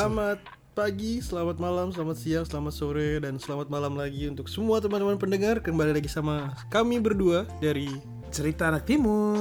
Selamat 0.00 0.40
pagi, 0.72 1.20
selamat 1.20 1.60
malam, 1.60 1.92
selamat 1.92 2.16
siang, 2.16 2.48
selamat 2.48 2.72
sore, 2.72 3.20
dan 3.20 3.36
selamat 3.36 3.68
malam 3.68 4.00
lagi 4.00 4.32
untuk 4.32 4.48
semua 4.48 4.80
teman-teman 4.80 5.20
pendengar 5.20 5.60
Kembali 5.60 5.92
lagi 5.92 6.08
sama 6.08 6.56
kami 6.72 6.96
berdua 6.96 7.44
dari 7.60 8.00
Cerita 8.32 8.72
anak 8.72 8.88
timur. 8.88 9.36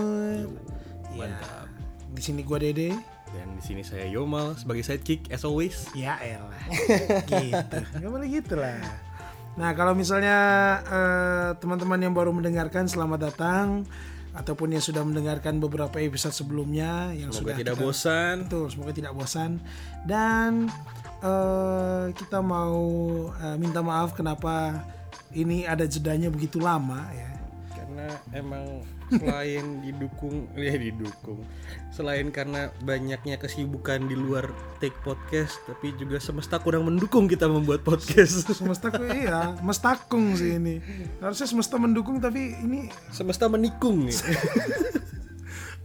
Ya. 1.15 1.31
Mantap 1.31 1.71
Di 2.11 2.19
sini 2.19 2.43
gua 2.43 2.59
Dede. 2.59 2.91
Dan 3.31 3.55
di 3.55 3.63
sini 3.63 3.87
saya 3.87 4.03
Yomal 4.11 4.59
sebagai 4.59 4.83
sidekick 4.83 5.31
as 5.31 5.47
always 5.47 5.87
Ya 5.95 6.19
elah. 6.19 6.51
gitu. 7.31 7.79
Gak 7.95 8.11
boleh 8.11 8.27
gitu 8.27 8.59
lah. 8.59 8.83
Nah 9.55 9.71
kalau 9.79 9.95
misalnya 9.95 10.37
eh, 10.91 11.49
teman-teman 11.55 12.03
yang 12.03 12.11
baru 12.11 12.35
mendengarkan 12.35 12.83
selamat 12.83 13.31
datang 13.31 13.87
ataupun 14.39 14.71
yang 14.71 14.79
sudah 14.79 15.03
mendengarkan 15.03 15.59
beberapa 15.59 15.99
episode 15.99 16.31
sebelumnya 16.31 17.11
yang 17.11 17.27
Semoga 17.29 17.51
sudah 17.51 17.55
tidak 17.59 17.75
kita- 17.75 17.83
bosan 17.83 18.35
Betul, 18.47 18.65
semoga 18.71 18.91
tidak 18.95 19.13
bosan. 19.13 19.51
Dan 20.07 20.71
eh, 21.19 22.05
kita 22.15 22.39
mau 22.39 22.79
eh, 23.35 23.55
minta 23.59 23.83
maaf 23.83 24.15
kenapa 24.15 24.79
ini 25.35 25.67
ada 25.67 25.83
jedanya 25.83 26.31
begitu 26.31 26.57
lama 26.57 27.03
ya. 27.11 27.27
Karena 27.99 28.15
emang 28.31 28.63
selain 29.11 29.83
didukung, 29.83 30.47
ya 30.55 30.71
didukung 30.79 31.43
Selain 31.91 32.31
karena 32.31 32.71
banyaknya 32.87 33.35
kesibukan 33.35 34.07
di 34.07 34.15
luar 34.15 34.55
take 34.79 34.95
podcast 35.03 35.59
Tapi 35.67 35.91
juga 35.99 36.15
semesta 36.23 36.63
kurang 36.63 36.87
mendukung 36.87 37.27
kita 37.27 37.51
membuat 37.51 37.83
podcast 37.83 38.47
Semesta 38.55 38.87
iya, 39.11 39.59
mestakung 39.59 40.31
sih 40.39 40.55
ini. 40.55 40.79
Harusnya 41.19 41.47
semesta 41.51 41.75
mendukung 41.75 42.23
tapi 42.23 42.55
ini 42.63 42.87
Semesta 43.11 43.51
menikung 43.51 44.07
nih 44.07 44.15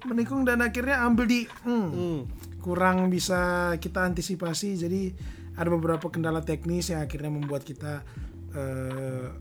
menikung 0.04 0.44
dan 0.44 0.60
akhirnya 0.60 1.00
ambil 1.00 1.24
di 1.24 1.48
hmm, 1.64 1.88
Hmm. 1.88 2.20
kurang 2.60 3.08
bisa 3.08 3.72
kita 3.80 4.04
antisipasi. 4.04 4.76
Jadi 4.76 5.16
ada 5.56 5.72
beberapa 5.72 6.12
kendala 6.12 6.44
teknis 6.44 6.92
yang 6.92 7.00
akhirnya 7.00 7.32
membuat 7.32 7.64
kita 7.64 8.04
eh, 8.52 9.32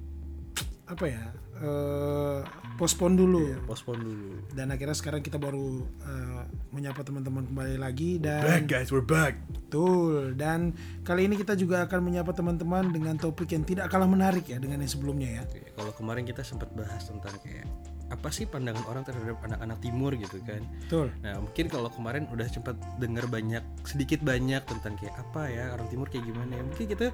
apa 0.88 1.04
ya? 1.04 1.36
Eh 1.62 2.42
postpone 2.74 3.16
dulu. 3.16 3.44
Pospon 3.70 3.98
dulu. 4.02 4.32
Dan 4.52 4.74
akhirnya 4.74 4.98
sekarang 4.98 5.22
kita 5.22 5.38
baru 5.38 5.86
uh, 5.86 6.42
menyapa 6.74 7.06
teman-teman 7.06 7.46
kembali 7.46 7.78
lagi 7.78 8.18
dan 8.18 8.44
Back 8.44 8.66
guys, 8.66 8.90
we're 8.90 9.06
back. 9.06 9.38
Betul. 9.54 10.34
Dan 10.34 10.74
kali 11.06 11.30
ini 11.30 11.38
kita 11.38 11.54
juga 11.54 11.86
akan 11.86 12.00
menyapa 12.02 12.34
teman-teman 12.34 12.90
dengan 12.90 13.16
topik 13.16 13.54
yang 13.54 13.64
tidak 13.64 13.94
kalah 13.94 14.10
menarik 14.10 14.50
ya 14.50 14.58
dengan 14.58 14.82
yang 14.82 14.92
sebelumnya 14.92 15.42
ya. 15.42 15.44
Kalau 15.78 15.94
kemarin 15.94 16.26
kita 16.26 16.42
sempat 16.42 16.74
bahas 16.74 17.06
tentang 17.06 17.38
kayak 17.46 17.70
apa 18.14 18.30
sih 18.30 18.46
pandangan 18.46 18.86
orang 18.86 19.02
terhadap 19.02 19.42
anak-anak 19.42 19.78
timur 19.82 20.14
gitu 20.14 20.38
kan. 20.46 20.62
betul 20.86 21.10
Nah 21.26 21.42
mungkin 21.42 21.66
kalau 21.66 21.90
kemarin 21.90 22.30
udah 22.30 22.46
sempat 22.46 22.78
dengar 23.02 23.26
banyak 23.26 23.66
sedikit 23.84 24.22
banyak 24.22 24.62
tentang 24.64 24.94
kayak 25.02 25.18
apa 25.18 25.50
ya 25.50 25.74
orang 25.74 25.90
timur 25.90 26.06
kayak 26.08 26.30
gimana 26.30 26.54
ya. 26.54 26.64
Mungkin 26.64 26.86
kita 26.86 27.08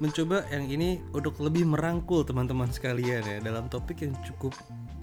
mencoba 0.00 0.48
yang 0.48 0.64
ini 0.66 0.98
untuk 1.12 1.36
lebih 1.38 1.68
merangkul 1.68 2.24
teman-teman 2.24 2.72
sekalian 2.72 3.20
ya 3.20 3.38
dalam 3.38 3.68
topik 3.68 4.00
yang 4.00 4.16
cukup 4.24 4.56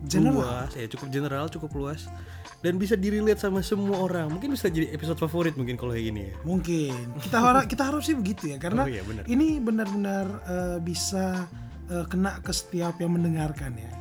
General. 0.03 0.67
luas 0.67 0.71
ya 0.75 0.83
cukup 0.91 1.07
general 1.15 1.47
cukup 1.47 1.71
luas 1.79 2.11
dan 2.59 2.75
bisa 2.75 2.99
dirilet 2.99 3.39
sama 3.39 3.63
semua 3.63 4.03
orang. 4.03 4.27
Mungkin 4.27 4.51
bisa 4.51 4.67
jadi 4.67 4.91
episode 4.91 5.15
favorit 5.15 5.55
mungkin 5.55 5.79
kalau 5.79 5.95
kayak 5.95 6.11
gini 6.11 6.21
ya. 6.27 6.33
mungkin 6.43 6.91
kita 7.23 7.37
harap 7.39 7.63
kita 7.71 7.87
harap 7.87 8.01
sih 8.03 8.11
begitu 8.11 8.51
ya 8.51 8.57
karena 8.59 8.83
Oh 8.83 8.91
iya, 8.91 8.99
benar. 9.07 9.23
ini 9.31 9.63
benar-benar 9.63 10.27
uh, 10.43 10.77
bisa 10.83 11.47
uh, 11.87 12.05
kena 12.11 12.35
ke 12.43 12.51
setiap 12.51 12.99
yang 12.99 13.15
mendengarkan 13.15 13.79
ya 13.79 13.91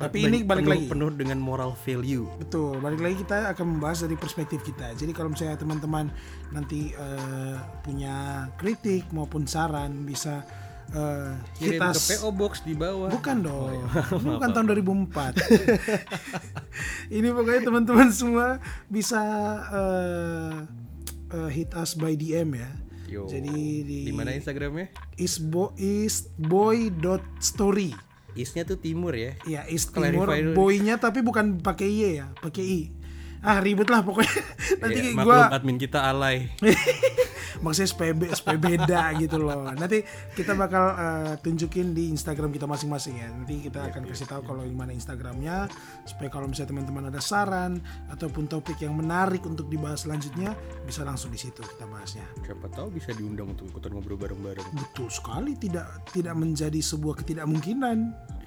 tapi 0.00 0.24
ini 0.24 0.40
balik 0.40 0.64
penuh, 0.64 0.72
lagi 0.72 0.86
penuh 0.88 1.10
dengan 1.12 1.38
moral 1.38 1.76
value. 1.84 2.24
Betul, 2.40 2.80
balik 2.80 3.04
lagi 3.04 3.16
kita 3.20 3.52
akan 3.52 3.76
membahas 3.76 4.08
dari 4.08 4.16
perspektif 4.16 4.64
kita. 4.64 4.96
Jadi 4.96 5.12
kalau 5.12 5.28
misalnya 5.36 5.60
teman-teman 5.60 6.08
nanti 6.50 6.96
eh, 6.96 7.56
punya 7.84 8.48
kritik 8.56 9.12
maupun 9.12 9.44
saran 9.44 10.08
bisa 10.08 10.40
hit 11.62 11.78
Kirim 11.78 11.94
ke. 11.94 12.00
PO 12.18 12.34
Box 12.34 12.66
di 12.66 12.74
bawah. 12.74 13.14
Bukan 13.14 13.46
dong, 13.46 13.86
ini 14.18 14.28
bukan 14.34 14.50
tahun 14.50 14.66
2004. 14.74 15.38
ini 17.16 17.28
pokoknya 17.30 17.62
teman-teman 17.62 18.10
semua 18.10 18.58
bisa 18.90 19.22
eh, 19.70 20.66
eh, 21.30 21.50
hit 21.54 21.70
us 21.78 21.94
by 21.94 22.18
DM 22.18 22.58
ya. 22.58 22.70
Yo. 23.10 23.26
Jadi 23.26 23.82
di 23.82 24.06
Di 24.06 24.14
mana 24.14 24.30
Instagramnya? 24.38 24.86
isbo 25.18 25.74
isboy.story. 25.74 26.70
Isnya 28.38 28.62
tuh 28.66 28.78
timur 28.78 29.16
ya. 29.16 29.34
Ya, 29.48 29.66
is 29.66 29.88
Clarify 29.88 30.40
timur 30.40 30.54
boynya 30.54 30.98
tapi 31.00 31.24
bukan 31.24 31.58
pakai 31.58 31.88
y 31.88 32.22
ya, 32.22 32.30
pakai 32.38 32.64
i. 32.64 32.80
Ah 33.40 33.58
ribet 33.60 33.88
lah 33.88 34.04
pokoknya. 34.04 34.36
Nanti 34.84 35.00
Ya, 35.00 35.24
gua 35.24 35.48
admin 35.48 35.80
kita 35.80 36.04
alay. 36.04 36.52
maksudnya 37.64 37.90
supaya 38.32 38.56
beda 38.56 39.02
gitu 39.20 39.36
loh. 39.40 39.68
Nanti 39.72 40.02
kita 40.32 40.56
bakal 40.56 40.84
eh, 40.96 41.32
tunjukin 41.44 41.92
di 41.92 42.08
Instagram 42.12 42.50
kita 42.50 42.64
masing-masing 42.64 43.20
ya. 43.20 43.28
Nanti 43.28 43.68
kita 43.68 43.92
akan 43.92 44.02
kasih 44.08 44.26
tahu 44.26 44.42
kalau 44.44 44.62
di 44.64 44.74
mana 44.74 44.96
Instagramnya 44.96 45.68
supaya 46.08 46.28
kalau 46.32 46.48
misalnya 46.48 46.72
teman-teman 46.76 47.12
ada 47.12 47.20
saran 47.20 47.78
ataupun 48.08 48.48
topik 48.48 48.80
yang 48.80 48.96
menarik 48.96 49.44
untuk 49.44 49.68
dibahas 49.68 50.08
selanjutnya 50.08 50.56
bisa 50.88 51.04
langsung 51.04 51.30
di 51.30 51.40
situ 51.40 51.60
kita 51.60 51.84
bahasnya. 51.86 52.24
Siapa 52.44 52.66
tahu 52.72 52.88
bisa 52.96 53.12
diundang 53.12 53.52
untuk 53.52 53.68
ikutan 53.68 53.92
ngobrol 53.92 54.16
bareng-bareng. 54.16 54.66
Betul 54.72 55.12
sekali 55.12 55.54
tidak 55.60 56.08
tidak 56.10 56.34
menjadi 56.36 56.80
sebuah 56.80 57.20
ketidakmungkinan. 57.22 57.98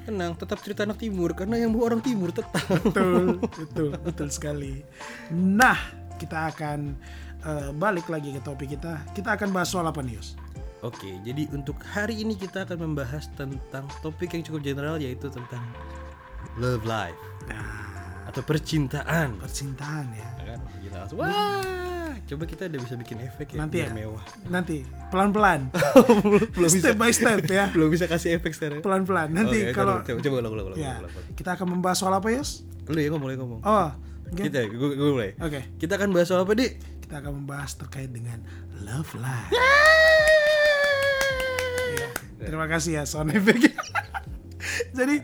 Tenang, 0.03 0.36
tetap 0.36 0.59
cerita 0.59 0.84
anak 0.84 1.00
timur 1.00 1.31
karena 1.31 1.56
yang 1.56 1.72
bawa 1.72 1.96
orang 1.96 2.02
timur 2.03 2.36
tetap. 2.36 2.59
betul 2.84 3.40
betul 3.64 3.88
betul 4.03 4.28
sekali 4.28 4.84
nah 5.31 5.80
kita 6.19 6.52
akan 6.52 6.80
eh, 7.41 7.69
balik 7.72 8.12
lagi 8.12 8.36
ke 8.36 8.44
topik 8.44 8.75
kita 8.75 9.00
kita 9.16 9.36
akan 9.40 9.56
bahas 9.56 9.72
soal 9.72 9.88
apa 9.88 10.03
nih 10.03 10.19
Yus? 10.19 10.36
Oke, 10.84 11.16
jadi 11.24 11.47
untuk 11.56 11.80
hari 11.80 12.28
ini 12.28 12.36
kita 12.36 12.68
akan 12.68 12.92
membahas 12.92 13.31
tentang 13.40 13.88
topik 14.03 14.36
yang 14.36 14.44
cukup 14.44 14.59
general 14.59 15.00
yaitu 15.00 15.31
tentang 15.31 15.63
love 16.59 16.84
life 16.84 17.16
nah 17.47 18.28
atau 18.28 18.44
percintaan. 18.44 19.40
percintaan 19.40 20.12
ya 20.12 20.30
Ya 20.42 20.44
kan? 20.56 20.59
Gila, 20.84 20.97
langsung, 21.08 21.18
Wah, 21.24 21.63
coba 22.33 22.44
kita 22.44 22.66
udah 22.66 22.81
bisa 22.81 22.95
bikin 22.95 23.17
efek 23.21 23.47
ya 23.53 23.57
Nanti 23.59 23.77
ya? 23.79 23.89
mewah. 23.89 24.23
nanti 24.47 24.77
pelan 25.07 25.29
pelan 25.29 25.69
belum 26.53 26.66
bisa 26.67 26.81
step 26.83 26.97
by 26.97 27.09
step 27.09 27.45
ya 27.45 27.69
belum 27.73 27.89
bisa 27.89 28.05
kasih 28.05 28.35
efek 28.35 28.51
sekarang. 28.51 28.81
pelan 28.81 29.03
pelan 29.03 29.29
nanti 29.29 29.63
Oke, 29.63 29.71
kalau 29.71 30.01
coba 30.01 30.19
coba 30.19 30.35
ulang 30.39 30.51
ulang 30.51 30.66
ulang. 30.67 30.77
ya 30.77 30.94
ulang, 30.97 31.11
ulang. 31.11 31.33
kita 31.33 31.49
akan 31.51 31.67
membahas 31.69 31.97
soal 31.99 32.11
apa 32.11 32.27
Yus? 32.29 32.66
Lu 32.85 32.97
ya 32.97 33.07
ngomong, 33.07 33.27
lu 33.27 33.35
ngomong. 33.38 33.59
oh 33.61 33.89
oke 34.27 34.41
Kita, 34.41 34.66
gue, 34.66 34.89
gue 34.91 35.11
mulai. 35.11 35.31
Oke, 35.38 35.61
Kita 35.77 35.94
akan 35.94 36.09
bahas 36.09 36.25
soal 36.25 36.41
apa, 36.41 36.51
Dik? 36.51 36.73
kita 36.99 37.19
akan 37.19 37.31
membahas 37.38 37.71
terkait 37.75 38.09
dengan 38.09 38.41
love 38.81 39.13
life 39.15 39.53
Ya, 41.94 42.09
terima 42.41 42.65
kasih 42.65 42.97
ya 42.97 43.03
sound 43.03 43.29
effect 43.31 43.69
jadi 44.91 45.21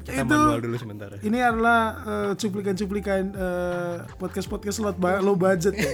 Kita 0.00 0.22
itu 0.22 0.36
dulu 0.60 0.76
sementara. 0.76 1.14
ini 1.20 1.38
adalah 1.38 1.80
eh, 2.02 2.32
cuplikan-cuplikan 2.34 3.22
eh, 3.30 3.96
podcast-podcast 4.16 4.76
ba- 4.94 5.20
low 5.20 5.34
budget 5.34 5.72
ya. 5.72 5.92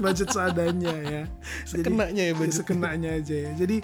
Budget 0.00 0.28
seadanya 0.32 0.94
ya. 1.04 1.22
Sekenanya 1.68 2.22
ya 2.26 2.34
budget. 2.34 2.56
Sekenanya 2.64 3.10
aja 3.20 3.36
ya. 3.36 3.50
Jadi 3.54 3.76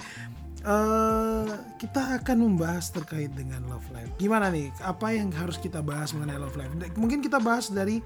eh 0.66 1.46
kita 1.78 2.18
akan 2.18 2.36
membahas 2.42 2.90
terkait 2.90 3.30
dengan 3.36 3.62
love 3.70 3.86
life. 3.94 4.10
Gimana 4.18 4.50
nih? 4.50 4.74
Apa 4.82 5.14
yang 5.14 5.30
harus 5.30 5.60
kita 5.60 5.84
bahas 5.84 6.10
mengenai 6.16 6.40
love 6.40 6.56
life? 6.58 6.72
Mungkin 6.98 7.22
kita 7.22 7.38
bahas 7.38 7.70
dari 7.70 8.02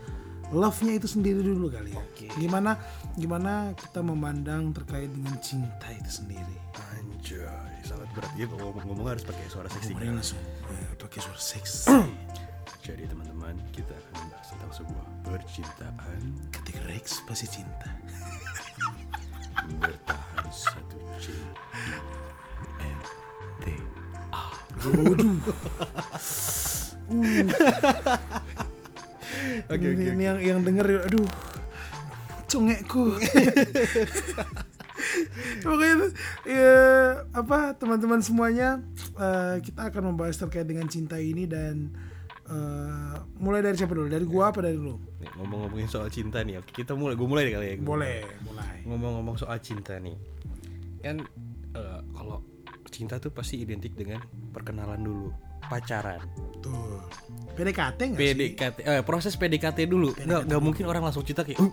love-nya 0.51 0.99
itu 0.99 1.07
sendiri 1.07 1.41
dulu 1.41 1.71
kali 1.71 1.95
ya. 1.95 2.03
Gimana 2.37 2.75
gimana 3.15 3.71
kita 3.79 4.03
memandang 4.03 4.75
terkait 4.75 5.09
dengan 5.09 5.39
cinta 5.39 5.87
itu 5.95 6.11
sendiri? 6.23 6.57
Anjay, 6.75 7.79
sangat 7.87 8.11
berat 8.13 8.33
ya 8.35 8.51
ngomong-ngomong 8.51 9.07
harus 9.15 9.23
pakai 9.23 9.47
suara 9.47 9.71
seksi. 9.71 9.95
Ngomongnya 9.95 10.19
langsung 10.19 10.41
eh, 10.75 10.91
pakai 10.99 11.21
suara 11.23 11.41
seks. 11.41 11.87
Jadi 12.87 13.07
teman-teman, 13.07 13.55
kita 13.71 13.93
akan 13.93 14.13
membahas 14.25 14.47
tentang 14.51 14.73
sebuah 14.73 15.07
percintaan 15.29 16.21
Ketika 16.49 16.81
Rex 16.89 17.23
pasti 17.29 17.47
cinta. 17.61 17.87
Bertahan 19.79 20.49
satu 20.51 20.99
C 21.21 21.31
N 22.81 22.99
T 23.63 23.65
A. 24.35 24.45
Waduh. 24.83 25.39
Oke 29.71 29.87
ini, 29.87 30.05
oke. 30.07 30.15
ini 30.15 30.25
yang 30.27 30.39
yang 30.39 30.59
denger 30.63 31.11
aduh 31.11 31.27
congekku 32.51 33.15
Pokoknya 35.65 36.13
ya 36.45 36.77
apa 37.33 37.75
teman-teman 37.75 38.21
semuanya 38.21 38.85
eh, 39.17 39.57
kita 39.65 39.91
akan 39.91 40.13
membahas 40.13 40.37
terkait 40.39 40.67
dengan 40.69 40.87
cinta 40.87 41.17
ini 41.19 41.49
dan 41.49 41.91
eh, 42.51 43.15
mulai 43.39 43.61
dari 43.63 43.77
siapa 43.79 43.95
dulu? 43.95 44.11
Dari 44.11 44.27
gua 44.27 44.51
apa 44.51 44.61
dari 44.61 44.77
lu? 44.77 44.99
Nih, 45.23 45.31
ngomong-ngomongin 45.39 45.89
soal 45.89 46.11
cinta 46.11 46.43
nih, 46.43 46.59
oke 46.59 46.71
kita 46.75 46.99
mulai. 46.99 47.15
Gue 47.15 47.29
mulai 47.31 47.43
deh 47.47 47.55
kali 47.55 47.67
ya. 47.67 47.75
gua 47.79 47.87
Boleh, 47.97 48.21
mulai. 48.45 48.77
Ngomong-ngomong 48.85 49.37
soal 49.39 49.59
cinta 49.63 49.97
nih, 50.03 50.17
kan 51.01 51.23
eh, 51.79 52.01
kalau 52.13 52.43
cinta 52.91 53.23
tuh 53.23 53.31
pasti 53.31 53.63
identik 53.63 53.95
dengan 53.95 54.19
perkenalan 54.51 55.01
dulu, 55.01 55.31
pacaran, 55.71 56.21
Tuh. 56.61 57.01
PDKT 57.55 57.99
nggak 58.15 58.19
sih? 58.19 58.35
PDKT, 58.35 58.79
eh, 58.83 59.03
proses 59.07 59.35
PDKT 59.39 59.87
dulu. 59.87 60.11
Nggak 60.17 60.51
nggak 60.51 60.61
mungkin 60.63 60.85
orang 60.91 61.03
langsung 61.07 61.23
cinta 61.23 61.47
kayak, 61.47 61.63
"Uh, 61.63 61.71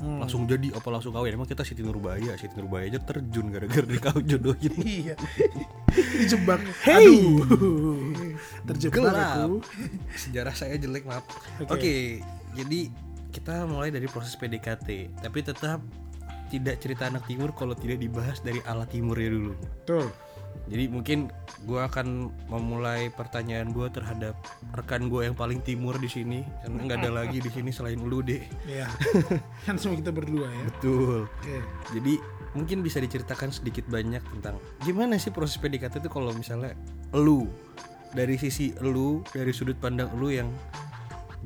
langsung 0.00 0.48
jadi 0.48 0.72
apa 0.72 0.88
langsung 0.88 1.12
kawin? 1.12 1.36
Emang 1.36 1.48
kita 1.48 1.60
Siti 1.60 1.84
Nurbaya 1.84 2.32
Siti 2.40 2.56
Nurbaya 2.56 2.88
aja 2.88 3.00
terjun 3.00 3.52
gara-gara 3.52 3.84
dikawin 3.84 4.24
jodohin 4.24 4.74
iya. 5.04 5.14
Dijebak. 5.92 6.60
Hey! 6.80 7.04
aduh. 7.04 7.36
Terjebak 8.72 8.96
Gelap. 8.96 9.36
aku. 9.44 9.56
Sejarah 10.16 10.54
saya 10.56 10.80
jelek 10.80 11.04
maaf. 11.04 11.24
Oke. 11.60 11.76
Oke. 11.76 11.94
jadi 12.56 12.80
kita 13.30 13.62
mulai 13.68 13.94
dari 13.94 14.10
proses 14.10 14.34
PDKT 14.34 15.22
tapi 15.22 15.38
tetap 15.46 15.78
tidak 16.50 16.82
cerita 16.82 17.06
anak 17.06 17.30
timur 17.30 17.54
kalau 17.54 17.78
tidak 17.78 18.02
dibahas 18.02 18.42
dari 18.42 18.58
ala 18.66 18.82
timurnya 18.88 19.30
dulu. 19.30 19.52
Betul 19.54 20.10
jadi 20.70 20.86
mungkin 20.86 21.34
gua 21.66 21.90
akan 21.90 22.30
memulai 22.46 23.10
pertanyaan 23.10 23.74
gua 23.74 23.90
terhadap 23.90 24.38
rekan 24.70 25.10
gua 25.10 25.26
yang 25.26 25.34
paling 25.34 25.58
timur 25.60 25.98
di 25.98 26.06
sini. 26.06 26.46
Karena 26.62 26.78
nggak 26.86 26.98
ada 27.02 27.10
lagi 27.10 27.42
di 27.42 27.50
sini 27.50 27.74
selain 27.74 27.98
lu 27.98 28.22
deh 28.22 28.38
Iya. 28.70 28.86
kan 29.66 29.74
semua 29.74 29.98
kita 29.98 30.14
berdua 30.14 30.46
ya. 30.46 30.64
Betul. 30.70 31.26
Oke. 31.26 31.56
Jadi 31.90 32.14
mungkin 32.54 32.82
bisa 32.82 33.02
diceritakan 33.02 33.50
sedikit 33.50 33.86
banyak 33.86 34.22
tentang 34.38 34.58
gimana 34.82 35.18
sih 35.18 35.30
proses 35.30 35.58
PDKT 35.58 36.02
itu 36.02 36.10
kalau 36.10 36.34
misalnya 36.34 36.74
lu 37.14 37.46
dari 38.10 38.34
sisi 38.34 38.74
lu 38.82 39.22
dari 39.30 39.54
sudut 39.54 39.78
pandang 39.78 40.10
lu 40.18 40.34
yang 40.34 40.50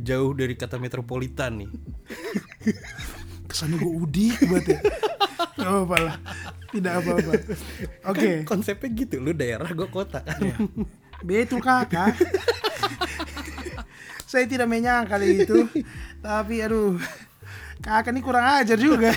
jauh 0.01 0.33
dari 0.33 0.57
kata 0.57 0.81
metropolitan 0.81 1.61
nih 1.61 1.71
kesannya 3.49 3.77
gue 3.79 3.93
udik 4.05 4.39
banget 4.49 4.67
ya. 4.77 4.81
Gak 5.55 5.71
apa-apa 5.71 5.97
lah. 6.03 6.17
Tidak 6.75 6.93
apa-apa. 6.99 7.33
Oke. 8.11 8.31
Konsepnya 8.43 8.89
gitu 8.91 9.23
lu 9.23 9.31
daerah 9.31 9.71
gua 9.71 9.87
kota. 9.87 10.27
Iya. 10.43 10.57
betul 11.23 11.63
kakak. 11.63 12.19
Saya 14.27 14.45
tidak 14.51 14.67
menyangka 14.67 15.15
itu. 15.23 15.71
Tapi 16.19 16.67
aduh. 16.67 16.99
Kakak 17.79 18.11
ini 18.11 18.21
kurang 18.21 18.45
ajar 18.61 18.75
juga. 18.75 19.15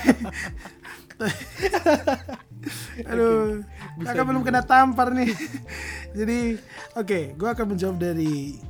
Aduh. 3.09 3.65
Kakak 4.05 4.25
belum 4.29 4.45
kena 4.45 4.61
tampar 4.61 5.09
nih. 5.17 5.33
Jadi 6.13 6.61
oke. 6.93 7.33
Gua 7.33 7.57
akan 7.57 7.73
menjawab 7.73 7.97
dari 7.97 8.61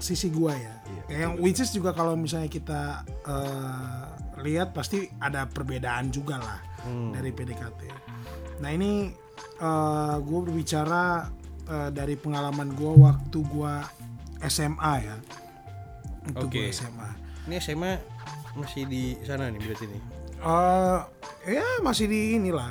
sisi 0.00 0.32
gua 0.32 0.56
ya. 0.56 0.74
Kayak 1.06 1.20
yang 1.20 1.34
which 1.36 1.60
is 1.60 1.68
juga 1.68 1.92
kalau 1.92 2.16
misalnya 2.16 2.48
kita 2.48 3.04
eh, 3.28 4.11
lihat 4.42 4.74
pasti 4.74 5.06
ada 5.22 5.46
perbedaan 5.46 6.10
juga 6.10 6.38
lah 6.42 6.60
dari 7.14 7.30
PDKT 7.30 7.80
nah 8.58 8.70
ini 8.70 9.10
eh 9.62 10.16
gue 10.18 10.38
berbicara 10.42 11.30
eh, 11.70 11.90
dari 11.94 12.14
pengalaman 12.18 12.74
gue 12.74 12.92
waktu 12.98 13.38
gue 13.38 13.74
SMA 14.42 14.94
ya. 15.06 15.16
Waktu 16.34 16.46
Oke. 16.46 16.58
gue 16.66 16.74
SMA 16.74 17.10
ini 17.46 17.58
SMA 17.58 17.92
masih 18.54 18.86
di 18.86 19.18
sana 19.26 19.50
nih 19.50 19.58
berarti 19.58 19.86
nih? 19.90 20.02
Eh 20.42 20.98
ya 21.58 21.66
masih 21.82 22.06
di 22.06 22.38
inilah. 22.38 22.70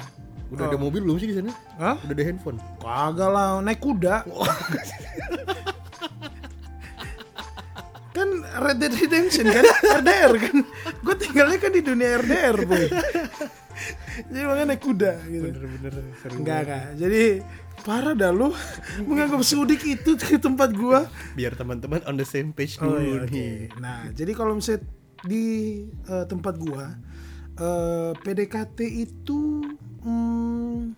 Udah 0.52 0.68
ada 0.68 0.76
mobil 0.80 1.00
belum 1.00 1.16
sih 1.20 1.32
di 1.32 1.36
sana? 1.36 1.52
Hah? 1.80 1.96
udah 2.04 2.12
ada 2.12 2.24
handphone? 2.28 2.60
Kagak 2.84 3.30
lah, 3.32 3.64
naik 3.64 3.80
kuda. 3.80 4.28
Red 8.52 8.78
Dead 8.78 8.94
Redemption 8.94 9.46
kan, 9.48 9.66
RDR 10.02 10.34
kan. 10.36 10.56
Gue 11.00 11.16
tinggalnya 11.16 11.58
kan 11.58 11.72
di 11.72 11.82
dunia 11.82 12.20
RDR, 12.20 12.58
boy. 12.66 12.86
Jadi 14.28 14.44
makanya 14.44 14.68
naik 14.76 14.84
kuda 14.84 15.12
gitu. 15.26 15.44
bener-bener 15.48 15.94
Enggak, 16.36 16.60
enggak. 16.68 16.86
Jadi 17.00 17.24
parah 17.82 18.14
dah 18.14 18.30
lu 18.30 18.54
menganggap 19.10 19.42
sudik 19.42 19.82
itu 19.82 20.14
di 20.14 20.38
tempat 20.38 20.70
gua. 20.72 21.10
biar 21.34 21.58
teman-teman 21.58 22.04
on 22.06 22.14
the 22.14 22.28
same 22.28 22.54
page 22.54 22.78
Oh, 22.78 22.86
dulu 22.86 23.00
iya, 23.02 23.20
oke. 23.26 23.32
nih 23.34 23.54
Nah, 23.82 24.06
jadi 24.14 24.32
kalau 24.38 24.54
misalnya 24.54 24.86
di 25.26 25.46
eh, 26.06 26.26
tempat 26.30 26.54
gua 26.62 26.94
eh, 27.58 28.12
PDKT 28.16 28.78
itu 28.86 29.66
hmm, 30.06 30.94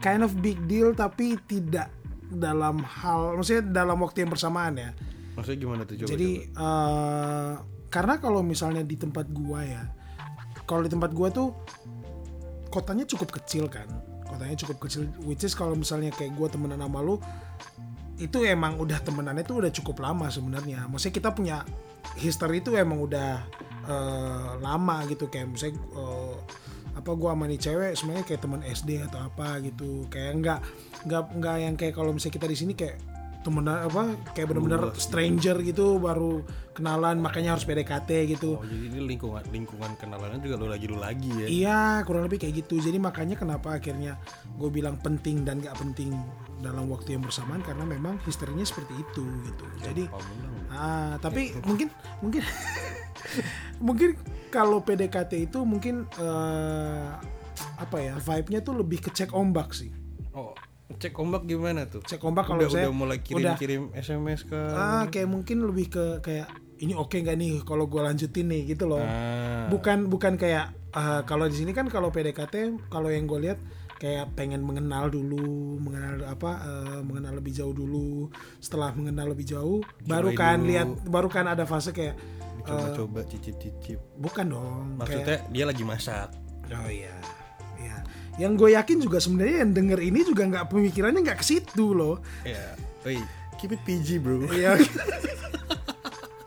kind 0.00 0.22
of 0.24 0.32
big 0.40 0.56
deal 0.64 0.96
tapi 0.96 1.36
tidak 1.44 1.92
dalam 2.24 2.80
hal 2.80 3.36
maksudnya 3.36 3.84
dalam 3.84 4.00
waktu 4.00 4.24
yang 4.24 4.32
bersamaan 4.32 4.74
ya. 4.78 4.90
Maksudnya 5.34 5.58
gimana 5.58 5.82
tuh 5.86 5.94
coba 5.98 6.08
jadi 6.14 6.30
eh, 6.46 7.52
karena 7.94 8.18
kalau 8.18 8.42
misalnya 8.42 8.82
di 8.82 8.98
tempat 8.98 9.30
gua 9.30 9.62
ya, 9.62 9.86
kalau 10.66 10.82
di 10.82 10.90
tempat 10.90 11.14
gua 11.14 11.30
tuh 11.30 11.54
kotanya 12.66 13.06
cukup 13.06 13.30
kecil 13.38 13.70
kan, 13.70 13.86
kotanya 14.26 14.58
cukup 14.58 14.82
kecil. 14.82 15.06
Which 15.22 15.46
is 15.46 15.54
kalau 15.54 15.78
misalnya 15.78 16.10
kayak 16.10 16.34
gua 16.34 16.50
temenan 16.50 16.82
sama 16.82 16.98
lu, 16.98 17.22
itu 18.18 18.42
emang 18.42 18.82
udah 18.82 18.98
temenannya 18.98 19.46
tuh 19.46 19.62
udah 19.62 19.70
cukup 19.70 20.02
lama 20.02 20.26
sebenarnya. 20.26 20.90
Maksudnya 20.90 21.14
kita 21.22 21.30
punya 21.30 21.62
history 22.18 22.66
itu 22.66 22.74
emang 22.74 22.98
udah 22.98 23.46
eh, 23.86 24.50
lama 24.58 25.06
gitu 25.06 25.30
kayak 25.30 25.54
misalnya 25.54 25.78
eh, 25.94 26.34
apa 26.98 27.10
gua 27.14 27.38
sama 27.38 27.46
nih 27.46 27.62
cewek 27.62 27.92
sebenarnya 27.94 28.24
kayak 28.26 28.40
teman 28.42 28.62
SD 28.66 28.90
atau 29.06 29.22
apa 29.22 29.62
gitu 29.62 30.10
kayak 30.10 30.32
nggak 30.42 30.60
nggak 31.06 31.22
nggak 31.38 31.56
yang 31.62 31.74
kayak 31.78 31.94
kalau 31.94 32.10
misalnya 32.10 32.42
kita 32.42 32.46
di 32.50 32.58
sini 32.58 32.74
kayak 32.74 33.13
temenan 33.44 33.84
apa 33.84 34.16
kayak 34.32 34.48
bener-bener 34.48 34.96
stranger 34.96 35.60
gitu 35.60 36.00
baru 36.00 36.40
kenalan 36.72 37.20
makanya 37.20 37.54
harus 37.54 37.68
PDKT 37.68 38.34
gitu. 38.34 38.56
Oh 38.56 38.64
jadi 38.64 38.88
ini 38.88 39.00
lingkungan 39.04 39.44
lingkungan 39.52 39.94
kenalannya 40.00 40.40
juga 40.40 40.56
lu 40.56 40.66
lagi 40.66 40.86
lu 40.88 40.98
lagi 40.98 41.30
ya? 41.30 41.46
Iya 41.46 41.80
kurang 42.08 42.26
lebih 42.26 42.40
kayak 42.40 42.64
gitu. 42.64 42.80
Jadi 42.80 42.96
makanya 42.96 43.36
kenapa 43.36 43.76
akhirnya 43.76 44.16
gue 44.56 44.70
bilang 44.72 44.96
penting 44.98 45.44
dan 45.44 45.60
gak 45.60 45.76
penting 45.76 46.16
dalam 46.64 46.88
waktu 46.88 47.20
yang 47.20 47.22
bersamaan 47.22 47.60
Karena 47.60 47.84
memang 47.84 48.16
historinya 48.24 48.64
seperti 48.64 48.96
itu 48.96 49.22
gitu. 49.44 49.64
Jadi 49.84 50.08
Paham 50.08 50.24
bilang. 50.40 50.54
ah, 50.72 51.14
tapi 51.20 51.52
mungkin 51.68 51.92
mungkin 52.24 52.42
mungkin 53.86 54.10
kalau 54.48 54.80
PDKT 54.80 55.52
itu 55.52 55.60
mungkin 55.62 56.08
eh, 56.16 57.08
apa 57.78 57.96
ya 58.00 58.16
vibe-nya 58.18 58.64
tuh 58.64 58.80
lebih 58.80 59.04
ke 59.04 59.12
cek 59.12 59.30
ombak 59.36 59.76
sih. 59.76 59.92
Oh 60.34 60.56
cek 60.84 61.16
ombak 61.16 61.48
gimana 61.48 61.88
tuh? 61.88 62.04
Cek 62.04 62.20
ombak 62.20 62.44
kalau 62.44 62.60
udah, 62.60 62.70
saya 62.70 62.86
udah 62.88 62.94
mulai 62.94 63.18
kirim-kirim 63.24 63.88
SMS 63.96 64.44
ke 64.44 64.56
ah, 64.56 65.08
kayak 65.08 65.28
mungkin 65.32 65.64
lebih 65.64 65.88
ke 65.88 66.04
kayak 66.20 66.48
ini 66.84 66.92
oke 66.92 67.16
nggak 67.16 67.36
nih 67.40 67.64
kalau 67.64 67.88
gue 67.88 68.02
lanjutin 68.04 68.50
nih 68.50 68.76
gitu 68.76 68.84
loh 68.84 69.00
Ah, 69.00 69.70
bukan 69.72 70.12
bukan 70.12 70.36
kayak 70.36 70.76
eh, 70.92 71.20
kalau 71.24 71.48
di 71.48 71.56
sini 71.56 71.72
kan 71.72 71.88
kalau 71.88 72.12
PDKT 72.12 72.88
kalau 72.92 73.08
yang 73.08 73.24
gue 73.24 73.40
lihat 73.48 73.58
kayak 73.96 74.36
pengen 74.36 74.60
mengenal 74.60 75.08
dulu 75.08 75.80
mengenal 75.80 76.28
apa 76.28 76.50
eh, 76.60 77.00
mengenal 77.00 77.40
lebih 77.40 77.56
jauh 77.56 77.72
dulu 77.72 78.28
setelah 78.60 78.92
mengenal 78.92 79.32
lebih 79.32 79.46
jauh 79.56 79.80
baru 80.04 80.36
kan 80.36 80.60
dulu. 80.60 80.68
lihat 80.68 80.88
baru 81.08 81.28
kan 81.32 81.48
ada 81.48 81.64
fase 81.64 81.96
kayak 81.96 82.18
coba-coba 82.64 83.20
cicip-cicip. 83.28 84.00
bukan 84.16 84.48
dong 84.48 84.84
kayak 84.96 85.00
Maksudnya 85.00 85.38
dia 85.52 85.64
lagi 85.68 85.84
masak. 85.84 86.28
oh 86.68 86.88
iya 86.88 87.12
iya 87.76 87.96
yang 88.34 88.54
gue 88.54 88.74
yakin 88.74 88.98
juga 88.98 89.18
sebenarnya 89.18 89.62
yang 89.62 89.72
denger 89.72 90.00
ini 90.00 90.20
juga 90.22 90.42
nggak 90.44 90.66
pemikirannya 90.66 91.22
nggak 91.22 91.38
ke 91.38 91.46
situ 91.46 91.90
loh 91.90 92.18
Ya, 92.42 92.74
Woi, 93.02 93.22
keep 93.56 93.70
it 93.70 93.82
PG 93.82 94.18
bro. 94.18 94.48
Iya. 94.48 94.74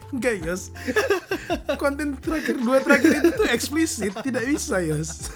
Enggak, 0.08 0.39
Yos. 0.41 0.72
Konten 1.75 2.15
terakhir 2.15 2.56
dua 2.58 2.79
terakhir 2.79 3.20
itu 3.20 3.29
tuh 3.34 3.46
eksplisit, 3.46 4.15
tidak 4.17 4.48
bisa, 4.48 4.79
Yos. 4.79 5.27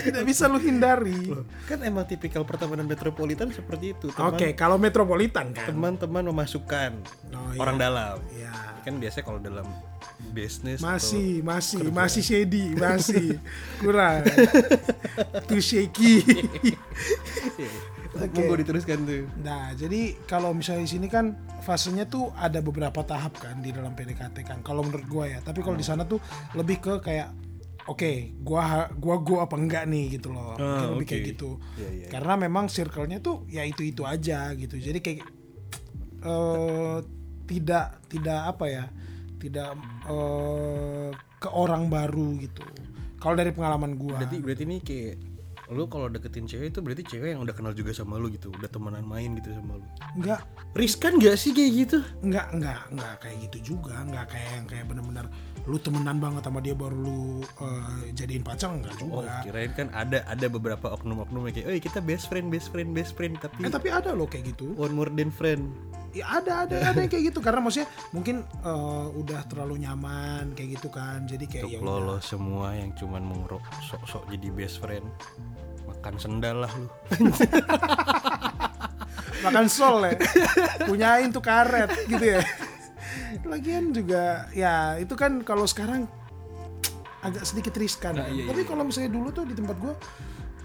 Tidak 0.00 0.22
bisa 0.22 0.46
lu 0.46 0.56
hindari. 0.56 1.34
kan 1.64 1.82
emang 1.82 2.06
tipikal 2.06 2.40
pertemanan 2.40 2.86
metropolitan 2.86 3.50
seperti 3.50 3.92
itu. 3.92 4.08
Teman, 4.08 4.32
Oke, 4.32 4.54
kalau 4.54 4.78
metropolitan 4.78 5.50
kan. 5.50 5.66
Teman-teman 5.66 6.24
memasukkan 6.24 6.94
Oh, 7.34 7.52
iya. 7.52 7.58
orang 7.58 7.76
dalam. 7.76 8.16
Ya. 8.32 8.54
Kan 8.80 8.96
biasanya 8.96 9.24
kalau 9.26 9.40
dalam 9.42 9.66
bisnis 10.26 10.78
Masih, 10.78 11.40
masih, 11.40 11.90
masih 11.90 12.22
shady, 12.22 12.74
masih 12.74 13.38
kurang. 13.80 14.22
Too 15.44 15.58
shaky. 15.58 16.22
atau 18.14 18.30
monggo 18.32 18.54
diteruskan 18.56 19.02
tuh. 19.02 19.26
Nah, 19.40 19.74
jadi 19.74 20.14
kalau 20.24 20.50
misalnya 20.50 20.86
di 20.86 20.92
sini 20.92 21.06
kan 21.06 21.34
fasenya 21.60 22.06
tuh 22.06 22.30
ada 22.32 22.58
beberapa 22.60 23.02
tahap 23.02 23.34
kan 23.36 23.58
di 23.58 23.68
dalam 23.68 23.90
PDKT 23.90 24.36
kan. 24.40 24.58
Kalau 24.60 24.82
menurut 24.82 25.02
gua 25.04 25.24
ya, 25.26 25.38
tapi 25.40 25.60
kalau 25.60 25.74
di 25.74 25.82
sana 25.82 26.06
tuh 26.06 26.22
lebih 26.54 26.78
ke 26.78 26.94
kayak 27.00 27.34
oke, 27.84 28.12
gua 28.38 28.62
ha- 28.62 28.90
gua 28.92 29.18
gua 29.18 29.38
apa 29.44 29.58
enggak 29.58 29.84
nih 29.84 30.14
gitu 30.14 30.30
loh. 30.30 30.54
Mungkin 30.54 30.62
Ah, 30.62 30.90
lebih 30.92 30.98
oke. 31.00 31.10
kayak 31.10 31.24
gitu. 31.28 31.50
Iya, 31.74 31.88
iya. 31.90 32.06
Karena 32.08 32.34
memang 32.38 32.70
circle-nya 32.70 33.18
tuh 33.18 33.42
ya 33.46 33.66
itu-itu 33.66 34.06
aja 34.06 34.46
gitu. 34.54 34.78
Jadi 34.78 34.98
kayak 35.00 35.26
eh 36.22 36.98
tidak 37.44 37.98
tidak 38.06 38.40
apa 38.46 38.64
ya? 38.68 38.84
Tidak 39.44 39.68
eh 40.08 41.10
ke 41.36 41.48
orang 41.52 41.92
baru 41.92 42.32
gitu. 42.40 42.64
Kalau 43.20 43.36
dari 43.36 43.52
pengalaman 43.52 44.00
gua. 44.00 44.16
Berarti 44.16 44.36
berarti 44.40 44.62
ini 44.64 44.78
kayak 44.80 45.14
lu 45.72 45.88
kalau 45.88 46.12
deketin 46.12 46.44
cewek 46.44 46.76
itu 46.76 46.84
berarti 46.84 47.02
cewek 47.08 47.32
yang 47.32 47.40
udah 47.40 47.56
kenal 47.56 47.72
juga 47.72 47.88
sama 47.96 48.20
lu 48.20 48.28
gitu, 48.28 48.52
udah 48.52 48.68
temenan 48.68 49.00
main 49.00 49.32
gitu 49.40 49.48
sama 49.56 49.80
lu. 49.80 49.86
enggak 50.12 50.44
Riskan 50.76 51.16
gak 51.16 51.40
sih 51.40 51.56
kayak 51.56 51.72
gitu? 51.72 51.98
Enggak, 52.20 52.52
enggak, 52.52 52.80
enggak 52.92 53.14
kayak 53.24 53.36
gitu 53.48 53.72
juga, 53.72 53.96
enggak 54.04 54.28
kayak 54.28 54.48
yang 54.52 54.66
kayak 54.68 54.84
bener-bener 54.92 55.26
lu 55.64 55.80
temenan 55.80 56.20
banget 56.20 56.44
sama 56.44 56.60
dia 56.60 56.76
baru 56.76 56.96
lu 57.00 57.40
eh, 57.40 58.12
jadiin 58.12 58.44
pacar 58.44 58.76
enggak 58.76 58.92
Oh, 59.08 59.24
juga. 59.24 59.40
kirain 59.40 59.72
kan 59.72 59.88
ada 59.96 60.20
ada 60.28 60.46
beberapa 60.52 60.92
oknum-oknum 60.92 61.48
yang 61.48 61.54
kayak, 61.56 61.68
"Eh, 61.72 61.80
kita 61.80 62.04
best 62.04 62.28
friend, 62.28 62.52
best 62.52 62.68
friend, 62.68 62.92
best 62.92 63.16
friend," 63.16 63.40
tapi 63.40 63.64
Eh 63.64 63.72
tapi 63.72 63.88
ada 63.88 64.12
loh 64.12 64.28
kayak 64.28 64.52
gitu. 64.52 64.68
one 64.76 64.92
more 64.92 65.08
than 65.08 65.32
friend. 65.32 65.72
Ya 66.14 66.24
ada 66.30 66.64
ada 66.64 66.76
ada 66.94 66.98
yang 67.02 67.10
kayak 67.10 67.34
gitu 67.34 67.42
karena 67.42 67.58
maksudnya 67.58 67.90
mungkin 68.14 68.46
eh, 68.46 69.06
udah 69.18 69.40
terlalu 69.50 69.82
nyaman 69.82 70.54
kayak 70.54 70.78
gitu 70.78 70.88
kan 70.88 71.26
jadi 71.26 71.44
kayak 71.44 71.64
ya 71.68 71.78
Untuk 71.82 71.90
udah. 71.90 72.06
lo 72.06 72.16
semua 72.22 72.70
yang 72.72 72.94
cuman 72.94 73.20
mau 73.20 73.36
ngerok 73.42 73.62
sok-sok 73.82 74.30
jadi 74.30 74.46
best 74.54 74.78
friend 74.78 75.04
makan 75.84 76.14
sendal 76.16 76.56
lah 76.62 76.72
lu 76.78 76.86
makan 79.44 79.66
sol 79.68 80.06
ya 80.06 80.14
punyain 80.86 81.28
tuh 81.28 81.42
karet 81.44 81.90
gitu 82.08 82.24
ya 82.38 82.40
lagian 83.44 83.92
juga 83.92 84.48
ya 84.54 84.96
itu 84.96 85.12
kan 85.12 85.42
kalau 85.42 85.66
sekarang 85.66 86.06
agak 87.20 87.42
sedikit 87.42 87.74
riskan 87.76 88.14
Nah, 88.14 88.28
kan. 88.28 88.36
iya, 88.36 88.44
tapi 88.48 88.62
iya. 88.62 88.68
kalau 88.68 88.82
misalnya 88.84 89.10
dulu 89.12 89.28
tuh 89.32 89.44
di 89.48 89.54
tempat 89.56 89.76
gua 89.80 89.94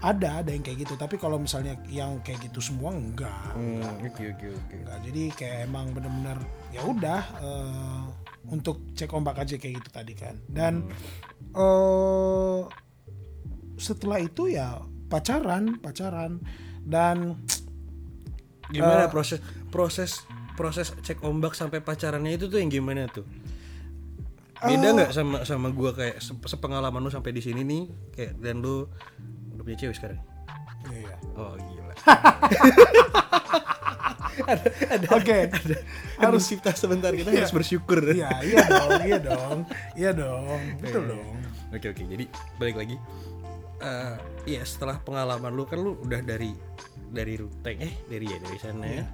ada 0.00 0.40
ada 0.40 0.50
yang 0.50 0.60
kayak 0.60 0.84
gitu. 0.84 0.94
Tapi 0.96 1.16
kalau 1.16 1.36
misalnya 1.36 1.76
yang 1.86 2.20
kayak 2.20 2.48
gitu 2.48 2.60
semua 2.60 2.90
enggak. 2.90 3.52
Oke 4.00 4.32
oke 4.32 4.46
oke. 4.48 4.74
Enggak. 4.80 4.98
Jadi 5.04 5.22
kayak 5.32 5.56
emang 5.68 5.92
bener-bener 5.92 6.38
ya 6.70 6.80
udah 6.82 7.20
eh, 7.38 8.02
untuk 8.48 8.96
cek 8.96 9.12
ombak 9.12 9.36
aja 9.38 9.60
kayak 9.60 9.84
gitu 9.84 9.90
tadi 9.92 10.12
kan. 10.16 10.40
Dan 10.48 10.88
eh 11.52 12.60
setelah 13.76 14.18
itu 14.18 14.48
ya 14.48 14.80
pacaran 15.06 15.76
pacaran. 15.78 16.40
Dan 16.80 17.36
gimana 18.70 19.04
Eh. 19.06 19.10
proses 19.10 19.38
proses 19.68 20.24
proses 20.56 20.92
cek 21.00 21.20
ombak 21.20 21.52
sampai 21.52 21.80
pacarannya 21.80 22.36
itu 22.36 22.48
tuh 22.48 22.56
yang 22.56 22.68
gimana 22.68 23.04
tuh? 23.06 23.24
Beda 24.60 24.92
nggak 24.92 25.12
sama 25.12 25.40
sama 25.42 25.72
gua 25.72 25.96
kayak 25.96 26.20
se- 26.20 26.36
sepengalaman 26.36 27.00
lu 27.00 27.08
sampai 27.08 27.32
di 27.32 27.40
sini 27.40 27.64
nih? 27.64 27.82
Kayak 28.12 28.32
dan 28.38 28.60
lu 28.60 28.84
udah 29.60 29.64
punya 29.66 29.78
cewek 29.78 29.92
sekarang 29.94 30.20
iya. 30.88 31.12
oh 31.36 31.52
gila 31.52 31.94
oke 35.12 35.36
harus 36.18 36.42
cipta 36.42 36.72
sebentar 36.72 37.12
kita 37.12 37.28
Iya. 37.28 37.44
harus 37.44 37.52
bersyukur 37.52 38.00
Iya, 38.02 38.30
iya 38.40 38.58
dong, 38.66 38.90
iya 39.04 39.18
dong, 39.20 39.58
iya 39.94 40.10
dong, 40.12 40.60
betul 40.80 41.02
Iya. 41.04 41.12
dong. 41.12 41.36
Oke 41.70 41.86
oke 41.86 42.02
jadi 42.02 42.24
balik 42.56 42.76
lagi 42.76 42.96
Eh 43.80 44.16
ya 44.50 44.62
setelah 44.62 44.96
pengalaman 44.98 45.52
lu 45.52 45.64
kan 45.64 45.76
lu 45.76 45.96
udah 45.98 46.20
dari 46.20 46.52
dari 47.06 47.36
ruteng 47.36 47.80
eh 47.80 47.94
dari 48.04 48.26
ya 48.26 48.38
dari 48.38 48.58
sana 48.58 48.84
Iya. 48.84 49.04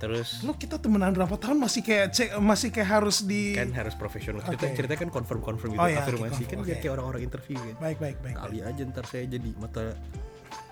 Terus 0.00 0.40
Lu 0.40 0.56
kita 0.56 0.80
temenan 0.80 1.12
berapa 1.12 1.36
tahun 1.36 1.60
masih 1.60 1.84
kayak 1.84 2.06
cek 2.16 2.28
masih 2.40 2.72
kayak 2.72 2.88
harus 2.88 3.20
di 3.20 3.52
kan 3.52 3.68
harus 3.76 3.92
profesional 3.92 4.40
cerita 4.40 4.64
Oke. 4.64 4.76
cerita 4.80 4.94
kan 4.96 5.12
confirm 5.12 5.44
confirm 5.44 5.76
gitu 5.76 5.82
Oh, 5.84 5.88
iya, 5.92 6.00
afirmasi 6.00 6.40
oke, 6.40 6.48
kan 6.48 6.58
biar 6.64 6.78
kayak 6.80 6.92
orang-orang 6.96 7.20
interview 7.28 7.60
kan 7.60 7.76
baik 7.78 7.98
baik 8.00 8.16
baik. 8.24 8.36
kali 8.40 8.58
aja 8.64 8.80
ntar 8.88 9.04
saya 9.04 9.28
jadi 9.28 9.50
mata 9.60 9.92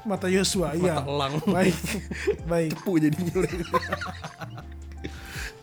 Mata 0.06 0.30
Yosua, 0.30 0.73
mata 0.73 0.78
iya. 0.78 0.94
elang 1.04 1.35
Baik, 1.58 1.75
baik. 2.47 2.70
tepu 2.80 2.92
jadinya 3.02 3.35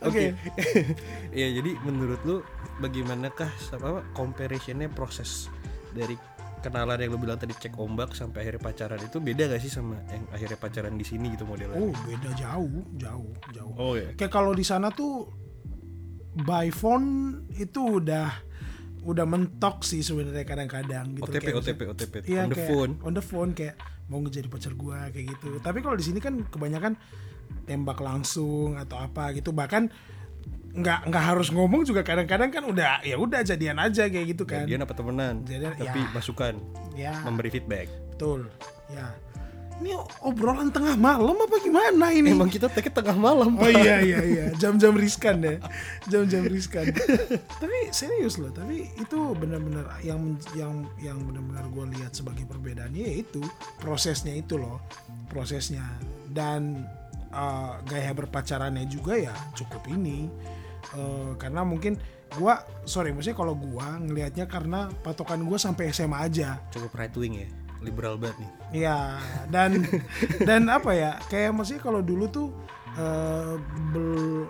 Oke. 0.06 0.36
ya 1.40 1.48
jadi 1.50 1.72
menurut 1.82 2.20
lu 2.28 2.36
bagaimanakah 2.84 3.50
apa 3.74 4.04
comparationnya 4.14 4.92
proses 4.92 5.48
dari 5.96 6.20
kenalan 6.66 6.98
yang 6.98 7.10
lu 7.10 7.20
bilang 7.20 7.38
tadi 7.38 7.54
cek 7.54 7.78
ombak 7.78 8.12
sampai 8.12 8.42
akhirnya 8.42 8.62
pacaran 8.64 8.98
itu 9.00 9.18
beda 9.20 9.46
gak 9.48 9.60
sih 9.60 9.70
sama 9.70 10.02
yang 10.08 10.26
akhirnya 10.28 10.58
pacaran 10.58 10.94
di 10.94 11.04
sini 11.04 11.30
gitu 11.30 11.44
modelnya 11.44 11.78
Oh, 11.78 11.94
beda 11.94 12.30
jauh, 12.34 12.82
jauh, 12.96 13.30
jauh. 13.52 13.74
oh 13.76 13.94
ya 13.94 14.10
Kayak 14.14 14.32
kalau 14.32 14.52
di 14.52 14.62
sana 14.62 14.90
tuh 14.90 15.30
by 16.38 16.68
phone 16.70 17.08
itu 17.54 18.02
udah 18.02 18.28
udah 19.02 19.24
mentok 19.24 19.82
sih 19.82 20.02
sebenarnya 20.02 20.42
kadang-kadang 20.44 21.14
gitu. 21.14 21.24
OTP 21.24 21.42
Kayak 21.44 21.56
OTP 21.56 21.70
misalnya- 21.78 21.94
OTP 21.94 22.14
Iya, 22.26 22.42
on 22.42 22.50
the 22.50 22.56
kayak 22.56 22.68
phone 22.68 22.92
On 23.00 23.14
the 23.14 23.24
phone 23.24 23.52
kayak 23.54 23.76
mau 24.06 24.18
ngejadi 24.20 24.48
pacar 24.48 24.74
gua 24.74 25.10
kayak 25.10 25.26
gitu. 25.32 25.50
Tapi 25.60 25.80
kalau 25.80 25.94
di 25.94 26.04
sini 26.04 26.18
kan 26.20 26.42
kebanyakan 26.44 26.98
tembak 27.64 27.98
langsung 28.00 28.74
atau 28.76 28.98
apa 28.98 29.30
gitu. 29.32 29.50
Bahkan 29.52 29.94
nggak 30.76 31.08
nggak 31.08 31.24
harus 31.24 31.48
ngomong 31.56 31.88
juga 31.88 32.04
kadang-kadang 32.04 32.52
kan 32.52 32.64
udah 32.68 33.00
ya 33.00 33.16
udah 33.16 33.48
jadian 33.48 33.80
aja 33.80 34.12
kayak 34.12 34.36
gitu 34.36 34.44
kan. 34.44 34.68
Jadian 34.68 34.84
apa 34.84 34.92
temenan 34.92 35.36
Jadian, 35.48 35.72
tapi 35.80 36.00
ya. 36.04 36.12
masukan 36.12 36.54
Ya, 36.96 37.14
memberi 37.24 37.48
feedback 37.52 37.88
betul. 38.12 38.52
Ya. 38.92 39.16
Ini 39.76 39.92
obrolan 40.24 40.72
tengah 40.72 40.96
malam 40.96 41.36
apa 41.36 41.60
gimana 41.60 42.08
ini? 42.16 42.32
emang 42.32 42.48
kita 42.48 42.72
tag 42.72 42.88
tengah 42.96 43.20
malam 43.20 43.60
Oh 43.60 43.68
Pak. 43.68 43.76
iya 43.76 44.00
iya 44.00 44.20
iya, 44.24 44.46
jam-jam 44.56 44.96
riskan 44.96 45.44
ya, 45.44 45.60
jam-jam 46.08 46.48
riskan. 46.48 46.96
tapi 47.60 47.92
serius 47.92 48.40
loh, 48.40 48.56
tapi 48.56 48.88
itu 48.96 49.20
benar-benar 49.36 50.00
yang 50.00 50.40
yang 50.56 50.88
yang 51.04 51.20
benar-benar 51.28 51.68
gue 51.76 51.92
lihat 52.00 52.16
sebagai 52.16 52.48
perbedaannya 52.48 53.04
yaitu 53.04 53.44
prosesnya 53.76 54.32
itu 54.32 54.56
loh, 54.56 54.80
prosesnya 55.28 55.84
dan 56.32 56.88
uh, 57.36 57.84
gaya 57.84 58.16
berpacarannya 58.16 58.88
juga 58.88 59.20
ya 59.20 59.36
cukup 59.54 59.84
ini, 59.92 60.32
Uh, 60.94 61.34
karena 61.36 61.66
mungkin 61.66 61.98
gua 62.38 62.62
sorry 62.86 63.10
maksudnya 63.10 63.34
kalau 63.34 63.58
gua 63.58 63.98
ngelihatnya 63.98 64.46
karena 64.46 64.86
patokan 65.02 65.42
gua 65.44 65.58
sampai 65.58 65.90
SMA 65.90 66.14
aja. 66.16 66.62
cukup 66.70 66.94
right 66.94 67.16
wing 67.18 67.42
ya 67.42 67.50
liberal 67.82 68.22
banget 68.22 68.38
nih 68.46 68.52
Iya, 68.86 68.98
dan 69.50 69.82
dan 70.48 70.70
apa 70.70 70.94
ya? 70.94 71.18
Kayak 71.26 71.58
maksudnya 71.58 71.82
kalau 71.82 72.06
dulu 72.06 72.30
tuh 72.30 72.48
eh, 72.96 73.56
bel- 73.90 74.46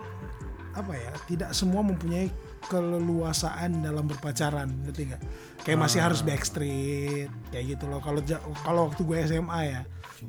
apa 0.75 0.91
ya? 0.91 1.11
Tidak 1.23 1.49
semua 1.55 1.87
mempunyai 1.87 2.27
keleluasaan 2.67 3.79
dalam 3.79 4.05
berpacaran, 4.05 4.67
ngerti 4.83 5.01
nggak? 5.15 5.21
Kayak 5.63 5.79
masih 5.81 5.99
harus 6.03 6.19
backstreet, 6.19 7.31
kayak 7.49 7.65
gitu 7.79 7.87
loh. 7.87 8.03
Kalau 8.03 8.19
kalau 8.61 8.81
waktu 8.91 9.01
gue 9.01 9.17
SMA 9.23 9.59
ya, 9.65 9.81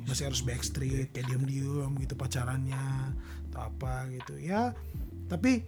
masih 0.07 0.27
harus 0.27 0.41
backstreet, 0.43 1.13
kayak 1.15 1.27
diem-diem 1.31 1.91
gitu 2.03 2.13
pacarannya, 2.19 3.15
atau 3.51 3.61
apa 3.71 4.07
gitu. 4.11 4.35
Ya, 4.39 4.75
tapi 5.31 5.63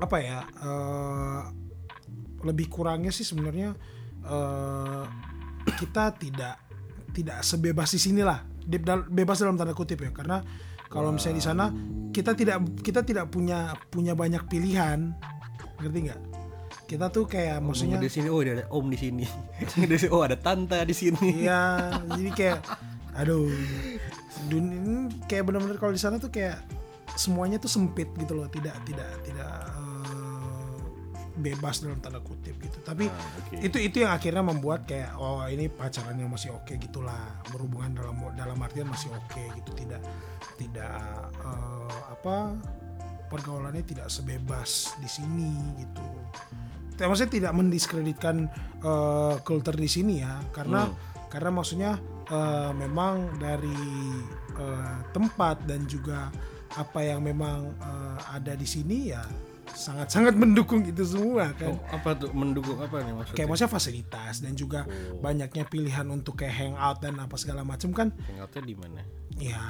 apa 0.00 0.16
ya? 0.18 0.38
eh, 0.48 1.42
lebih 2.42 2.66
kurangnya 2.66 3.14
sih 3.14 3.22
sebenarnya 3.22 3.74
eh, 4.26 5.04
kita 5.78 6.14
tidak 6.18 6.56
tidak 7.12 7.38
sebebas 7.44 7.92
di 7.92 8.00
sini 8.00 8.24
lah 8.24 8.42
bebas 9.10 9.42
dalam 9.42 9.54
tanda 9.58 9.76
kutip 9.76 10.00
ya 10.00 10.10
karena 10.10 10.40
kalau 10.88 11.12
misalnya 11.12 11.38
di 11.38 11.44
sana 11.44 11.64
kita 12.12 12.32
tidak 12.36 12.62
kita 12.80 13.00
tidak 13.04 13.28
punya 13.32 13.76
punya 13.92 14.16
banyak 14.16 14.44
pilihan 14.48 15.12
ngerti 15.80 15.98
nggak 16.08 16.20
kita 16.88 17.08
tuh 17.08 17.24
kayak 17.24 17.64
maksudnya 17.64 17.96
di 17.96 18.12
sini 18.12 18.28
oh 18.28 18.44
ada 18.44 18.68
om 18.68 18.86
di 18.92 18.98
sini 19.00 19.24
di 19.88 19.96
sini 19.96 20.12
oh 20.12 20.22
ada 20.24 20.36
tante 20.36 20.76
di 20.84 20.92
sini 20.92 21.48
Iya, 21.48 21.62
jadi 22.16 22.30
kayak 22.32 22.58
aduh. 23.16 23.50
Dunia 24.48 24.74
ini 24.74 24.94
kayak 25.30 25.46
benar-benar 25.46 25.78
kalau 25.78 25.94
di 25.94 26.02
sana 26.02 26.18
tuh 26.18 26.32
kayak 26.32 26.58
semuanya 27.14 27.60
tuh 27.60 27.68
sempit 27.68 28.08
gitu 28.16 28.34
loh, 28.34 28.48
tidak 28.48 28.74
tidak 28.88 29.06
tidak 29.22 29.54
eh, 29.78 30.76
bebas 31.38 31.84
dalam 31.84 32.00
tanda 32.00 32.18
kutip 32.18 32.56
gitu. 32.58 32.80
Tapi 32.82 33.06
oke. 33.06 33.60
itu 33.60 33.78
itu 33.78 33.96
yang 34.02 34.16
akhirnya 34.16 34.42
membuat 34.42 34.88
kayak 34.88 35.14
oh 35.20 35.44
ini 35.46 35.68
pacaran 35.68 36.16
yang 36.18 36.32
masih 36.32 36.50
oke 36.56 36.74
gitulah, 36.74 37.38
berhubungan 37.52 37.94
dalam 37.94 38.16
dalam 38.34 38.58
artian 38.64 38.88
masih 38.88 39.12
oke 39.14 39.42
gitu, 39.60 39.70
tidak 39.78 40.00
tidak 40.58 40.98
eh, 41.44 41.96
apa 42.18 42.56
pergaulannya 43.30 43.84
tidak 43.84 44.08
sebebas 44.10 44.96
di 44.98 45.06
sini 45.06 45.52
gitu. 45.78 46.08
Maksudnya 46.98 47.30
tidak 47.30 47.52
mendiskreditkan 47.54 48.36
eh, 48.82 49.34
kultur 49.44 49.76
di 49.76 49.86
sini 49.86 50.24
ya, 50.24 50.40
karena 50.50 50.88
karena 51.30 51.50
maksudnya 51.52 51.92
eh, 52.24 52.70
memang 52.72 53.14
dari 53.36 53.74
eh, 54.52 54.96
tempat 55.10 55.64
dan 55.64 55.84
juga 55.84 56.28
apa 56.72 57.00
yang 57.00 57.20
memang 57.20 57.74
eh, 57.74 58.18
ada 58.30 58.52
di 58.52 58.64
sini 58.64 59.10
ya 59.10 59.24
sangat-sangat 59.64 60.36
mendukung 60.42 60.82
itu 60.82 61.00
semua 61.02 61.48
kan. 61.54 61.72
Oh, 61.72 61.80
apa 61.88 62.12
tuh 62.14 62.28
mendukung 62.30 62.76
apa 62.76 63.00
nih 63.00 63.14
maksudnya 63.14 63.36
Kayak 63.36 63.48
maksudnya 63.48 63.72
fasilitas 63.72 64.34
dan 64.38 64.52
juga 64.52 64.80
Oh. 64.84 65.16
banyaknya 65.18 65.64
pilihan 65.64 66.04
untuk 66.06 66.36
kayak 66.36 66.52
hangout 66.52 66.98
dan 66.98 67.16
apa 67.16 67.34
segala 67.34 67.62
macam 67.62 67.88
kan 67.90 68.08
hangoutnya 68.26 68.62
di 68.62 68.74
mana 68.74 69.00
ya 69.34 69.62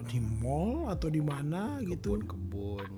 di 0.00 0.18
mall 0.18 0.86
atau 0.88 1.08
di 1.08 1.18
mana 1.18 1.82
gitu. 1.82 2.14
kebun-kebun 2.14 2.90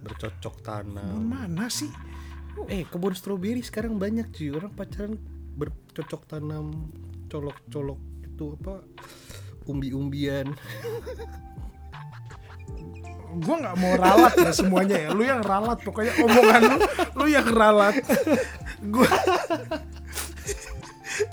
bercocok 0.00 0.56
tanam 0.60 1.22
Mana 1.22 1.70
sih? 1.70 1.88
eh 2.68 2.84
kebun 2.84 3.14
stroberi 3.14 3.62
sekarang 3.62 3.96
banyak 3.96 4.28
cuy 4.28 4.52
orang 4.52 4.68
pacaran 4.70 5.16
bercocok 5.54 6.22
tanam 6.26 6.92
colok-colok 7.32 8.00
itu 8.20 8.44
apa 8.60 8.74
umbi-umbian. 9.64 10.52
Gue 13.32 13.56
nggak 13.56 13.76
mau 13.80 13.96
ralat 13.96 14.34
ya 14.36 14.52
semuanya 14.52 14.96
ya. 15.00 15.08
Lu 15.16 15.24
yang 15.24 15.40
ralat 15.40 15.80
pokoknya 15.80 16.12
omongan 16.20 16.60
lu 16.68 16.76
lu 17.16 17.26
yang 17.32 17.48
ralat. 17.48 17.96
Gue 18.84 19.08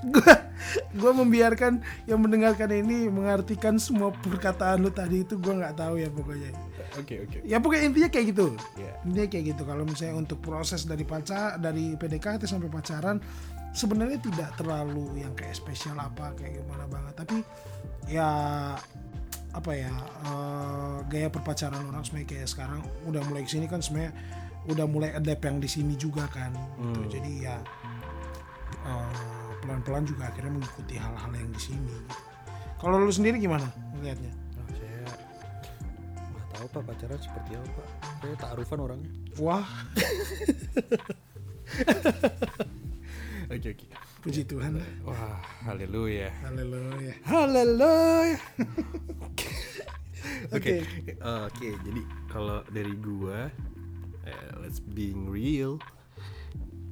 gue 0.08 0.32
gue 0.70 1.12
membiarkan 1.12 1.82
yang 2.08 2.20
mendengarkan 2.22 2.70
ini 2.72 3.10
mengartikan 3.10 3.76
semua 3.76 4.14
perkataan 4.14 4.80
lu 4.80 4.92
tadi 4.92 5.26
itu 5.26 5.36
gue 5.36 5.52
nggak 5.52 5.76
tahu 5.76 6.00
ya 6.00 6.08
pokoknya. 6.08 6.50
Oke 6.96 7.28
oke 7.28 7.38
ya 7.44 7.60
pokoknya 7.60 7.84
intinya 7.92 8.08
kayak 8.08 8.26
gitu. 8.32 8.56
Iya. 8.80 8.92
intinya 9.04 9.28
kayak 9.28 9.44
gitu. 9.52 9.62
Kalau 9.68 9.84
misalnya 9.84 10.16
untuk 10.16 10.38
proses 10.40 10.88
dari 10.88 11.04
pacar 11.04 11.60
dari 11.60 11.92
PDKT 12.00 12.48
sampai 12.48 12.72
pacaran 12.72 13.20
sebenarnya 13.72 14.18
tidak 14.18 14.50
terlalu 14.58 15.22
yang 15.22 15.32
kayak 15.38 15.54
spesial 15.54 15.94
apa 15.98 16.34
kayak 16.34 16.58
gimana 16.62 16.84
banget. 16.90 17.14
Tapi 17.14 17.36
ya 18.10 18.30
apa 19.50 19.72
ya 19.74 19.90
eh, 20.30 20.96
gaya 21.10 21.26
perpacaran 21.26 21.82
orang 21.90 22.06
sebenarnya 22.06 22.38
kayak 22.38 22.48
sekarang 22.50 22.82
udah 23.06 23.22
mulai 23.26 23.42
ke 23.42 23.50
sini 23.50 23.66
kan 23.66 23.82
sebenarnya 23.82 24.14
udah 24.70 24.86
mulai 24.86 25.10
adapt 25.16 25.42
yang 25.42 25.58
di 25.58 25.66
sini 25.66 25.98
juga 25.98 26.30
kan 26.30 26.54
gitu. 26.78 27.18
jadi 27.18 27.50
ya 27.50 27.56
eh, 28.86 29.50
pelan-pelan 29.66 30.06
juga 30.06 30.30
akhirnya 30.30 30.54
mengikuti 30.54 30.94
hal-hal 30.94 31.34
yang 31.34 31.50
di 31.50 31.58
sini 31.58 31.90
gitu. 31.90 32.14
kalau 32.78 33.02
lu 33.02 33.10
sendiri 33.10 33.42
gimana 33.42 33.66
melihatnya 33.98 34.30
Oh, 34.54 34.66
saya 34.70 35.02
nggak 36.30 36.46
tahu 36.54 36.66
pak 36.70 36.82
pacaran 36.86 37.18
seperti 37.18 37.50
apa. 37.58 37.82
Saya 38.20 38.34
taarufan 38.38 38.78
orangnya. 38.86 39.10
Wah 39.42 39.66
oke 43.50 43.68
oke. 43.74 43.86
Puji 44.20 44.42
Tuhan. 44.46 44.78
Wah 45.02 45.40
haleluya. 45.66 46.30
Haleluya. 46.44 47.12
Haleluya. 47.24 48.38
Oke. 50.56 50.84
Oke. 51.20 51.68
jadi 51.84 52.02
kalau 52.28 52.64
dari 52.68 52.94
gua 53.00 53.48
eh, 54.24 54.50
let's 54.60 54.80
being 54.80 55.28
real. 55.28 55.80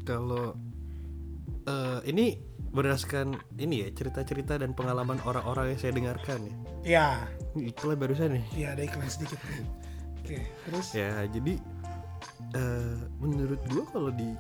Kalau 0.05 0.57
eh, 1.69 2.01
ini 2.09 2.41
berdasarkan 2.69 3.37
ini 3.57 3.85
ya 3.85 3.89
cerita-cerita 3.93 4.61
dan 4.61 4.77
pengalaman 4.77 5.21
orang-orang 5.25 5.77
yang 5.77 5.81
saya 5.81 5.93
dengarkan 5.97 6.39
ya. 6.45 6.55
Ya 6.85 7.09
Ini 7.57 7.73
iklan 7.73 7.99
barusan 8.01 8.41
nih. 8.41 8.45
Ya 8.57 8.69
ada 8.77 8.83
iklan 8.85 9.09
sedikit. 9.09 9.41
Oke 10.25 10.45
terus? 10.69 10.87
Ya 10.97 11.25
jadi 11.29 11.55
eh, 12.57 12.97
menurut 13.21 13.61
gua 13.69 13.85
kalau 13.89 14.11
di 14.13 14.33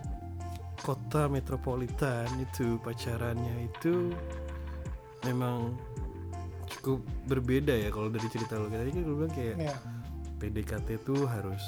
kota 0.82 1.26
metropolitan 1.26 2.26
itu 2.38 2.78
pacarannya 2.80 3.68
itu 3.68 4.14
memang 5.26 5.74
cukup 6.68 7.00
berbeda 7.26 7.74
ya 7.74 7.90
kalau 7.90 8.08
dari 8.12 8.28
cerita 8.30 8.56
lo. 8.56 8.70
Tadi 8.70 8.90
kan 8.94 9.02
gue 9.02 9.16
bilang 9.16 9.34
kayak 9.34 9.56
ya 9.58 9.76
PDKT 10.38 11.02
tuh 11.02 11.26
harus 11.26 11.60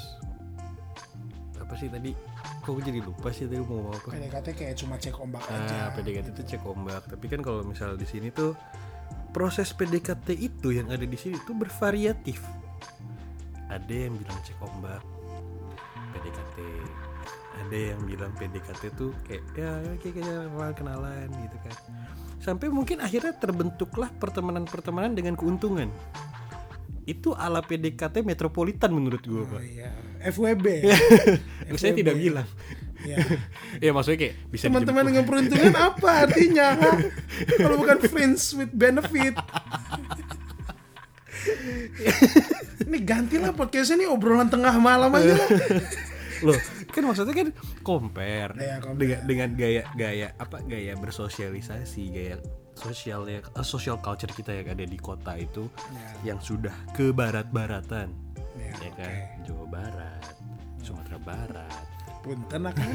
apa 1.59 1.73
sih 1.75 1.91
tadi? 1.91 2.15
Kok 2.61 2.71
gue 2.77 2.83
jadi 2.93 2.99
lupa 3.01 3.33
sih 3.33 3.49
tadi 3.49 3.59
mau 3.59 3.81
ngomong 3.81 3.93
apa? 3.97 4.09
PDKT 4.15 4.47
kayak 4.53 4.75
cuma 4.77 4.95
cek 5.01 5.15
ombak 5.17 5.43
aja. 5.49 5.75
Ah 5.87 5.89
PDKT 5.91 6.27
itu 6.31 6.43
cek 6.55 6.63
ombak. 6.63 7.03
Tapi 7.09 7.25
kan 7.27 7.41
kalau 7.43 7.65
misal 7.65 7.97
di 7.97 8.07
sini 8.07 8.31
tuh 8.31 8.55
proses 9.35 9.73
PDKT 9.75 10.37
itu 10.37 10.71
yang 10.71 10.87
ada 10.93 11.03
di 11.03 11.17
sini 11.19 11.35
tuh 11.43 11.57
bervariatif. 11.57 12.39
Ada 13.67 14.07
yang 14.07 14.15
bilang 14.15 14.39
cek 14.45 14.59
ombak 14.61 15.01
PDKT 16.11 16.57
ada 17.51 17.77
yang 17.77 18.01
bilang 18.07 18.31
PDKT 18.39 18.95
tuh 18.95 19.11
kayak 19.27 19.43
ya 19.55 19.71
kayak 19.99 20.13
kayak 20.19 20.25
kenalan 20.25 20.73
kenalan 20.75 21.27
gitu 21.27 21.57
kan. 21.63 21.75
Sampai 22.41 22.67
mungkin 22.73 23.03
akhirnya 23.03 23.37
terbentuklah 23.37 24.09
pertemanan-pertemanan 24.17 25.13
dengan 25.13 25.35
keuntungan. 25.35 25.91
Itu 27.03 27.35
ala 27.35 27.59
PDKT 27.59 28.23
metropolitan 28.23 28.93
menurut 28.93 29.25
gue 29.25 29.41
oh 29.41 29.49
pak 29.49 29.61
iya 29.65 29.89
FWB 30.21 30.85
saya 31.75 31.93
tidak 32.01 32.15
bilang. 32.15 32.47
Ya 33.01 33.17
ya 33.85 33.89
maksudnya 33.91 34.29
kayak 34.29 34.35
bisa 34.53 34.69
teman-teman 34.69 35.03
dengan 35.09 35.23
peruntungan 35.25 35.73
apa 35.75 36.29
artinya? 36.29 36.77
Kalau 37.57 37.75
bukan 37.81 37.97
friends 38.05 38.53
with 38.53 38.71
benefit. 38.71 39.35
Ini 42.85 42.97
gantilah 43.01 43.55
podcastnya 43.55 44.05
nih 44.05 44.09
obrolan 44.11 44.51
tengah 44.51 44.77
malam 44.77 45.09
aja 45.15 45.33
lah. 45.33 45.49
loh 46.45 46.59
kan 46.91 47.03
maksudnya 47.03 47.33
kan 47.33 47.49
compare 47.81 48.51
Iya, 48.53 48.75
compare. 48.79 48.99
dengan 48.99 49.19
dengan 49.23 49.49
gaya 49.55 49.83
gaya 49.93 50.27
apa 50.35 50.59
gaya 50.61 50.93
bersosialisasi 50.95 52.03
gaya 52.07 52.35
sosial 52.71 53.25
ya 53.25 53.39
eh, 53.39 53.63
social 53.63 53.97
culture 53.97 54.29
kita 54.29 54.51
yang 54.53 54.67
ada 54.69 54.83
di 54.83 54.95
kota 54.95 55.35
itu 55.35 55.67
Ya. 56.23 56.33
yang 56.33 56.39
sudah 56.39 56.73
ke 56.91 57.09
barat-baratan 57.09 58.11
Ya, 58.53 58.71
ya 58.77 58.91
kan 58.93 59.11
Jawa 59.43 59.65
Barat 59.65 60.35
Sumatera 60.79 61.17
Barat 61.17 61.83
punten 62.21 62.61
akan 62.61 62.89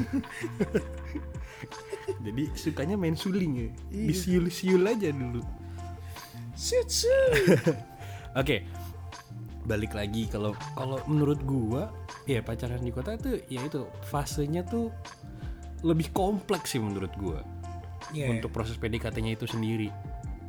jadi 2.26 2.44
sukanya 2.52 2.94
main 2.94 3.16
suling 3.16 3.52
ya 3.56 3.68
Iya. 3.90 4.06
disiul-siul 4.12 4.84
aja 4.84 5.10
dulu. 5.10 5.42
Oke, 8.40 8.64
balik 9.66 9.92
lagi 9.92 10.30
kalau 10.30 10.54
kalau 10.72 11.02
menurut 11.04 11.42
gua 11.42 11.90
ya 12.24 12.38
pacaran 12.40 12.78
di 12.78 12.90
kota 12.90 13.14
itu 13.14 13.42
ya 13.46 13.60
itu 13.60 13.82
fasenya 14.06 14.62
tuh 14.62 14.94
lebih 15.82 16.08
kompleks 16.10 16.72
sih 16.72 16.80
menurut 16.80 17.10
gua 17.18 17.42
Iya. 18.06 18.30
untuk 18.30 18.54
proses 18.54 18.78
PDKT-nya 18.78 19.34
itu 19.34 19.50
sendiri. 19.50 19.90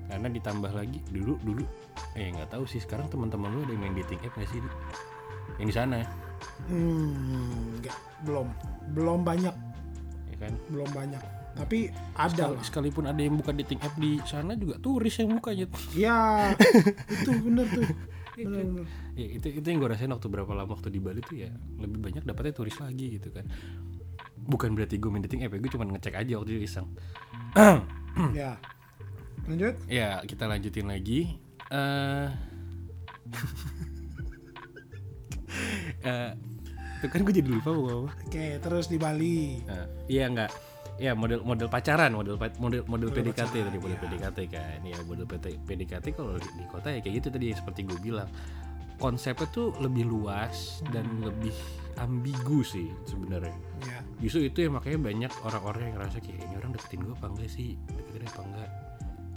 Karena 0.05 0.29
ditambah 0.29 0.71
lagi 0.71 1.01
dulu 1.09 1.41
dulu 1.41 1.65
eh 2.13 2.29
nggak 2.29 2.53
tahu 2.53 2.63
sih 2.63 2.77
sekarang 2.77 3.09
teman-teman 3.09 3.49
lu 3.49 3.65
ada 3.65 3.73
yang 3.73 3.81
main 3.81 3.95
dating 3.97 4.21
app 4.21 4.37
nggak 4.37 4.47
sih 4.47 4.61
yang 5.57 5.67
di 5.67 5.75
sana 5.75 6.05
Hmm, 6.69 7.75
enggak, 7.75 7.97
belum, 8.21 8.47
belum 8.93 9.25
banyak, 9.25 9.55
ya 10.29 10.37
kan? 10.37 10.53
belum 10.69 10.89
banyak. 10.93 11.21
Tapi 11.57 11.89
ada 12.13 12.53
lah. 12.53 12.61
Sekalipun 12.61 13.09
ada 13.09 13.17
yang 13.17 13.33
buka 13.35 13.49
dating 13.49 13.81
app 13.81 13.97
di 13.97 14.21
sana 14.21 14.53
juga 14.53 14.77
turis 14.77 15.17
yang 15.17 15.33
bukanya. 15.33 15.65
Ya, 15.91 16.53
itu 17.17 17.31
bener 17.41 17.65
tuh. 17.67 17.89
Bener, 18.37 18.69
bener. 18.69 18.85
ya 19.17 19.27
itu 19.33 19.47
itu 19.49 19.65
yang 19.65 19.81
gue 19.81 19.89
rasain 19.89 20.13
waktu 20.13 20.29
berapa 20.29 20.51
lama 20.53 20.77
waktu 20.77 20.93
di 20.93 21.01
Bali 21.01 21.25
tuh 21.25 21.41
ya 21.41 21.49
lebih 21.81 21.97
banyak 21.97 22.21
dapatnya 22.21 22.53
turis 22.53 22.77
lagi 22.77 23.17
gitu 23.17 23.33
kan 23.33 23.49
bukan 24.37 24.77
berarti 24.77 25.01
gue 25.01 25.09
main 25.09 25.25
dating 25.25 25.41
app 25.41 25.57
ya 25.57 25.59
gue 25.59 25.71
cuma 25.73 25.89
ngecek 25.89 26.13
aja 26.13 26.33
waktu 26.37 26.49
itu 26.57 26.69
iseng 26.69 26.87
Ya, 28.33 28.57
lanjut. 29.45 29.77
ya 29.85 30.17
kita 30.25 30.49
lanjutin 30.49 30.89
lagi 30.89 31.37
eh 31.69 32.29
eh 36.05 36.31
itu 36.97 37.05
kan 37.13 37.21
gue 37.21 37.29
jadi 37.29 37.45
lupa 37.45 37.77
apa. 37.77 38.09
Oke, 38.25 38.57
terus 38.57 38.89
di 38.89 38.97
Bali. 38.97 39.61
Eh, 39.69 39.85
iya 40.09 40.25
enggak 40.25 40.49
ya 40.97 41.13
model 41.13 41.45
model 41.45 41.69
pacaran 41.69 42.09
model 42.13 42.35
model 42.57 42.81
model 42.89 43.09
PDKT 43.13 43.53
pacaran, 43.53 43.65
tadi 43.69 43.77
model 43.77 43.97
iya. 43.97 44.03
PDKT 44.03 44.37
kan. 44.49 44.79
Ya 44.81 44.97
model 45.05 45.25
PDKT 45.65 46.05
kalau 46.17 46.35
di, 46.41 46.49
di 46.57 46.65
kota 46.69 46.89
ya 46.89 46.99
kayak 47.01 47.15
gitu 47.23 47.27
tadi 47.33 47.53
seperti 47.53 47.85
gue 47.85 47.99
bilang. 48.01 48.29
Konsepnya 48.97 49.45
tuh 49.53 49.77
lebih 49.77 50.09
luas 50.09 50.81
dan 50.89 51.05
lebih 51.21 51.53
ambigu 52.01 52.65
sih 52.65 52.89
sebenarnya. 53.05 53.53
Ya, 53.85 54.01
justru 54.17 54.49
itu 54.49 54.65
yang 54.65 54.73
makanya 54.73 54.97
banyak 55.05 55.31
orang-orang 55.45 55.81
yang 55.85 55.95
ngerasa 56.01 56.17
kayak 56.17 56.41
ini 56.41 56.53
orang 56.57 56.71
deketin 56.73 57.05
gue 57.05 57.13
apa 57.13 57.27
enggak 57.29 57.49
sih? 57.53 57.77
Deketin 57.93 58.25
apa 58.25 58.41
enggak? 58.41 58.69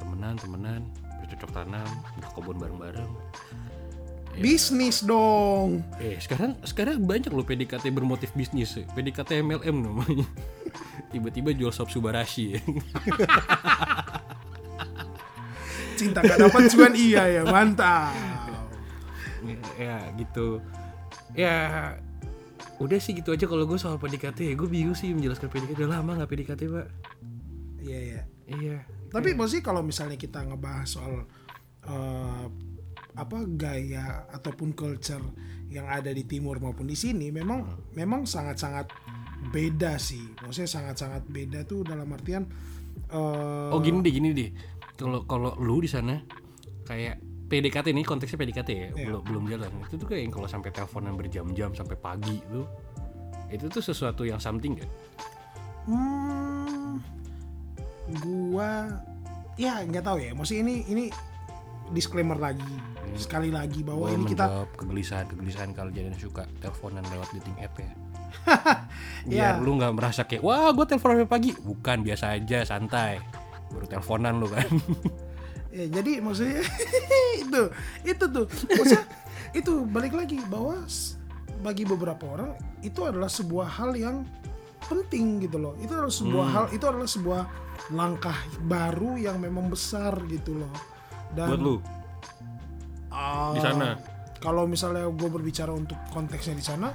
Temenan 0.00 0.34
temenan 0.40 0.80
bercocok 1.20 1.50
tanam 1.52 1.88
buka 2.16 2.28
kebun 2.32 2.56
bareng-bareng. 2.56 3.12
Bisnis 4.40 5.04
dong. 5.04 5.84
eh 6.00 6.16
sekarang 6.16 6.56
sekarang 6.64 7.04
banyak 7.04 7.28
loh 7.28 7.44
PDKT 7.44 7.92
bermotif 7.92 8.32
bisnis. 8.32 8.80
Ya. 8.80 8.88
PDKT 8.96 9.44
MLM 9.44 9.76
namanya 9.76 10.24
tiba-tiba 11.12 11.50
jual 11.54 11.72
sop 11.74 11.90
subarashi 11.90 12.56
ya. 12.56 12.60
Cinta 15.98 16.24
gak 16.24 16.38
dapat 16.40 16.72
cuan 16.72 16.94
iya 16.96 17.28
ya, 17.28 17.42
mantap. 17.44 18.14
ya 19.80 20.04
gitu 20.20 20.60
ya 21.32 21.96
udah 22.80 22.98
sih 23.00 23.16
gitu 23.16 23.32
aja 23.32 23.48
kalau 23.48 23.64
gue 23.64 23.76
soal 23.80 23.96
PDKT 23.96 24.52
ya 24.52 24.54
gue 24.56 24.68
bingung 24.68 24.96
sih 24.96 25.12
menjelaskan 25.12 25.48
PDKT 25.48 25.84
udah 25.84 26.00
lama 26.00 26.20
nggak 26.20 26.28
PDKT 26.28 26.62
pak 26.68 26.86
Iya, 27.80 27.98
iya. 27.98 28.22
iya 28.46 28.76
Tapi 29.08 29.32
maksudnya 29.34 29.64
kalau 29.64 29.82
misalnya 29.82 30.20
kita 30.20 30.44
ngebahas 30.44 30.86
soal 30.86 31.24
eh, 31.88 32.44
apa 33.16 33.38
gaya 33.58 34.28
ataupun 34.30 34.76
culture 34.76 35.24
yang 35.70 35.86
ada 35.90 36.14
di 36.14 36.22
timur 36.26 36.62
maupun 36.62 36.86
di 36.86 36.94
sini, 36.94 37.30
memang 37.34 37.90
memang 37.94 38.26
sangat-sangat 38.26 38.90
beda 39.48 39.96
sih. 39.96 40.20
Maksudnya 40.36 40.68
sangat-sangat 40.68 41.24
beda 41.26 41.64
tuh 41.64 41.80
dalam 41.82 42.04
artian 42.12 42.44
eh, 43.08 43.70
oh 43.72 43.80
gini 43.80 43.98
deh 44.00 44.12
gini 44.12 44.28
deh 44.30 44.50
kalau 44.94 45.24
kalau 45.24 45.56
lu 45.56 45.80
di 45.80 45.88
sana 45.88 46.20
kayak 46.84 47.16
PDKT 47.48 47.90
nih 47.90 48.04
konteksnya 48.04 48.38
PDKT 48.38 48.70
ya 48.70 48.88
Iya. 48.92 49.06
belum 49.08 49.22
belum 49.24 49.44
jalan 49.48 49.70
itu 49.82 49.94
tuh 49.96 50.06
kayak 50.06 50.30
kalau 50.30 50.46
sampai 50.46 50.70
teleponan 50.70 51.14
berjam-jam 51.16 51.72
sampai 51.72 51.96
pagi 51.96 52.38
tuh 52.46 52.66
itu 53.50 53.66
tuh 53.66 53.82
sesuatu 53.82 54.22
yang 54.22 54.38
something 54.38 54.78
gak? 54.78 54.86
Hmm, 55.82 57.02
gua 58.22 58.86
ya 59.58 59.82
nggak 59.82 60.04
tahu 60.04 60.22
ya. 60.22 60.30
Maksudnya 60.30 60.62
ini 60.62 60.74
ini 60.86 61.04
disclaimer 61.90 62.38
lagi 62.38 62.62
sekali 63.18 63.50
lagi 63.50 63.82
bahwa 63.82 64.06
Gua 64.06 64.14
ini 64.14 64.24
kita 64.24 64.46
kegelisahan 64.78 65.26
kegelisahan 65.26 65.70
kalau 65.74 65.90
jadi 65.90 66.14
suka 66.14 66.46
teleponan 66.62 67.02
lewat 67.10 67.34
dating 67.34 67.58
app 67.58 67.74
ya 67.74 67.90
Ya. 69.28 69.52
biar 69.52 69.60
lu 69.60 69.76
nggak 69.76 69.92
merasa 69.92 70.24
kayak 70.24 70.40
wah 70.40 70.72
gue 70.72 70.86
telepon 70.88 71.28
pagi 71.28 71.52
bukan 71.52 72.00
biasa 72.00 72.40
aja 72.40 72.64
santai 72.64 73.20
baru 73.68 73.84
teleponan 73.84 74.40
lu 74.40 74.48
kan 74.48 74.64
ya 75.76 75.84
jadi 75.92 76.24
maksudnya 76.24 76.64
itu 77.44 77.62
itu 78.02 78.24
tuh 78.26 78.46
maksudnya 78.48 79.04
itu 79.52 79.72
balik 79.84 80.16
lagi 80.16 80.40
bahwa 80.48 80.80
bagi 81.60 81.84
beberapa 81.84 82.24
orang 82.32 82.56
itu 82.80 83.04
adalah 83.04 83.28
sebuah 83.28 83.68
hal 83.68 83.92
yang 83.92 84.24
penting 84.80 85.44
gitu 85.44 85.60
loh. 85.60 85.76
Itu 85.76 85.92
adalah 85.92 86.08
sebuah 86.08 86.46
Hmm. 86.48 86.54
hal 86.56 86.64
itu 86.72 86.84
adalah 86.88 87.04
sebuah 87.04 87.42
langkah 87.92 88.32
baru 88.64 89.20
yang 89.20 89.36
memang 89.36 89.68
besar 89.68 90.16
gitu 90.24 90.56
loh. 90.56 90.72
Dan 91.36 91.52
buat 91.52 91.60
lu 91.60 91.76
Ah, 93.12 93.52
Di 93.52 93.60
sana. 93.60 93.98
Kalau 94.40 94.64
misalnya 94.64 95.04
gue 95.04 95.28
berbicara 95.28 95.68
untuk 95.68 96.00
konteksnya 96.08 96.56
di 96.56 96.64
sana, 96.64 96.88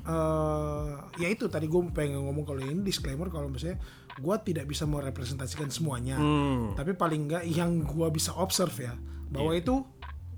eh 0.00 0.88
ya 1.16 1.28
itu 1.28 1.46
tadi 1.46 1.64
gue 1.64 1.80
pengen 1.90 2.22
ngomong 2.22 2.44
kalau 2.44 2.60
ini 2.60 2.80
disclaimer 2.80 3.26
kalau 3.26 3.46
misalnya 3.46 3.78
gue 4.12 4.36
tidak 4.42 4.64
bisa 4.64 4.84
merepresentasikan 4.84 5.68
semuanya, 5.68 6.16
Hmm. 6.16 6.74
tapi 6.74 6.92
paling 6.92 7.24
enggak 7.24 7.44
yang 7.44 7.80
gue 7.80 8.08
bisa 8.10 8.34
observe 8.34 8.74
ya 8.76 8.94
bahwa 9.26 9.52
itu 9.52 9.80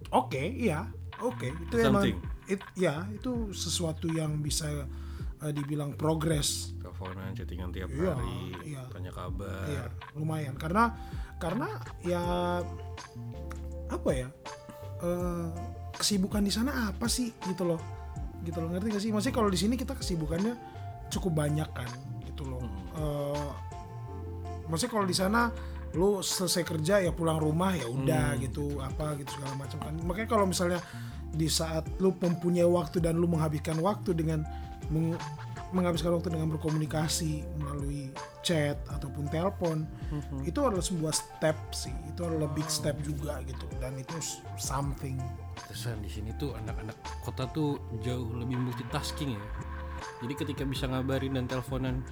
oke, 0.09 0.39
iya 0.39 0.87
oke 1.19 1.49
itu 1.49 1.75
emang 1.79 2.05
Something. 2.05 2.19
it- 2.49 2.71
ya 2.75 3.07
itu 3.09 3.51
sesuatu 3.51 4.07
yang 4.07 4.39
bisa 4.39 4.69
eh, 5.39 5.51
dibilang 5.51 5.95
progres 5.95 6.71
Teleponan, 6.79 7.33
chattingan 7.33 7.71
tiap 7.71 7.91
Iya, 7.91 8.15
hari, 8.15 8.39
iya. 8.65 8.83
tanya 8.87 9.11
kabar. 9.11 9.67
Iya, 9.67 9.85
lumayan 10.15 10.55
karena 10.55 10.95
karena 11.37 11.67
ya 12.01 12.23
apa 13.89 14.11
ya 14.13 14.29
eh, 15.01 15.49
kesibukan 15.93 16.41
di 16.41 16.51
sana 16.51 16.89
apa 16.89 17.07
sih 17.07 17.35
gitu 17.43 17.67
loh, 17.67 17.81
gitu 18.45 18.59
loh. 18.63 18.69
Ngerti 18.71 18.89
gak 18.93 19.03
sih? 19.03 19.11
Maksudnya 19.15 19.37
kalau 19.39 19.51
di 19.51 19.59
sini 19.59 19.75
kita 19.79 19.95
kesibukannya 19.97 20.55
cukup 21.13 21.33
banyak 21.45 21.69
kan, 21.73 21.91
gitu 22.27 22.49
loh. 22.49 22.65
Eh, 22.97 23.51
maksudnya 24.69 24.93
kalau 24.93 25.07
di 25.07 25.17
sana 25.17 25.53
lu 25.93 26.25
selesai 26.25 26.65
kerja 26.65 27.05
ya 27.05 27.13
pulang 27.13 27.37
rumah 27.37 27.77
ya 27.77 27.85
udah 27.85 28.41
gitu 28.41 28.81
apa 28.81 29.13
gitu 29.21 29.29
segala 29.37 29.61
macam 29.61 29.77
kan. 29.77 29.95
Makanya 30.09 30.29
kalau 30.29 30.49
misalnya 30.49 30.81
di 31.33 31.49
saat 31.53 31.85
lu 32.01 32.17
mempunyai 32.17 32.65
waktu 32.65 33.01
dan 33.05 33.21
lu 33.21 33.29
menghabiskan 33.29 33.77
waktu 33.81 34.17
dengan 34.17 34.41
meng- 34.89 35.21
menghabiskan 35.73 36.13
waktu 36.17 36.33
dengan 36.33 36.53
berkomunikasi 36.53 37.45
melalui 37.61 38.13
chat 38.45 38.77
ataupun 38.93 39.25
telepon 39.33 39.89
itu 40.45 40.61
adalah 40.61 40.85
sebuah 40.85 41.13
step 41.13 41.57
sih. 41.73 41.93
Itu 42.09 42.25
adalah 42.25 42.49
big 42.53 42.69
step 42.73 42.97
juga 43.05 43.45
gitu. 43.45 43.69
Dan 43.77 44.01
itu 44.01 44.17
something 44.57 45.21
Terusan 45.73 46.05
di 46.05 46.13
sini 46.13 46.37
tuh 46.37 46.53
anak-anak 46.53 47.01
kota 47.25 47.49
tuh 47.49 47.81
jauh 48.05 48.29
lebih 48.37 48.61
multitasking 48.61 49.33
ya. 49.33 49.45
Jadi 50.21 50.37
ketika 50.37 50.69
bisa 50.69 50.85
ngabarin 50.85 51.33
dan 51.33 51.49
teleponan 51.49 52.05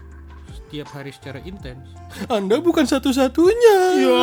setiap 0.48 0.88
hari 0.96 1.12
secara 1.12 1.44
intens, 1.44 1.92
Anda 2.32 2.56
bukan 2.56 2.88
satu-satunya. 2.88 4.00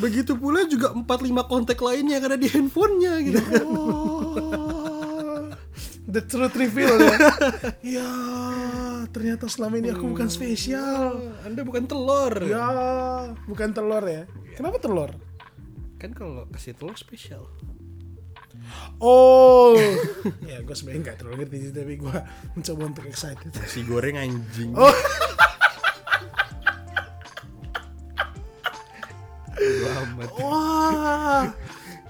Begitu 0.00 0.32
pula 0.40 0.64
juga 0.64 0.96
4-5 0.96 1.04
kontak 1.44 1.76
lainnya 1.84 2.16
yang 2.16 2.24
ada 2.24 2.40
di 2.40 2.48
handphonenya 2.48 3.12
gitu. 3.28 3.44
Oh, 3.60 5.52
the 6.08 6.24
truth 6.24 6.56
reveal 6.56 6.98
ya 7.04 7.16
ya 7.80 8.10
ternyata 9.12 9.44
selama 9.48 9.80
ini 9.80 9.92
aku 9.92 10.12
bukan 10.12 10.28
spesial 10.28 11.20
Anda 11.46 11.62
bukan 11.64 11.84
telur. 11.88 12.32
ya 12.44 12.68
bukan 13.48 13.70
telur 13.72 14.04
ya 14.04 14.24
kenapa 14.52 14.76
telur 14.82 15.14
Kan 16.02 16.10
kalau 16.18 16.50
kasih 16.50 16.74
telur 16.74 16.98
spesial. 16.98 17.46
oh 18.98 19.74
ya 20.50 20.58
gue 20.62 20.74
sebenarnya 20.74 21.02
nggak 21.10 21.16
terlalu 21.18 21.36
ngerti 21.42 21.56
sih 21.66 21.72
tapi 21.74 21.94
gue 21.98 22.16
mencoba 22.54 22.82
untuk 22.90 23.04
excited 23.06 23.50
Si 23.70 23.86
goreng 23.86 24.18
anjing. 24.18 24.74
Oh. 24.74 24.90
Amat. 30.02 30.28
Wah, 30.42 31.44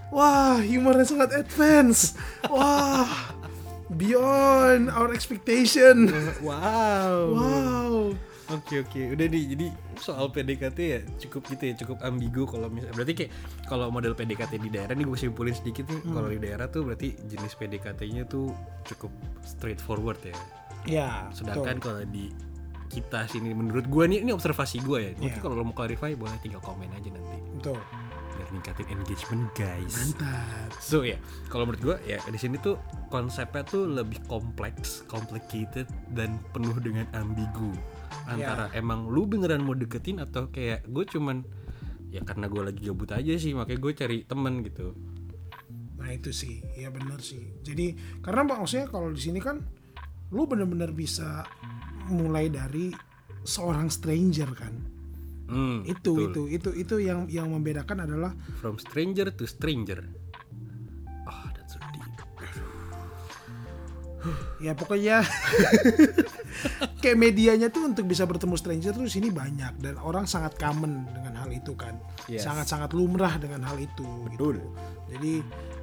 wah, 0.08 0.56
humornya 0.64 1.04
sangat 1.04 1.44
advance. 1.44 2.16
Wah, 2.48 3.36
beyond 3.92 4.88
our 4.88 5.12
expectation. 5.12 6.08
Wow. 6.40 7.36
Wow. 7.36 8.16
Oke 8.52 8.84
oke, 8.84 9.00
udah 9.16 9.26
nih. 9.26 9.44
Jadi 9.56 9.66
soal 9.96 10.28
PDKT 10.28 10.78
ya 10.78 11.00
cukup 11.18 11.48
gitu 11.48 11.62
ya, 11.64 11.74
cukup 11.74 11.98
ambigu 12.04 12.44
kalau 12.44 12.68
misalnya 12.68 12.92
berarti 12.92 13.14
kayak 13.16 13.30
kalau 13.64 13.88
model 13.88 14.12
PDKT 14.12 14.60
di 14.60 14.68
daerah 14.68 14.92
nih 14.92 15.08
gue 15.08 15.18
simpulin 15.18 15.56
sedikit 15.56 15.88
nih. 15.88 16.00
Kalau 16.04 16.28
di 16.28 16.38
daerah 16.38 16.66
tuh 16.68 16.84
berarti 16.84 17.16
jenis 17.24 17.56
PDKT-nya 17.56 18.28
tuh 18.28 18.52
cukup 18.84 19.12
straightforward 19.42 20.20
ya. 20.22 20.36
Ya, 20.82 21.10
Sedangkan 21.30 21.78
kalau 21.78 22.02
di 22.04 22.28
kita 22.88 23.24
sini 23.24 23.56
menurut 23.56 23.88
gue 23.88 24.04
nih 24.04 24.20
ini 24.20 24.30
observasi 24.30 24.84
gue 24.84 24.98
ya. 25.00 25.10
Mungkin 25.16 25.32
Iya. 25.32 25.40
kalau 25.40 25.54
lo 25.56 25.64
mau 25.64 25.72
clarify 25.72 26.12
boleh 26.12 26.36
tinggal 26.38 26.60
komen 26.60 26.92
aja 26.92 27.08
nanti 27.08 27.38
betul. 27.56 27.80
biar 28.32 28.48
ningkatin 28.48 28.88
engagement 28.90 29.44
guys. 29.52 29.92
Mantap. 29.92 30.72
So 30.80 31.04
ya, 31.04 31.16
kalau 31.48 31.68
menurut 31.68 31.84
gua 31.84 31.96
ya 32.02 32.16
di 32.24 32.36
sini 32.36 32.56
tuh 32.56 32.80
konsepnya 33.08 33.60
tuh 33.62 33.84
lebih 33.84 34.24
kompleks, 34.24 35.04
complicated 35.04 35.84
dan 36.10 36.40
penuh 36.50 36.72
dengan 36.80 37.04
ambigu. 37.12 37.76
Antara 38.28 38.68
emang 38.72 39.08
lu 39.08 39.26
beneran 39.26 39.64
mau 39.64 39.76
deketin 39.76 40.22
atau 40.22 40.48
kayak 40.48 40.86
gue 40.88 41.04
cuman 41.08 41.42
ya 42.12 42.20
karena 42.22 42.46
gue 42.46 42.62
lagi 42.62 42.80
gabut 42.84 43.08
aja 43.12 43.32
sih 43.40 43.56
makanya 43.56 43.80
gue 43.80 43.92
cari 43.96 44.18
temen 44.28 44.60
gitu. 44.64 44.92
Nah 46.02 46.10
itu 46.10 46.34
sih, 46.34 46.60
ya 46.74 46.90
benar 46.90 47.22
sih. 47.22 47.62
Jadi 47.62 47.94
karena 48.20 48.42
maksudnya 48.58 48.90
kalau 48.90 49.14
di 49.14 49.22
sini 49.22 49.38
kan, 49.38 49.62
lu 50.34 50.44
bener-bener 50.50 50.90
bisa 50.90 51.46
mulai 52.10 52.50
dari 52.50 52.90
seorang 53.46 53.86
stranger 53.86 54.50
kan. 54.52 54.74
Hmm, 55.52 55.84
Itu 55.84 56.16
betul. 56.16 56.48
itu 56.48 56.58
itu 56.58 56.70
itu 56.80 56.94
yang 57.04 57.28
yang 57.28 57.52
membedakan 57.52 58.08
adalah 58.08 58.32
From 58.58 58.80
stranger 58.80 59.28
to 59.30 59.44
stranger. 59.44 60.00
Ya 64.58 64.72
pokoknya 64.72 65.20
kayak 67.02 67.16
medianya 67.16 67.68
tuh 67.68 67.88
untuk 67.88 68.04
bisa 68.04 68.22
bertemu 68.22 68.54
stranger 68.54 68.92
tuh 68.94 69.06
sini 69.06 69.28
banyak 69.28 69.78
dan 69.78 69.98
orang 69.98 70.24
sangat 70.24 70.54
common 70.56 71.06
dengan 71.10 71.34
hal 71.36 71.50
itu 71.50 71.74
kan 71.74 71.96
Yes. 72.24 72.46
sangat-sangat 72.46 72.94
lumrah 72.94 73.34
dengan 73.34 73.66
hal 73.66 73.74
itu 73.76 74.06
gitu. 74.30 74.54
Betul. 74.54 74.56
jadi 75.10 75.32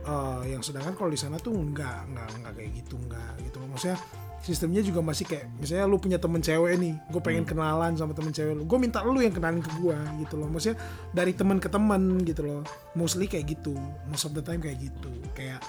eh, 0.02 0.42
yang 0.50 0.64
sedangkan 0.64 0.96
kalau 0.96 1.12
di 1.12 1.20
sana 1.20 1.36
tuh 1.36 1.52
enggak 1.52 2.08
enggak 2.08 2.28
enggak 2.34 2.54
kayak 2.56 2.72
gitu 2.80 2.96
enggak 2.96 3.32
gitu 3.44 3.58
maksudnya 3.62 4.00
sistemnya 4.40 4.80
juga 4.80 5.04
masih 5.04 5.28
kayak 5.28 5.52
misalnya 5.54 5.84
lu 5.84 6.00
punya 6.00 6.16
temen 6.16 6.40
cewek 6.40 6.80
nih 6.80 6.96
gue 7.06 7.20
pengen 7.20 7.44
Hmm. 7.44 7.52
kenalan 7.52 7.92
sama 7.94 8.16
temen 8.16 8.32
cewek 8.32 8.56
lu 8.56 8.64
gue 8.64 8.80
minta 8.80 9.04
lu 9.04 9.20
yang 9.20 9.36
kenalin 9.36 9.60
ke 9.60 9.68
gue 9.76 9.98
gitu 10.24 10.40
loh 10.40 10.48
maksudnya 10.48 10.80
dari 11.12 11.36
temen 11.36 11.60
ke 11.60 11.68
temen 11.68 12.02
gitu 12.24 12.42
loh 12.42 12.62
mostly 12.96 13.28
kayak 13.28 13.52
gitu 13.52 13.76
most 14.08 14.24
of 14.24 14.32
the 14.32 14.40
time 14.40 14.58
kayak 14.58 14.80
gitu 14.80 15.12
kayak 15.34 15.60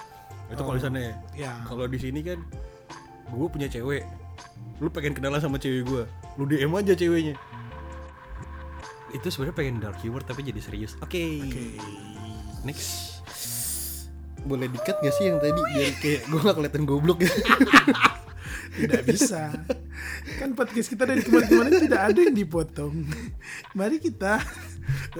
Itu 0.51 0.61
kalau 0.61 0.77
di 0.77 0.83
sana 0.83 0.97
ya. 0.99 1.13
ya 1.33 1.51
Kalau 1.63 1.87
di 1.87 1.97
sini 1.97 2.19
kan 2.21 2.39
gue 3.31 3.47
punya 3.47 3.67
cewek. 3.71 4.03
Lu 4.83 4.91
pengen 4.91 5.15
kenalan 5.15 5.39
sama 5.39 5.57
cewek 5.57 5.87
gue. 5.87 6.03
Lu 6.35 6.43
DM 6.43 6.71
aja 6.75 6.93
ceweknya. 6.93 7.35
Itu 9.11 9.27
sebenarnya 9.27 9.55
pengen 9.55 9.75
dark 9.79 9.99
humor 10.03 10.23
tapi 10.23 10.43
jadi 10.43 10.59
serius. 10.59 10.99
Oke. 10.99 11.23
Next. 12.67 13.23
Boleh 14.41 14.67
dikat 14.67 14.97
gak 14.99 15.13
sih 15.15 15.29
yang 15.29 15.37
tadi 15.37 15.53
biar 15.53 15.93
kayak 16.01 16.21
gue 16.27 16.39
gak 16.41 16.55
kelihatan 16.57 16.83
goblok 16.83 17.21
ya? 17.21 17.33
tidak 18.71 19.03
bisa 19.03 19.51
kan 20.39 20.55
podcast 20.55 20.87
kita 20.87 21.03
dari 21.03 21.21
kemarin-kemarin 21.27 21.91
tidak 21.91 22.01
ada 22.07 22.19
yang 22.23 22.35
dipotong 22.35 23.03
mari 23.75 23.99
kita 23.99 24.39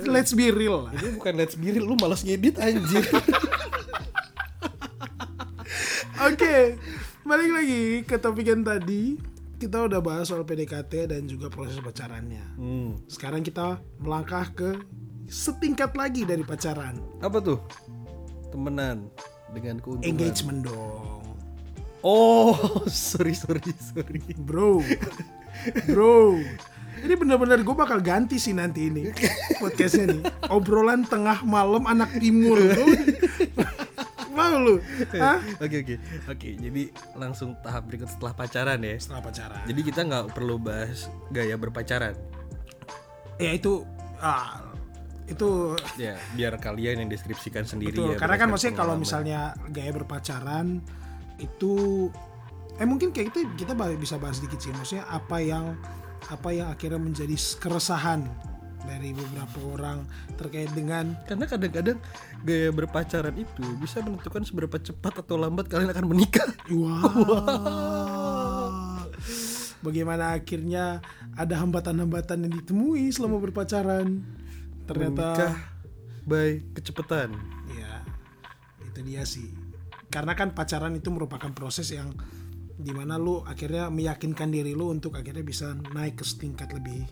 let's 0.07 0.31
be 0.31 0.49
real 0.49 0.87
lah 0.87 0.95
Ini 0.95 1.19
bukan 1.19 1.33
let's 1.35 1.55
be 1.59 1.71
real, 1.71 1.85
lu 1.85 1.95
malas 1.99 2.23
ngedit 2.23 2.57
anjir. 2.59 3.03
Oke 6.21 6.55
balik 7.21 7.49
lagi 7.49 7.83
ke 8.05 8.15
topik 8.17 8.45
yang 8.45 8.61
tadi 8.61 9.17
kita 9.57 9.85
udah 9.85 10.01
bahas 10.01 10.25
soal 10.25 10.41
PDKT 10.41 11.13
dan 11.13 11.29
juga 11.29 11.49
proses 11.49 11.77
pacarannya 11.77 12.41
hmm. 12.57 13.05
sekarang 13.05 13.41
kita 13.41 13.77
melangkah 13.97 14.49
ke 14.49 14.77
setingkat 15.29 15.93
lagi 15.93 16.27
dari 16.27 16.43
pacaran 16.43 16.97
Apa 17.21 17.39
tuh? 17.39 17.61
Temenan 18.51 19.07
dengan 19.53 19.79
keuntungan. 19.79 20.09
engagement 20.09 20.61
dong 20.65 21.21
Oh, 22.01 22.57
sorry 22.89 23.37
sorry 23.37 23.61
sorry. 23.77 24.33
bro 24.33 24.81
bro 25.85 26.41
ini 27.01 27.13
benar-benar 27.13 27.61
gue 27.61 27.75
bakal 27.77 28.01
ganti 28.01 28.41
sih 28.41 28.53
nanti 28.53 28.89
ini 28.89 29.13
podcastnya 29.61 30.09
nih 30.09 30.21
obrolan 30.49 31.01
tengah 31.01 31.41
malam 31.41 31.85
anak 31.85 32.09
timur. 32.17 32.57
mau 34.31 34.55
lu 34.55 34.75
Hah? 35.13 35.39
Oke 35.59 35.83
oke 35.83 35.95
oke. 36.27 36.49
Jadi 36.55 36.81
langsung 37.13 37.53
tahap 37.59 37.85
berikut 37.85 38.07
setelah 38.07 38.31
pacaran 38.31 38.79
ya. 38.79 38.95
setelah 38.97 39.21
pacaran 39.21 39.61
Jadi 39.67 39.81
kita 39.83 40.01
nggak 40.03 40.25
perlu 40.31 40.55
bahas 40.55 41.11
gaya 41.29 41.55
berpacaran. 41.55 42.15
ya 43.37 43.51
itu 43.51 43.81
ah, 44.17 44.61
itu 45.25 45.73
Ya, 45.95 46.13
biar 46.33 46.55
kalian 46.57 47.01
yang 47.01 47.09
deskripsikan 47.09 47.63
sendiri 47.63 47.95
betul 47.95 48.13
ya. 48.13 48.17
karena 48.19 48.35
kan 48.37 48.47
maksudnya 48.47 48.75
kalau 48.75 48.95
misalnya 48.95 49.39
gaya 49.69 49.91
berpacaran 49.91 50.77
itu 51.37 52.07
eh 52.77 52.85
mungkin 52.85 53.09
kayak 53.09 53.33
gitu 53.33 53.45
kita 53.57 53.73
bisa 53.95 54.17
bahas 54.17 54.37
sedikit 54.37 54.61
sih 54.61 54.69
maksudnya 54.71 55.05
apa 55.07 55.37
yang 55.41 55.73
apa 56.29 56.49
yang 56.53 56.69
akhirnya 56.69 57.01
menjadi 57.01 57.33
keresahan 57.57 58.29
dari 58.87 59.13
beberapa 59.13 59.59
orang 59.71 60.05
terkait 60.35 60.71
dengan 60.73 61.13
karena 61.29 61.45
kadang-kadang 61.45 61.97
gaya 62.45 62.69
berpacaran 62.73 63.35
itu 63.37 63.65
bisa 63.77 64.01
menentukan 64.01 64.43
seberapa 64.43 64.77
cepat 64.81 65.21
atau 65.21 65.37
lambat 65.37 65.69
kalian 65.69 65.93
akan 65.93 66.05
menikah. 66.09 66.49
Wah. 66.73 67.03
Bagaimana 69.85 70.37
akhirnya 70.37 71.01
ada 71.33 71.57
hambatan-hambatan 71.57 72.45
yang 72.45 72.53
ditemui 72.61 73.09
selama 73.09 73.41
berpacaran? 73.41 74.21
ternyata 74.91 75.27
Menikah 75.31 75.55
by 76.27 76.49
kecepatan. 76.77 77.29
ya 77.73 78.05
itu 78.85 78.99
dia 79.07 79.23
sih 79.25 79.49
karena 80.11 80.35
kan 80.35 80.51
pacaran 80.51 80.93
itu 80.93 81.07
merupakan 81.09 81.49
proses 81.55 81.89
yang 81.95 82.11
di 82.81 82.91
mana 82.91 83.15
lu 83.15 83.41
akhirnya 83.45 83.87
meyakinkan 83.87 84.51
diri 84.51 84.75
lu 84.75 84.91
untuk 84.91 85.15
akhirnya 85.15 85.45
bisa 85.45 85.73
naik 85.95 86.19
ke 86.19 86.25
setingkat 86.25 86.73
lebih 86.75 87.07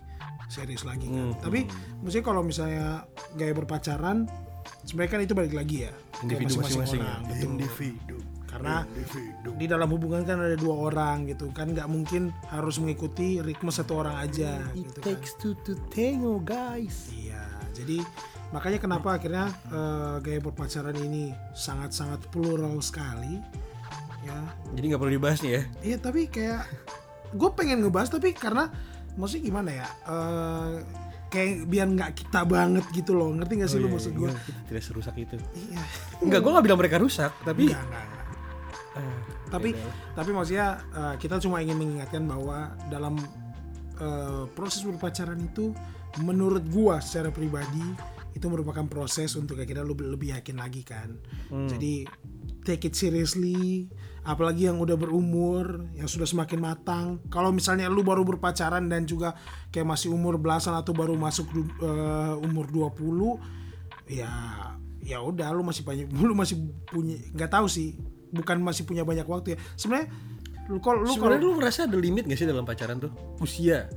serius 0.49 0.83
lagi 0.83 1.05
kan 1.07 1.37
tapi 1.39 1.69
maksudnya 2.01 2.25
kalau 2.25 2.41
misalnya 2.41 3.05
gaya 3.37 3.53
berpacaran 3.53 4.25
sebenarnya 4.83 5.11
kan 5.13 5.21
itu 5.21 5.33
balik 5.37 5.53
lagi 5.55 5.77
ya 5.85 5.93
Individu 6.25 6.59
masing-masing. 6.59 6.99
ya. 6.99 7.05
orang 7.05 7.21
betul. 7.29 7.47
Individu. 7.53 8.17
karena 8.49 8.75
Individu. 8.89 9.49
di 9.61 9.65
dalam 9.69 9.89
hubungan 9.93 10.21
kan 10.25 10.41
ada 10.41 10.57
dua 10.57 10.89
orang 10.89 11.29
gitu 11.29 11.53
kan 11.53 11.69
nggak 11.71 11.85
mungkin 11.85 12.33
harus 12.49 12.81
mengikuti 12.81 13.37
ritme 13.45 13.69
satu 13.69 14.01
orang 14.01 14.25
aja 14.25 14.57
It 14.73 14.89
gitu 14.89 14.99
kan 14.99 15.05
takes 15.13 15.31
two 15.37 15.53
to 15.61 15.77
tango, 15.93 16.41
guys. 16.41 17.13
Iya, 17.13 17.45
jadi 17.77 18.01
makanya 18.49 18.81
kenapa 18.81 19.21
akhirnya 19.21 19.53
eh, 19.69 20.15
gaya 20.25 20.39
berpacaran 20.41 20.97
ini 20.97 21.29
sangat-sangat 21.53 22.25
plural 22.33 22.81
sekali, 22.81 23.37
ya. 24.25 24.39
Jadi 24.73 24.85
nggak 24.89 24.99
perlu 24.99 25.13
dibahas 25.13 25.39
nih 25.45 25.51
ya. 25.53 25.61
Iya, 25.93 25.97
tapi 26.01 26.25
kayak 26.25 26.65
gue 27.37 27.49
pengen 27.53 27.85
ngebahas 27.85 28.09
tapi 28.09 28.33
karena 28.33 28.73
maksudnya 29.15 29.43
gimana 29.45 29.69
ya? 29.71 29.87
eh, 30.05 30.73
kayak 31.29 31.51
biar 31.65 31.87
nggak 31.87 32.11
kita 32.15 32.41
banget 32.43 32.85
gitu 32.89 33.13
loh, 33.13 33.29
ngerti 33.31 33.53
gak 33.57 33.69
sih 33.69 33.77
Oh, 33.77 33.81
lu 33.81 33.87
iya, 33.87 33.93
maksud 33.93 34.11
iya, 34.11 34.19
gue? 34.19 34.29
kita 34.33 34.61
tidak 34.65 34.83
serusak 34.83 35.15
itu. 35.15 35.35
Iya. 35.53 35.83
Enggak, 36.19 36.39
gue 36.41 36.51
nggak 36.51 36.65
bilang 36.65 36.79
mereka 36.79 36.97
rusak, 36.97 37.31
tapi 37.39 37.69
Enggak, 37.69 37.83
enggak, 37.83 38.03
enggak. 38.03 38.25
Ah, 38.89 39.19
Tapi 39.47 39.69
beda. 39.71 39.91
tapi 40.13 40.29
maksudnya 40.31 40.67
eh, 40.91 41.15
kita 41.17 41.37
cuma 41.39 41.61
ingin 41.61 41.77
mengingatkan 41.77 42.25
bahwa 42.25 42.57
dalam 42.87 43.15
eh, 43.95 44.43
proses 44.51 44.81
berpacaran 44.81 45.37
itu 45.39 45.71
menurut 46.19 46.65
gua 46.67 46.97
secara 46.97 47.29
pribadi 47.29 47.85
itu 48.29 48.45
merupakan 48.45 48.85
proses 48.85 49.33
untuk 49.35 49.57
akhirnya 49.57 49.81
lu 49.81 49.93
lebih 49.93 50.33
yakin 50.33 50.57
lagi 50.57 50.81
kan. 50.81 51.13
Jadi 51.49 52.05
take 52.61 52.85
it 52.85 52.93
seriously 52.93 53.85
apalagi 54.21 54.67
yang 54.67 54.77
udah 54.77 54.93
berumur 54.93 55.87
yang 55.93 56.05
sudah 56.05 56.23
semakin 56.23 56.59
matang 56.59 57.07
kalau 57.27 57.49
misalnya 57.49 57.87
lu 57.87 58.01
baru 58.01 58.23
berpacaran 58.23 58.85
dan 58.85 59.03
juga 59.03 59.33
kayak 59.69 59.87
masih 59.87 60.09
umur 60.09 60.35
belasan 60.35 60.73
atau 60.73 60.91
baru 60.91 61.13
masuk 61.13 61.47
du- 61.49 61.75
eh, 61.79 62.35
umur 62.39 62.67
20 62.67 63.39
ya 64.07 64.29
ya 64.99 65.17
udah 65.19 65.49
lu 65.51 65.63
masih 65.63 65.81
banyak 65.81 66.07
lu 66.19 66.33
masih 66.33 66.59
punya 66.85 67.15
nggak 67.31 67.49
tahu 67.49 67.65
sih 67.65 67.95
bukan 68.29 68.59
masih 68.59 68.83
punya 68.83 69.01
banyak 69.01 69.23
waktu 69.23 69.55
ya 69.55 69.57
sebenarnya 69.73 70.11
lu 70.69 70.77
kalau 70.77 71.01
lu 71.01 71.09
kalau 71.09 71.33
Sebenarnya 71.33 71.41
lu 71.41 71.51
ngerasa 71.57 71.79
ada 71.89 71.97
limit 71.97 72.29
gak 72.29 72.37
sih 72.37 72.45
dalam 72.45 72.61
pacaran 72.61 73.01
tuh? 73.01 73.09
Usia. 73.41 73.89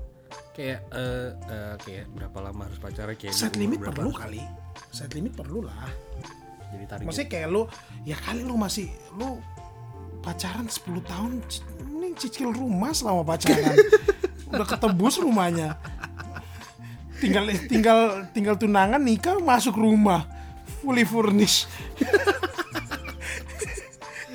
Kayak 0.56 0.88
eh 0.88 1.28
eh, 1.44 1.74
kayak 1.76 2.08
berapa 2.16 2.38
lama 2.40 2.64
harus 2.64 2.80
pacaran 2.80 3.12
kayak 3.12 3.36
set 3.36 3.60
limit 3.60 3.76
berapa 3.76 3.92
perlu 4.00 4.08
harus 4.08 4.24
kali 4.24 4.40
set 4.88 5.12
limit 5.12 5.36
perlu 5.36 5.60
lah 5.60 5.84
Jadi 6.72 6.84
target. 6.88 7.04
maksudnya 7.04 7.28
kayak 7.28 7.48
lu 7.52 7.62
ya 8.08 8.16
kali 8.16 8.40
lu 8.40 8.56
masih 8.56 8.88
lu 9.12 9.36
pacaran 10.22 10.70
10 10.70 11.02
tahun 11.02 11.30
ini 11.98 12.14
cicil 12.14 12.54
rumah 12.54 12.94
selama 12.94 13.26
pacaran. 13.26 13.74
Udah 14.54 14.66
ketebus 14.66 15.18
rumahnya. 15.18 15.76
Tinggal 17.18 17.50
tinggal 17.70 17.98
tinggal 18.34 18.54
tunangan 18.58 19.02
nikah 19.02 19.38
masuk 19.42 19.78
rumah. 19.78 20.26
Fully 20.82 21.06
furnished. 21.06 21.70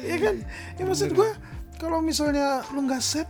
Ya 0.08 0.16
kan? 0.24 0.36
Ya 0.80 0.84
maksud 0.88 1.12
gua 1.12 1.36
kalau 1.76 2.00
misalnya 2.00 2.64
lu 2.72 2.88
nggak 2.88 3.04
set 3.04 3.28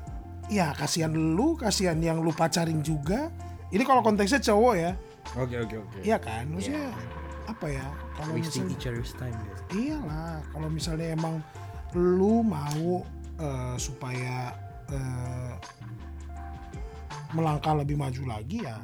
ya 0.47 0.71
kasihan 0.77 1.09
lu 1.09 1.57
kasihan 1.57 1.97
yang 1.97 2.21
lu 2.21 2.29
pacarin 2.29 2.85
juga. 2.85 3.33
Ini 3.73 3.83
kalau 3.83 4.05
konteksnya 4.05 4.39
cowok 4.39 4.73
ya. 4.77 4.91
Oke 5.35 5.59
oke 5.59 5.75
oke. 5.75 5.97
iya 6.05 6.15
kan? 6.21 6.47
Maksudnya 6.47 6.93
apa 7.49 7.65
ya? 7.67 7.85
Kalau 8.15 8.31
misalnya 8.37 8.71
each 8.71 8.87
other's 8.87 9.13
time 9.17 9.35
ya. 9.35 9.55
iyalah 9.75 10.39
kalau 10.55 10.69
misalnya 10.71 11.07
emang 11.11 11.43
lu 11.95 12.43
mau 12.43 13.05
eh, 13.39 13.75
supaya 13.79 14.51
eh, 14.91 15.53
melangkah 17.35 17.75
lebih 17.75 17.99
maju 17.99 18.23
lagi 18.39 18.63
ya 18.63 18.79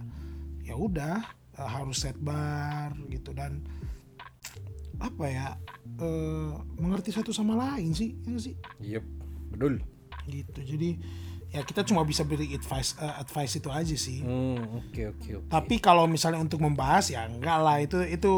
ya 0.64 0.76
udah 0.76 1.20
eh, 1.60 1.70
harus 1.70 2.04
set 2.04 2.16
bar 2.20 2.96
gitu. 3.12 3.36
Dan 3.36 3.64
apa 5.04 5.26
ya 5.28 5.48
eh, 6.00 6.52
mengerti 6.80 7.12
satu 7.12 7.36
sama 7.36 7.60
lain 7.60 7.92
sih 7.92 8.16
ya 8.24 8.40
sih? 8.40 8.56
Yep, 8.80 9.04
betul. 9.56 9.74
gitu. 10.24 10.60
Jadi 10.64 10.90
ya 11.54 11.62
kita 11.62 11.86
cuma 11.86 12.02
bisa 12.08 12.24
beri 12.24 12.56
advice 12.56 12.96
eh, 12.98 13.16
advice 13.20 13.60
itu 13.60 13.70
aja 13.70 13.96
sih. 14.00 14.24
Hmm, 14.24 14.80
oke 14.80 15.02
oke 15.18 15.30
oke. 15.44 15.50
tapi 15.52 15.78
kalau 15.84 16.08
misalnya 16.08 16.40
untuk 16.40 16.64
membahas 16.64 17.12
ya 17.12 17.28
enggak 17.28 17.60
lah. 17.60 17.78
Itu 17.84 18.00
itu 18.08 18.34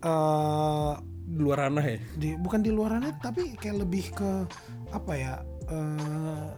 eh 0.00 0.92
Di 1.28 1.44
luar 1.44 1.68
ranah 1.68 1.84
ya. 1.84 1.98
di 2.16 2.28
bukan 2.40 2.60
di 2.64 2.70
luarannya 2.72 3.12
tapi 3.20 3.52
kayak 3.60 3.84
lebih 3.84 4.04
ke 4.16 4.30
apa 4.96 5.12
ya 5.12 5.32
eh, 5.68 6.48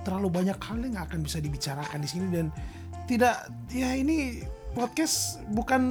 terlalu 0.00 0.28
banyak 0.32 0.56
hal 0.56 0.78
yang 0.80 0.96
akan 1.04 1.20
bisa 1.20 1.36
dibicarakan 1.36 2.00
di 2.00 2.08
sini 2.08 2.26
dan 2.32 2.48
tidak 3.04 3.52
ya 3.68 3.92
ini 3.92 4.40
podcast 4.72 5.44
bukan 5.52 5.82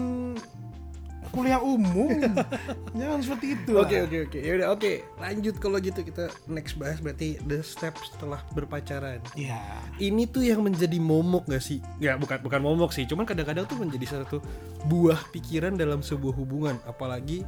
kuliah 1.35 1.59
umum 1.59 2.07
jangan 2.99 3.19
seperti 3.19 3.59
itu 3.59 3.75
lah. 3.75 3.83
Oke 3.83 3.97
oke 4.07 4.17
oke. 4.31 4.39
Ya 4.39 4.51
udah 4.55 4.67
oke. 4.71 4.91
Lanjut 5.19 5.55
kalau 5.59 5.77
gitu 5.83 5.99
kita 5.99 6.31
next 6.47 6.79
bahas 6.79 7.03
berarti 7.03 7.35
the 7.43 7.59
step 7.59 7.91
setelah 8.07 8.39
berpacaran. 8.55 9.19
ya 9.35 9.59
Ini 9.99 10.31
tuh 10.31 10.47
yang 10.47 10.63
menjadi 10.63 10.95
momok 10.95 11.51
gak 11.51 11.59
sih? 11.59 11.83
Ya 11.99 12.15
bukan 12.15 12.39
bukan 12.39 12.61
momok 12.63 12.95
sih, 12.95 13.03
cuman 13.03 13.27
kadang-kadang 13.27 13.67
tuh 13.67 13.75
menjadi 13.75 14.15
satu 14.15 14.39
buah 14.87 15.19
pikiran 15.35 15.75
dalam 15.75 15.99
sebuah 15.99 16.39
hubungan. 16.39 16.79
Apalagi 16.87 17.43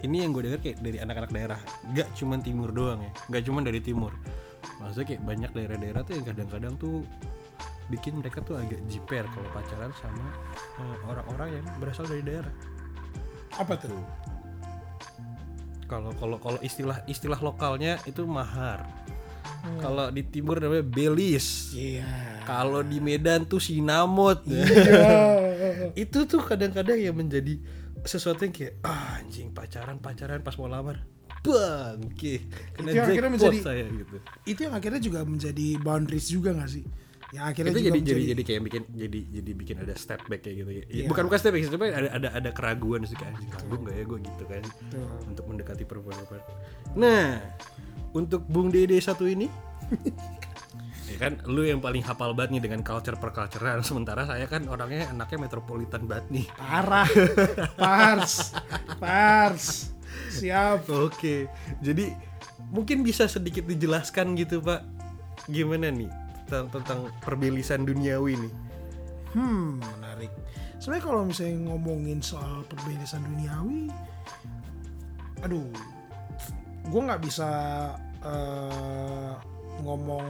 ini 0.00 0.24
yang 0.24 0.32
gue 0.32 0.48
dengar 0.48 0.60
kayak 0.64 0.78
dari 0.80 0.98
anak-anak 1.00 1.30
daerah, 1.32 1.60
gak 1.92 2.08
cuman 2.16 2.40
timur 2.40 2.72
doang 2.72 3.00
ya, 3.04 3.12
gak 3.36 3.42
cuman 3.44 3.62
dari 3.64 3.80
timur. 3.84 4.12
Maksudnya 4.80 5.06
kayak 5.16 5.22
banyak 5.24 5.50
daerah-daerah 5.52 6.00
tuh 6.04 6.14
yang 6.16 6.26
kadang-kadang 6.26 6.74
tuh 6.80 7.04
bikin 7.90 8.22
mereka 8.22 8.38
tuh 8.46 8.54
agak 8.56 8.78
jiper 8.86 9.26
kalau 9.26 9.48
pacaran 9.50 9.90
sama 9.98 10.26
eh, 10.78 10.96
orang-orang 11.10 11.48
yang 11.60 11.64
berasal 11.82 12.06
dari 12.06 12.22
daerah. 12.22 12.54
apa 13.58 13.74
tuh? 13.76 13.98
Kalau 15.90 16.14
kalau 16.22 16.38
kalau 16.38 16.60
istilah 16.62 17.02
istilah 17.10 17.42
lokalnya 17.42 17.98
itu 18.06 18.22
mahar. 18.22 18.86
Kalau 19.82 20.08
di 20.08 20.22
timur 20.24 20.62
namanya 20.62 20.86
belis. 20.86 21.74
Iya. 21.76 22.40
Kalau 22.46 22.80
di 22.80 23.02
Medan 23.02 23.44
tuh 23.44 23.60
sinamot 23.60 24.40
itu 26.02 26.18
tuh 26.24 26.40
kadang-kadang 26.40 26.96
yang 26.96 27.18
menjadi 27.18 27.58
sesuatu 28.06 28.46
yang 28.46 28.54
kayak 28.54 28.80
ah, 28.86 29.09
anjing 29.30 29.48
pacaran 29.48 29.96
pacaran 29.96 30.42
pas 30.42 30.58
mau 30.58 30.66
lamar. 30.66 30.98
Bangke 31.40 32.50
kena 32.74 32.84
Itu 32.84 32.92
yang 32.92 33.06
akhirnya 33.06 33.30
jackpot 33.30 33.32
menjadi- 33.32 33.62
saya 33.62 33.84
gitu. 33.88 34.16
itu 34.44 34.60
yang 34.60 34.74
akhirnya 34.74 35.00
juga 35.00 35.20
menjadi 35.22 35.66
boundaries 35.78 36.26
juga 36.28 36.50
gak 36.52 36.68
sih? 36.68 36.84
Yang 37.30 37.44
akhirnya 37.46 37.70
itu 37.70 37.78
juga 37.78 37.86
jadi 37.86 37.94
menjadi 37.94 38.10
jadi 38.12 38.28
jadi 38.28 38.42
kayak 38.42 38.62
bikin 38.66 38.82
jadi 38.90 39.18
jadi 39.30 39.50
bikin 39.54 39.76
ada 39.78 39.94
step 39.94 40.20
back 40.26 40.40
kayak 40.42 40.56
gitu. 40.58 40.70
Ya. 40.74 40.84
Iya. 40.84 41.04
bukan 41.06 41.22
bukan 41.24 41.38
step 41.38 41.52
back 41.54 41.62
sih 41.62 41.70
ada 41.70 42.08
ada 42.10 42.28
ada 42.34 42.50
keraguan 42.50 43.00
sih 43.04 43.14
kayak 43.14 43.32
anjing 43.32 43.48
kagum 43.48 43.80
gak 43.80 43.94
ya 43.94 44.04
gue 44.04 44.18
gitu 44.20 44.44
kan. 44.44 44.62
Betul. 44.66 45.06
untuk 45.24 45.44
mendekati 45.46 45.82
perempuan 45.86 46.14
perempuan 46.18 46.42
nah 46.92 47.26
untuk 48.10 48.42
Bung 48.44 48.68
Dede 48.68 48.98
satu 48.98 49.24
ini 49.24 49.46
kan 51.20 51.36
lu 51.44 51.68
yang 51.68 51.84
paling 51.84 52.00
hafal 52.00 52.32
banget 52.32 52.56
nih 52.56 52.62
dengan 52.64 52.80
culture 52.80 53.20
perculturean 53.20 53.84
sementara 53.84 54.24
saya 54.24 54.48
kan 54.48 54.64
orangnya 54.72 55.12
anaknya 55.12 55.44
metropolitan 55.44 56.08
banget 56.08 56.26
nih. 56.32 56.46
Parah. 56.56 57.08
Pars. 57.76 58.56
Pars. 58.96 59.92
Siap. 60.32 60.88
Oke, 60.88 61.52
jadi 61.84 62.16
mungkin 62.72 63.04
bisa 63.04 63.28
sedikit 63.28 63.68
dijelaskan 63.68 64.32
gitu 64.40 64.64
Pak, 64.64 64.80
gimana 65.52 65.92
nih 65.92 66.08
tentang, 66.48 66.72
tentang 66.72 67.00
perbelisan 67.20 67.84
duniawi 67.84 68.40
nih? 68.40 68.52
Hmm, 69.36 69.78
menarik. 69.78 70.32
Sebenarnya 70.80 71.04
kalau 71.04 71.22
misalnya 71.28 71.56
ngomongin 71.68 72.18
soal 72.24 72.64
perbedaan 72.64 73.22
duniawi, 73.28 73.92
aduh, 75.44 75.68
gue 76.88 77.00
nggak 77.04 77.22
bisa 77.22 77.50
eh, 78.24 79.32
ngomong 79.84 80.24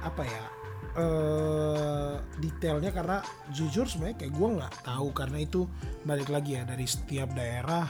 apa 0.00 0.22
ya 0.24 0.44
eh 0.90 2.14
detailnya 2.42 2.90
karena 2.90 3.22
jujur 3.54 3.86
sebenarnya 3.86 4.26
kayak 4.26 4.34
gue 4.34 4.48
nggak 4.58 4.74
tahu 4.82 5.08
karena 5.14 5.38
itu 5.38 5.70
balik 6.02 6.32
lagi 6.32 6.58
ya 6.58 6.66
dari 6.66 6.86
setiap 6.88 7.30
daerah 7.30 7.86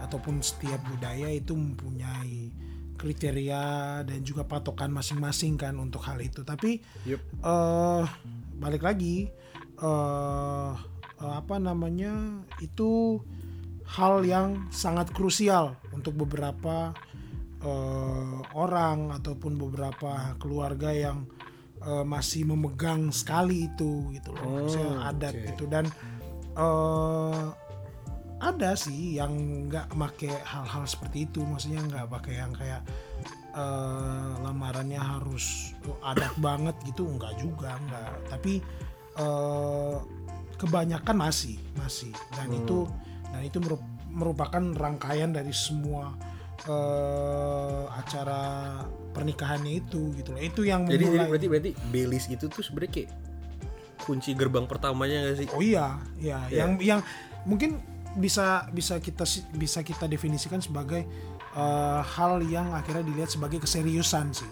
ataupun 0.00 0.40
setiap 0.40 0.80
budaya 0.88 1.28
itu 1.28 1.52
mempunyai 1.52 2.48
kriteria 2.96 3.64
dan 4.04 4.20
juga 4.24 4.48
patokan 4.48 4.88
masing-masing 4.92 5.60
kan 5.60 5.76
untuk 5.76 6.00
hal 6.04 6.16
itu 6.20 6.40
tapi 6.40 6.80
Yup. 7.04 7.20
eh 7.20 8.04
balik 8.56 8.88
lagi 8.88 9.28
eh 9.80 10.72
eh, 11.20 11.34
apa 11.36 11.60
namanya 11.60 12.44
itu 12.64 13.20
hal 13.84 14.24
yang 14.24 14.70
sangat 14.72 15.12
krusial 15.12 15.76
untuk 15.92 16.16
beberapa 16.16 16.96
eh, 17.60 18.38
orang 18.56 19.12
ataupun 19.12 19.60
beberapa 19.60 20.36
keluarga 20.40 20.92
yang 20.92 21.28
eh, 21.80 22.04
masih 22.04 22.44
memegang 22.44 23.08
sekali 23.10 23.68
itu 23.72 24.12
gitu 24.12 24.36
loh. 24.36 24.68
Oh, 24.68 25.00
adat 25.00 25.34
oke. 25.34 25.46
gitu. 25.52 25.64
Dan 25.68 25.88
eh 26.56 27.46
ada 28.40 28.72
sih 28.72 29.20
yang 29.20 29.36
nggak 29.68 29.92
make 29.96 30.28
hal-hal 30.28 30.84
seperti 30.88 31.28
itu. 31.28 31.44
Maksudnya 31.44 31.84
nggak 31.84 32.06
pakai 32.08 32.34
yang 32.40 32.52
kayak 32.56 32.82
eh 33.50 34.32
lamarannya 34.40 35.00
harus 35.00 35.74
adat 36.00 36.32
banget 36.40 36.76
gitu. 36.88 37.04
Nggak 37.04 37.34
juga 37.40 37.76
nggak. 37.76 38.12
Tapi 38.32 38.60
eh 39.20 39.96
kebanyakan 40.60 41.16
masih 41.16 41.56
masih. 41.80 42.12
Dan 42.36 42.52
itu 42.52 42.88
dan 43.30 43.40
itu 43.44 43.58
merup- 43.60 43.88
merupakan 44.10 44.64
rangkaian 44.76 45.32
dari 45.32 45.52
semua 45.52 46.12
eh 46.68 47.84
acara 47.88 48.42
pernikahannya 49.10 49.82
itu 49.82 50.14
gitu 50.14 50.30
loh 50.34 50.40
itu 50.40 50.62
yang 50.66 50.86
Jadi, 50.86 51.04
jadi 51.04 51.26
berarti 51.26 51.46
berarti 51.50 51.70
Belis 51.90 52.30
itu 52.30 52.46
tuh 52.46 52.62
sebenarnya 52.62 52.92
kayak 52.94 53.10
kunci 54.00 54.32
gerbang 54.32 54.64
pertamanya 54.64 55.28
gak 55.30 55.36
sih? 55.44 55.48
Oh 55.52 55.62
iya, 55.62 56.00
iya, 56.16 56.40
Iya. 56.48 56.56
yang 56.64 56.70
yang 56.80 57.00
mungkin 57.44 57.78
bisa 58.18 58.66
bisa 58.74 58.98
kita 58.98 59.22
bisa 59.54 59.84
kita 59.86 60.10
definisikan 60.10 60.58
sebagai 60.58 61.06
eh, 61.54 62.00
hal 62.02 62.42
yang 62.42 62.74
akhirnya 62.74 63.06
dilihat 63.06 63.30
sebagai 63.30 63.62
keseriusan 63.62 64.34
sih. 64.34 64.50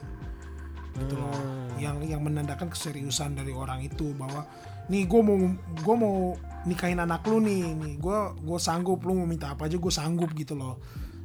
Gitu 0.99 1.15
loh. 1.15 1.35
Yang 1.79 2.11
yang 2.11 2.23
menandakan 2.23 2.71
keseriusan 2.71 3.39
dari 3.39 3.55
orang 3.55 3.83
itu 3.83 4.15
bahwa 4.15 4.47
nih 4.91 5.07
gue 5.07 5.21
mau 5.25 5.37
gue 5.79 5.97
mau 5.97 6.17
nikahin 6.67 7.01
anak 7.01 7.23
lu 7.27 7.39
nih, 7.43 7.73
nih 7.75 7.95
gue 7.99 8.19
gue 8.43 8.59
sanggup 8.61 9.03
lu 9.07 9.15
mau 9.15 9.27
minta 9.27 9.55
apa 9.55 9.67
aja 9.67 9.79
gue 9.79 9.93
sanggup 9.95 10.31
gitu 10.35 10.55
loh. 10.59 10.79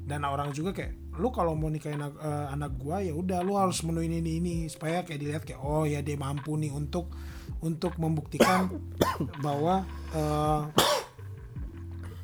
Dan 0.04 0.26
orang 0.26 0.54
juga 0.54 0.74
kayak 0.74 1.03
lu 1.14 1.30
kalau 1.30 1.54
mau 1.54 1.70
nikahin 1.70 2.02
anak, 2.02 2.14
eh, 2.18 2.48
anak 2.50 2.72
gue 2.76 2.98
ya 3.08 3.14
udah 3.14 3.40
lu 3.42 3.54
harus 3.54 3.82
menuhin 3.86 4.18
ini 4.18 4.32
ini 4.42 4.56
supaya 4.66 5.06
kayak 5.06 5.20
dilihat 5.20 5.44
kayak 5.46 5.62
oh 5.62 5.86
ya 5.86 6.02
dia 6.02 6.18
mampu 6.18 6.58
nih 6.58 6.74
untuk 6.74 7.14
untuk 7.62 7.96
membuktikan 7.98 8.70
bahwa 9.46 9.86
eh, 10.12 10.62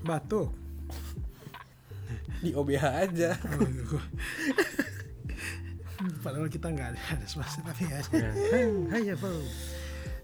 batuk 0.02 0.50
Di 2.40 2.56
OBH 2.56 2.80
aja. 2.88 3.36
Oh, 3.36 3.68
gua- 3.84 4.10
padahal 6.24 6.48
kita 6.48 6.72
nggak 6.72 6.96
ada 6.96 7.00
ada 7.12 7.26
spasi 7.28 7.60
tapi 7.60 7.84
ya 7.84 8.00
ya, 9.04 9.16
Bang. 9.20 9.44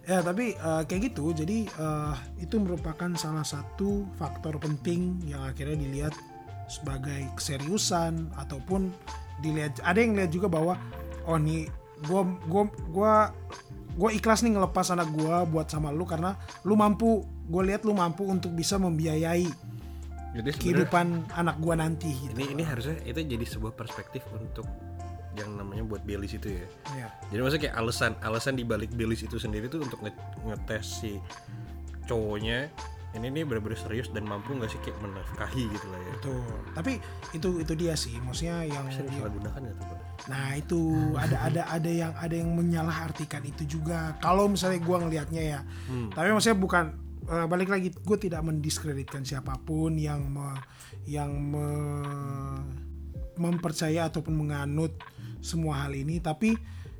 ya 0.07 0.17
tapi 0.23 0.55
eh, 0.55 0.81
kayak 0.87 1.11
gitu 1.11 1.35
jadi 1.35 1.67
eh, 1.67 2.15
itu 2.39 2.55
merupakan 2.55 3.11
salah 3.19 3.43
satu 3.43 4.07
faktor 4.15 4.55
penting 4.55 5.19
yang 5.27 5.43
akhirnya 5.43 5.75
dilihat 5.75 6.15
sebagai 6.65 7.29
keseriusan 7.37 8.33
ataupun 8.35 8.89
dilihat 9.43 9.79
ada 9.83 9.99
yang 9.99 10.15
lihat 10.17 10.31
juga 10.31 10.47
bahwa 10.47 10.73
oh 11.27 11.37
nih 11.37 11.69
gua 12.07 12.21
gua 12.47 12.63
gua 12.89 13.13
gua 13.95 14.09
ikhlas 14.11 14.43
nih 14.43 14.55
ngelepas 14.55 14.91
anak 14.91 15.09
gua 15.13 15.43
buat 15.47 15.67
sama 15.67 15.91
lu 15.91 16.03
karena 16.07 16.35
lu 16.67 16.75
mampu 16.75 17.23
gue 17.45 17.61
lihat 17.61 17.85
lu 17.85 17.93
mampu 17.93 18.25
untuk 18.25 18.51
bisa 18.57 18.81
membiayai 18.81 19.45
Jadi 20.35 20.49
kehidupan 20.57 21.31
anak 21.37 21.61
gua 21.61 21.79
nanti 21.79 22.11
gitu. 22.11 22.33
ini 22.35 22.57
ini 22.57 22.63
harusnya 22.65 22.99
itu 23.05 23.21
jadi 23.23 23.45
sebuah 23.45 23.71
perspektif 23.77 24.25
untuk 24.35 24.67
yang 25.35 25.51
namanya 25.59 25.83
buat 25.83 26.01
Belis 26.07 26.31
itu 26.31 26.47
ya. 26.47 26.67
Ya. 26.95 27.07
Jadi 27.27 27.39
maksudnya 27.43 27.63
kayak 27.67 27.75
alasan 27.75 28.11
alasan 28.23 28.55
dibalik 28.55 28.91
Belis 28.95 29.19
itu 29.23 29.35
sendiri 29.35 29.67
tuh 29.67 29.83
untuk 29.83 29.99
nge- 29.99 30.31
ngetes 30.47 31.03
si 31.03 31.19
cowoknya 32.07 32.71
ini 33.15 33.31
nih 33.31 33.43
benar-benar 33.43 33.75
serius 33.77 34.07
dan 34.09 34.23
mampu 34.23 34.51
nggak 34.51 34.67
sih 34.67 34.79
kayak 34.79 34.99
menafkahi 34.99 35.63
gitu 35.67 35.87
lah 35.87 35.97
ya. 35.97 36.11
Betul. 36.13 36.43
Tapi 36.71 36.91
itu 37.31 37.49
itu 37.57 37.73
dia 37.73 37.93
sih, 37.95 38.19
maksudnya 38.19 38.61
yang 38.61 38.85
Bisa 38.85 39.01
dia- 39.01 39.09
disalahgunakan 39.15 39.59
nggak 39.61 39.75
tuh? 39.79 39.97
Nah 40.25 40.47
itu 40.53 40.81
ada 41.15 41.37
ada 41.41 41.61
ada 41.69 41.91
yang 41.91 42.11
ada 42.13 42.35
yang 42.35 42.51
menyalahartikan 42.51 43.41
itu 43.41 43.63
juga. 43.69 44.19
Kalau 44.19 44.45
misalnya 44.45 44.79
gua 44.79 44.99
ngelihatnya 44.99 45.41
ya, 45.41 45.59
Hmm. 45.87 46.11
tapi 46.11 46.29
maksudnya 46.29 46.55
bukan 46.55 46.85
eh, 47.25 47.47
balik 47.49 47.73
lagi, 47.73 47.89
gue 47.89 48.17
tidak 48.21 48.37
mendiskreditkan 48.39 49.25
siapa 49.25 49.57
pun 49.57 49.97
yang 49.97 50.29
me- 50.29 50.61
yang 51.09 51.33
me- 51.33 52.61
mempercaya 53.35 54.05
ataupun 54.05 54.37
menganut 54.37 54.93
semua 55.41 55.81
hal 55.81 55.93
ini. 55.93 56.21
Tapi 56.21 56.53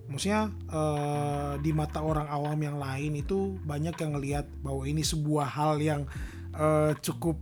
maksudnya 0.06 0.50
eh, 0.70 1.54
di 1.60 1.72
mata 1.74 2.02
orang 2.02 2.30
awam 2.30 2.58
yang 2.58 2.78
lain 2.78 3.18
itu 3.18 3.58
banyak 3.62 3.96
yang 3.98 4.12
ngelihat 4.18 4.46
bahwa 4.62 4.84
ini 4.86 5.02
sebuah 5.02 5.48
hal 5.50 5.82
yang 5.82 6.02
eh, 6.54 6.92
cukup 7.02 7.38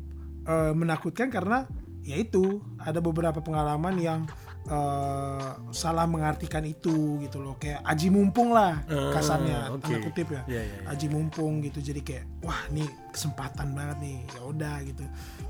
eh, 0.47 0.73
menakutkan 0.73 1.27
karena 1.27 1.67
yaitu 2.03 2.59
ada 2.83 2.99
beberapa 2.99 3.39
pengalaman 3.39 3.95
yang 3.95 4.27
eh, 4.67 5.49
salah 5.71 6.03
mengartikan 6.03 6.63
itu 6.63 7.19
gitu 7.23 7.39
loh. 7.39 7.55
Kayak 7.55 7.79
aji 7.87 8.07
mumpung 8.11 8.51
lah 8.51 8.83
kasarnya 9.15 9.71
Ah, 9.71 9.75
oke. 9.75 9.87
tanda 9.87 9.99
kutip 10.03 10.27
ya. 10.31 10.41
Iya, 10.47 10.61
iya, 10.67 10.75
iya. 10.83 10.87
aji 10.91 11.07
mumpung 11.07 11.63
gitu. 11.63 11.79
Jadi 11.79 12.03
kayak 12.03 12.27
wah 12.43 12.59
nih 12.75 12.87
kesempatan 13.11 13.71
banget 13.71 13.97
nih. 14.03 14.17
Ya 14.35 14.41
udah 14.43 14.75
gitu. 14.83 15.03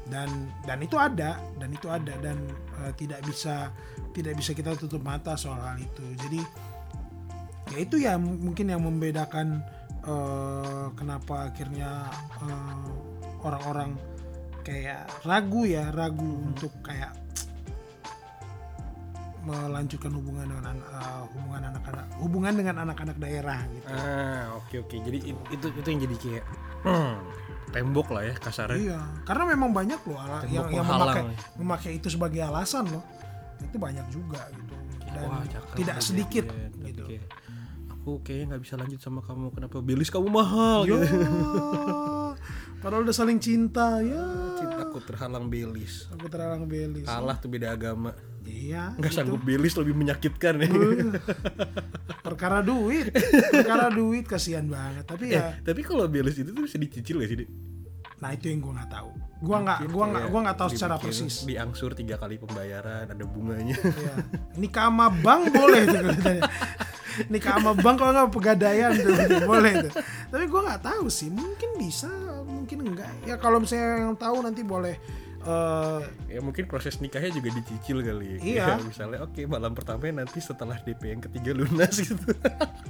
Dan 0.10 0.30
dan 0.66 0.78
itu 0.78 0.94
ada 0.98 1.42
dan 1.58 1.70
itu 1.74 1.88
ada. 1.90 2.14
Dan 2.22 2.38
eh, 2.86 2.94
tidak 2.98 3.26
bisa 3.26 3.74
tidak 4.14 4.38
bisa 4.38 4.54
kita 4.54 4.78
tutup 4.78 5.02
mata 5.02 5.34
soal 5.34 5.58
hal 5.58 5.78
itu. 5.82 6.06
Jadi 6.22 6.38
ya 7.74 7.78
itu 7.82 7.96
ya 7.98 8.14
mungkin 8.22 8.70
yang 8.70 8.86
membedakan 8.86 9.66
eh, 10.06 10.88
kenapa 10.94 11.50
akhirnya 11.50 12.06
eh, 12.40 12.86
orang-orang 13.42 13.98
kayak 14.62 15.10
ragu 15.26 15.66
ya 15.66 15.90
ragu 15.90 16.24
untuk 16.46 16.72
kayak 16.86 17.12
melanjutkan 19.44 20.08
hubungan 20.16 20.48
dengan 20.48 20.66
an- 20.72 20.88
eh, 20.88 21.22
hubungan 21.36 21.62
anak-anak 21.68 22.06
hubungan 22.16 22.54
dengan 22.56 22.76
anak-anak 22.88 23.18
daerah 23.20 23.60
gitu 23.76 23.88
Ah 23.92 24.56
oke 24.56 24.76
oke 24.88 24.96
jadi 25.04 25.18
it- 25.20 25.48
itu 25.52 25.68
itu 25.68 25.88
yang 25.92 26.02
jadi 26.08 26.16
kayak 26.16 26.46
hmm, 26.88 27.14
tembok 27.74 28.08
lah 28.14 28.24
ya 28.24 28.36
kasarnya. 28.38 28.78
Iya, 28.78 29.00
karena 29.26 29.44
memang 29.50 29.74
banyak 29.74 30.00
loh 30.06 30.20
ala- 30.22 30.46
yang 30.46 30.70
yang 30.70 30.86
memakai 30.86 31.24
memakai 31.58 31.92
itu 31.98 32.08
sebagai 32.08 32.40
alasan 32.46 32.86
loh. 32.86 33.02
Itu 33.60 33.82
banyak 33.82 34.06
juga 34.14 34.46
gitu. 34.54 34.76
Dan 35.10 35.26
Wah, 35.26 35.42
tidak 35.74 35.98
sedikit. 36.00 36.46
Tapi 36.54 36.90
gitu. 36.94 37.04
kayak, 37.10 37.26
aku 38.04 38.20
kayaknya 38.20 38.46
nggak 38.52 38.64
bisa 38.68 38.76
lanjut 38.76 39.00
sama 39.00 39.24
kamu 39.24 39.56
kenapa 39.56 39.80
bilis 39.80 40.12
kamu 40.12 40.28
mahal 40.28 40.84
Ya, 40.84 41.00
gitu. 41.00 41.08
padahal 42.84 43.08
udah 43.08 43.16
saling 43.16 43.40
cinta 43.40 44.04
ya. 44.04 44.20
Cintaku 44.60 45.00
terhalang 45.08 45.48
belis. 45.48 46.12
Aku 46.12 46.28
terang 46.28 46.68
belis. 46.68 47.08
Kalah 47.08 47.40
tuh 47.40 47.48
beda 47.48 47.72
agama. 47.72 48.12
Iya. 48.44 49.00
Nggak 49.00 49.08
sanggup 49.16 49.40
belis 49.40 49.72
lebih 49.80 49.96
menyakitkan 49.96 50.60
ya. 50.60 50.68
Perkara 52.20 52.60
duit, 52.60 53.08
perkara 53.56 53.88
duit 53.88 54.28
kasihan 54.28 54.68
banget. 54.68 55.08
Tapi 55.08 55.32
ya, 55.32 55.64
Tapi 55.64 55.80
kalau 55.88 56.04
belis 56.12 56.36
itu 56.36 56.52
tuh 56.52 56.68
bisa 56.68 56.76
dicicil 56.76 57.24
gak 57.24 57.32
sih? 57.32 57.48
Nah 58.20 58.36
itu 58.36 58.52
yang 58.52 58.60
gue 58.60 58.74
nggak 58.84 58.92
tahu. 58.92 59.12
Gua 59.44 59.58
nggak, 59.60 59.80
gua 59.92 60.06
nggak, 60.08 60.26
gua 60.32 60.40
nggak 60.48 60.58
tahu 60.60 60.70
secara 60.72 60.96
persis. 61.00 61.44
Diangsur 61.44 61.92
tiga 61.96 62.16
kali 62.16 62.36
pembayaran, 62.36 63.12
ada 63.12 63.24
bunganya. 63.28 63.76
Iya. 63.80 64.16
Nikah 64.60 64.92
sama 64.92 65.08
bank 65.12 65.52
boleh 65.56 65.82
tuh 65.92 66.00
katanya. 66.12 66.44
Nikah 67.30 67.60
sama 67.60 67.72
bank 67.78 67.96
kalau 68.02 68.12
nggak 68.12 68.32
pegadaian 68.34 68.92
tuh 68.96 69.14
boleh 69.46 69.74
tuh. 69.88 69.94
Tapi 70.32 70.44
gua 70.50 70.62
nggak 70.72 70.82
tahu 70.84 71.06
sih, 71.10 71.30
mungkin 71.30 71.70
bisa, 71.78 72.10
mungkin 72.44 72.84
enggak. 72.84 73.12
Ya 73.28 73.36
kalau 73.38 73.62
misalnya 73.62 74.10
yang 74.10 74.18
tahu 74.18 74.42
nanti 74.42 74.62
boleh 74.66 74.96
eh 75.44 76.00
ya 76.32 76.40
mungkin 76.40 76.64
proses 76.72 77.04
nikahnya 77.04 77.36
juga 77.36 77.52
dicicil 77.52 78.00
kali. 78.00 78.40
Iya. 78.40 78.80
Kayak 78.80 78.88
misalnya 78.88 79.20
oke 79.28 79.42
malam 79.44 79.76
pertama 79.76 80.08
nanti 80.08 80.40
setelah 80.40 80.80
DP 80.80 81.02
yang 81.12 81.22
ketiga 81.22 81.52
lunas 81.52 82.00
gitu. 82.00 82.32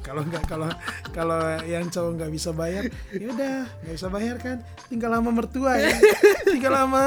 kalau 0.05 0.21
nggak 0.21 0.45
kalau 0.45 0.69
kalau 1.09 1.41
yang 1.65 1.89
cowok 1.89 2.11
nggak 2.21 2.31
bisa 2.31 2.53
bayar, 2.53 2.85
ya 3.09 3.25
udah 3.33 3.57
nggak 3.65 3.95
bisa 3.97 4.07
bayar 4.13 4.35
kan, 4.37 4.57
tinggal 4.85 5.17
sama 5.17 5.31
mertua 5.33 5.81
ya, 5.81 5.97
tinggal 6.45 6.73
sama 6.77 7.05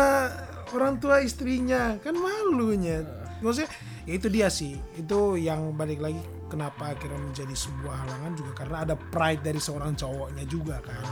orang 0.75 0.99
tua 0.99 1.23
istrinya, 1.23 1.95
kan 2.03 2.19
malunya. 2.19 3.07
Maksudnya 3.39 3.71
ya 4.03 4.13
itu 4.19 4.27
dia 4.27 4.49
sih, 4.51 4.83
itu 4.99 5.39
yang 5.39 5.71
balik 5.79 6.03
lagi 6.03 6.19
kenapa 6.47 6.93
akhirnya 6.93 7.19
menjadi 7.19 7.53
sebuah 7.53 7.95
halangan 8.03 8.33
juga 8.35 8.53
karena 8.55 8.77
ada 8.83 8.95
pride 8.95 9.43
dari 9.43 9.59
seorang 9.59 9.93
cowoknya 9.93 10.45
juga 10.47 10.79
kan. 10.81 11.05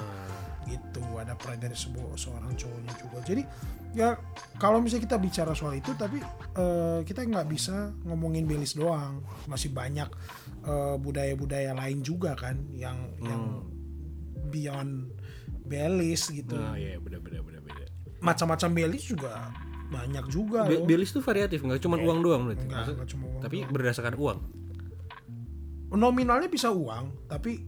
gitu 0.64 1.04
ada 1.20 1.36
pride 1.36 1.60
dari 1.60 1.76
sebuah 1.76 2.16
seorang 2.16 2.56
cowoknya 2.56 2.96
juga 2.96 3.20
jadi 3.20 3.42
ya 3.92 4.16
kalau 4.56 4.80
misalnya 4.80 5.04
kita 5.04 5.18
bicara 5.20 5.52
soal 5.52 5.76
itu 5.76 5.92
tapi 5.92 6.16
eh, 6.56 7.04
kita 7.04 7.20
nggak 7.20 7.44
bisa 7.46 7.92
ngomongin 8.00 8.48
belis 8.48 8.72
doang 8.72 9.20
masih 9.44 9.68
banyak 9.70 10.08
eh, 10.64 10.96
budaya-budaya 10.96 11.76
lain 11.76 12.00
juga 12.00 12.32
kan 12.32 12.64
yang 12.72 12.96
yang 13.20 13.60
beyond 14.48 15.12
belis 15.64 16.28
gitu 16.28 16.56
Nah, 16.56 16.76
iya 16.76 16.96
benar 16.96 17.20
benar 17.20 17.44
benar. 17.44 17.60
macam-macam 18.20 18.68
belis 18.72 19.04
juga 19.04 19.52
banyak 19.84 20.24
juga 20.32 20.64
Be- 20.64 20.80
loh. 20.80 20.88
belis 20.88 21.12
tuh 21.12 21.20
variatif 21.20 21.60
nggak 21.60 21.76
cuma 21.78 22.00
uang 22.00 22.24
doang 22.24 22.42
berarti. 22.48 22.64
Enggak, 22.64 22.88
enggak 22.88 23.08
cuma 23.12 23.24
uang 23.28 23.42
tapi 23.44 23.56
berdasarkan 23.68 24.14
uang. 24.16 24.38
Nominalnya 25.94 26.50
bisa 26.50 26.70
uang 26.70 27.30
tapi 27.30 27.58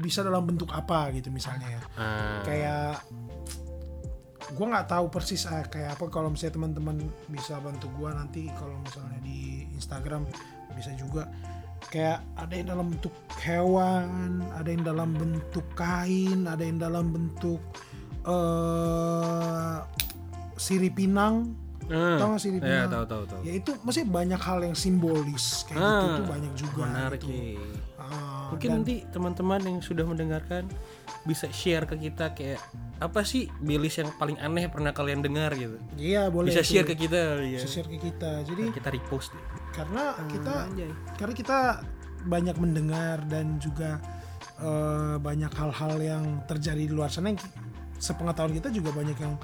bisa 0.00 0.24
dalam 0.24 0.48
bentuk 0.48 0.72
apa 0.72 1.12
gitu 1.12 1.28
misalnya 1.28 1.68
ya. 1.68 1.82
Ah, 2.00 2.40
kayak 2.42 3.04
gue 4.54 4.66
nggak 4.66 4.88
tahu 4.88 5.06
persis 5.12 5.44
ah, 5.48 5.64
kayak 5.64 5.96
apa 5.96 6.08
kalau 6.08 6.32
misalnya 6.32 6.56
teman-teman 6.56 6.96
bisa 7.28 7.60
bantu 7.60 7.92
gue 7.96 8.10
nanti 8.12 8.42
kalau 8.56 8.76
misalnya 8.80 9.20
di 9.20 9.68
Instagram 9.76 10.24
bisa 10.72 10.90
juga. 10.96 11.28
Kayak 11.84 12.24
ada 12.40 12.54
yang 12.56 12.68
dalam 12.72 12.86
bentuk 12.96 13.12
hewan 13.44 14.40
ada 14.56 14.68
yang 14.72 14.82
dalam 14.82 15.12
bentuk 15.12 15.68
kain 15.76 16.48
ada 16.48 16.64
yang 16.64 16.80
dalam 16.80 17.12
bentuk 17.12 17.60
eh 18.24 19.78
Siri 20.54 20.88
Pinang, 20.88 21.52
Ah, 21.86 22.16
tahu 22.16 22.28
nggak 22.30 22.40
Siri 22.40 22.58
ya 22.58 22.84
tahu 22.86 23.04
tahu 23.04 23.22
tahu 23.26 23.40
Ya 23.42 23.52
itu 23.54 23.72
masih 23.80 24.02
banyak 24.04 24.38
hal 24.38 24.58
yang 24.60 24.72
simbolis 24.72 25.64
kayak 25.64 25.76
gitu 25.76 26.06
Ah, 26.06 26.16
tuh 26.16 26.26
banyak 26.26 26.52
juga. 26.54 26.80
menarik 26.82 27.20
gitu. 27.20 27.60
Ah, 27.94 28.48
Mungkin 28.48 28.68
nanti 28.70 28.94
teman-teman 29.06 29.60
yang 29.60 29.78
sudah 29.80 30.02
mendengarkan 30.02 30.68
bisa 31.22 31.48
share 31.48 31.84
ke 31.84 31.96
kita 31.98 32.32
kayak 32.32 32.60
apa 32.96 33.20
sih 33.20 33.48
bilis 33.58 33.96
yang 33.96 34.12
paling 34.12 34.36
aneh 34.38 34.66
pernah 34.66 34.90
kalian 34.90 35.20
dengar 35.20 35.52
gitu. 35.52 35.76
Iya 35.94 36.28
boleh. 36.28 36.48
Bisa 36.48 36.60
share 36.60 36.84
ke 36.84 36.94
kita 36.94 37.40
ya. 37.42 37.56
Bisa 37.56 37.68
share 37.70 37.86
ke 37.86 37.96
kita. 37.98 38.44
Jadi 38.44 38.70
Kita 38.70 38.88
repost 38.88 39.32
deh. 39.32 39.44
karena 39.72 40.14
kita 40.28 40.52
Anjay. 40.64 40.90
karena 41.14 41.34
kita 41.34 41.58
banyak 42.24 42.56
mendengar 42.56 43.18
dan 43.24 43.58
juga 43.58 43.98
eh, 44.56 45.16
banyak 45.18 45.50
hal-hal 45.50 45.94
yang 45.98 46.24
terjadi 46.44 46.78
di 46.80 46.92
luar 46.92 47.08
sana 47.08 47.28
yang 47.28 47.40
sepengetahuan 47.96 48.52
kita 48.52 48.70
juga 48.70 48.92
banyak 48.92 49.16
yang 49.16 49.34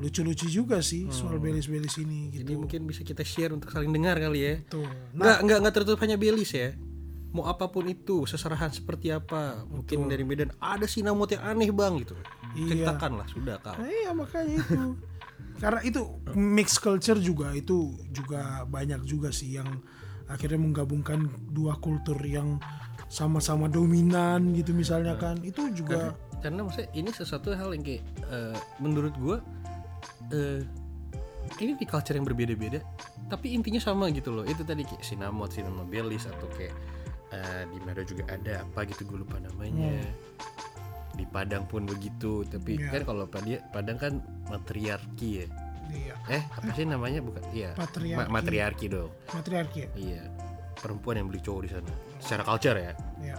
lucu-lucu 0.00 0.48
juga 0.48 0.80
sih 0.80 1.04
soal 1.12 1.36
belis-belis 1.36 2.00
ini 2.00 2.32
Jadi 2.32 2.56
gitu. 2.56 2.60
mungkin 2.64 2.80
bisa 2.88 3.04
kita 3.04 3.20
share 3.20 3.52
untuk 3.52 3.68
saling 3.68 3.92
dengar 3.92 4.16
kali 4.16 4.40
ya. 4.40 4.54
Tuh. 4.64 4.88
Nggak, 5.12 5.38
nggak, 5.44 5.58
nggak 5.60 5.74
tertutup 5.76 6.00
hanya 6.00 6.16
Belis 6.16 6.56
ya. 6.56 6.72
Mau 7.30 7.46
apa 7.46 7.70
pun 7.70 7.86
itu, 7.86 8.26
seserahan 8.26 8.74
seperti 8.74 9.14
apa, 9.14 9.62
mungkin 9.68 10.10
dari 10.10 10.26
Medan 10.26 10.50
ada 10.58 10.82
sinamot 10.88 11.30
yang 11.30 11.46
aneh 11.46 11.70
bang 11.70 12.00
gitu. 12.02 12.18
Iya. 12.58 12.66
Ceritakan 12.74 13.22
lah, 13.22 13.26
sudah 13.30 13.56
kau. 13.62 13.76
Nah, 13.76 13.86
iya 13.86 14.10
makanya 14.10 14.58
itu. 14.58 14.80
Karena 15.60 15.80
itu 15.84 16.00
mix 16.34 16.80
culture 16.80 17.20
juga 17.20 17.52
itu 17.52 17.92
juga 18.10 18.64
banyak 18.64 19.04
juga 19.04 19.28
sih 19.30 19.60
yang 19.60 19.68
akhirnya 20.26 20.58
menggabungkan 20.58 21.28
dua 21.52 21.76
kultur 21.76 22.16
yang 22.24 22.56
sama-sama 23.12 23.68
dominan 23.68 24.56
gitu 24.56 24.72
misalnya 24.72 25.14
kan. 25.20 25.36
Itu 25.44 25.68
juga 25.76 26.16
Karena 26.40 26.64
maksudnya 26.64 26.88
ini 26.96 27.12
sesuatu 27.12 27.52
hal 27.52 27.76
yang 27.76 27.84
kayak 27.84 28.02
eh, 28.32 28.56
menurut 28.80 29.12
gua 29.20 29.44
eh, 30.30 30.60
ini 31.58 31.74
di 31.74 31.84
culture 31.84 32.14
yang 32.14 32.24
berbeda-beda, 32.24 32.78
tapi 33.26 33.52
intinya 33.52 33.78
sama 33.78 34.08
gitu 34.10 34.30
loh. 34.30 34.44
Itu 34.44 34.62
tadi 34.62 34.82
kayak 34.82 35.02
sinamot, 35.02 35.50
sinamot 35.50 35.86
Belis 35.86 36.24
atau 36.24 36.46
kayak 36.50 36.74
eh, 37.30 37.62
di 37.66 37.78
Medan 37.82 38.04
juga 38.04 38.24
ada 38.28 38.62
apa 38.62 38.82
gitu 38.84 39.04
gue 39.04 39.18
lupa 39.20 39.38
namanya. 39.38 39.98
Di 41.10 41.26
Padang 41.26 41.66
pun 41.66 41.84
begitu, 41.84 42.42
tapi 42.44 42.78
Iya. 42.78 42.90
kan 42.92 43.02
kalau 43.04 43.24
Padang 43.26 43.60
Padang 43.68 43.98
kan 43.98 44.12
matriarki 44.46 45.42
ya. 45.42 45.46
iya, 45.90 46.14
Eh, 46.30 46.42
apa 46.46 46.70
sih 46.70 46.86
namanya? 46.86 47.18
Bukan. 47.18 47.42
Iya. 47.50 47.74
Patriarki. 47.74 48.14
Ma- 48.16 48.30
matriarki 48.32 48.86
dong. 48.86 49.10
matriarki 49.30 49.78
ya. 49.82 49.88
Iya. 49.94 50.22
Perempuan 50.78 51.18
yang 51.18 51.26
beli 51.28 51.42
cowok 51.42 51.60
di 51.66 51.70
sana. 51.70 51.92
Secara 52.22 52.42
culture 52.42 52.78
ya. 52.78 52.92
Iya. 53.20 53.36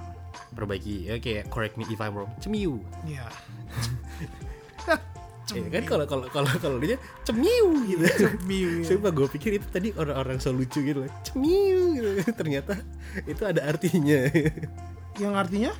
Perbaiki 0.52 1.08
ya 1.08 1.16
kayak 1.18 1.48
correct 1.48 1.76
me 1.76 1.88
if 1.88 1.98
I'm 1.98 2.12
wrong. 2.14 2.32
Cemiu. 2.38 2.84
Iya. 3.04 3.24
Iya 5.52 5.68
kan 5.68 5.84
kalau 5.84 6.06
kalau 6.08 6.26
kalau 6.32 6.52
kalau 6.62 6.78
dia 6.80 6.96
cemiu 7.28 7.84
gitu. 7.84 8.06
Cemiu, 8.08 8.70
ya. 8.80 8.86
Sumpah 8.88 9.12
gue 9.12 9.28
pikir 9.36 9.60
itu 9.60 9.68
tadi 9.68 9.92
orang-orang 9.98 10.40
so 10.40 10.54
lucu 10.56 10.80
gitu 10.80 11.04
loh. 11.04 11.12
Cemiu 11.28 11.98
gitu. 11.98 12.10
Ternyata 12.40 12.80
itu 13.28 13.44
ada 13.44 13.62
artinya. 13.68 14.32
Yang 15.20 15.34
artinya 15.36 15.72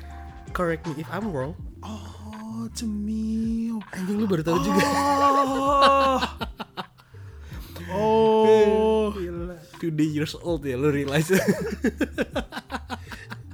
correct 0.52 0.84
me 0.84 1.00
if 1.00 1.08
I'm 1.08 1.32
wrong. 1.32 1.56
oh 1.80 2.68
cemiu. 2.76 3.80
Anjing 3.96 4.18
lu 4.20 4.26
baru 4.28 4.44
tahu 4.44 4.58
juga. 4.60 4.82
Oh. 4.82 6.20
oh. 7.96 9.08
Gila. 9.16 9.56
Two 9.80 9.90
years 9.98 10.36
old 10.36 10.68
ya 10.68 10.76
lu 10.76 10.92
realize. 10.92 11.32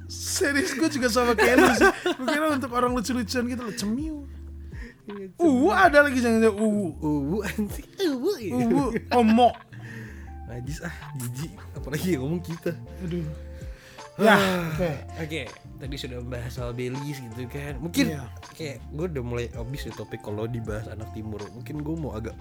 Serius 0.09 0.71
gue 0.75 0.89
juga 0.91 1.07
sama 1.07 1.31
kayak 1.33 1.55
lu 1.57 1.69
sih. 1.79 1.91
Kira 2.27 2.47
untuk 2.53 2.71
orang 2.75 2.91
lucu-lucuan 2.91 3.43
gitu 3.47 3.61
loh 3.63 3.75
cemiu. 3.75 4.17
Uh, 5.39 5.71
ada 5.73 6.05
lagi 6.05 6.19
jangan 6.21 6.39
jangan 6.43 6.57
uh. 6.59 6.89
Uwu 7.01 7.37
anjing. 7.43 7.89
Uwu. 8.09 8.31
Uh, 8.49 8.89
omok. 9.17 9.55
Najis 10.49 10.81
ah, 10.81 10.95
jijik. 11.17 11.53
Apalagi 11.77 12.17
yang 12.17 12.25
ngomong 12.25 12.41
kita. 12.41 12.73
Aduh. 13.05 13.25
Ya, 14.19 14.35
oke. 14.75 14.91
Oke, 15.23 15.41
tadi 15.79 15.95
sudah 15.95 16.19
membahas 16.19 16.51
soal 16.51 16.75
Belis 16.75 17.23
gitu 17.23 17.47
kan. 17.47 17.79
Mungkin 17.79 18.11
Iya. 18.11 18.27
kayak 18.51 18.77
gue 18.91 19.05
udah 19.15 19.23
mulai 19.23 19.47
habis 19.55 19.87
ya 19.87 19.95
topik 19.95 20.19
kalau 20.19 20.43
dibahas 20.43 20.91
anak 20.91 21.07
timur. 21.15 21.39
Mungkin 21.55 21.79
gue 21.79 21.95
mau 21.95 22.11
agak 22.19 22.35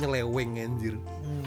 nyeleweng 0.00 0.56
anjir. 0.56 0.96
Hmm. 0.96 1.44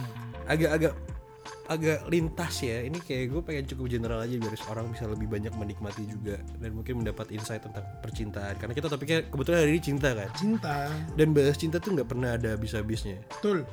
Agak 1.71 2.03
lintas 2.11 2.59
ya. 2.59 2.83
Ini 2.83 2.99
kayak 2.99 3.31
gue 3.31 3.41
pengen 3.47 3.63
cukup 3.71 3.87
general 3.87 4.19
aja 4.19 4.35
biar 4.35 4.51
orang 4.67 4.91
bisa 4.91 5.07
lebih 5.07 5.31
banyak 5.31 5.55
menikmati 5.55 6.03
juga 6.03 6.35
dan 6.59 6.75
mungkin 6.75 6.99
mendapat 6.99 7.31
insight 7.31 7.63
tentang 7.63 7.87
percintaan. 8.03 8.59
Karena 8.59 8.75
kita 8.75 8.91
topiknya 8.91 9.23
kebetulan 9.31 9.63
hari 9.63 9.71
ini 9.79 9.81
cinta 9.81 10.09
kan. 10.11 10.29
Cinta. 10.35 10.91
Dan 11.15 11.31
bahas 11.31 11.55
cinta 11.55 11.79
tuh 11.79 11.95
nggak 11.95 12.09
pernah 12.11 12.35
ada 12.35 12.59
habis-habisnya. 12.59 13.23
Betul. 13.39 13.63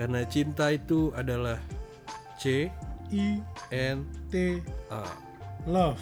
Karena 0.00 0.24
cinta 0.24 0.72
itu 0.72 1.12
adalah 1.12 1.60
C 2.40 2.72
I 3.12 3.44
N 3.68 4.08
T 4.32 4.64
A. 4.88 5.04
love. 5.68 6.00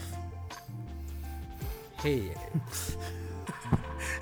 Hey. 1.98 2.32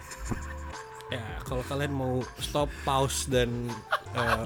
ya, 1.08 1.22
kalau 1.44 1.64
kalian 1.64 1.92
mau 1.92 2.20
stop, 2.40 2.68
pause 2.84 3.28
dan 3.28 3.70
eh, 4.16 4.44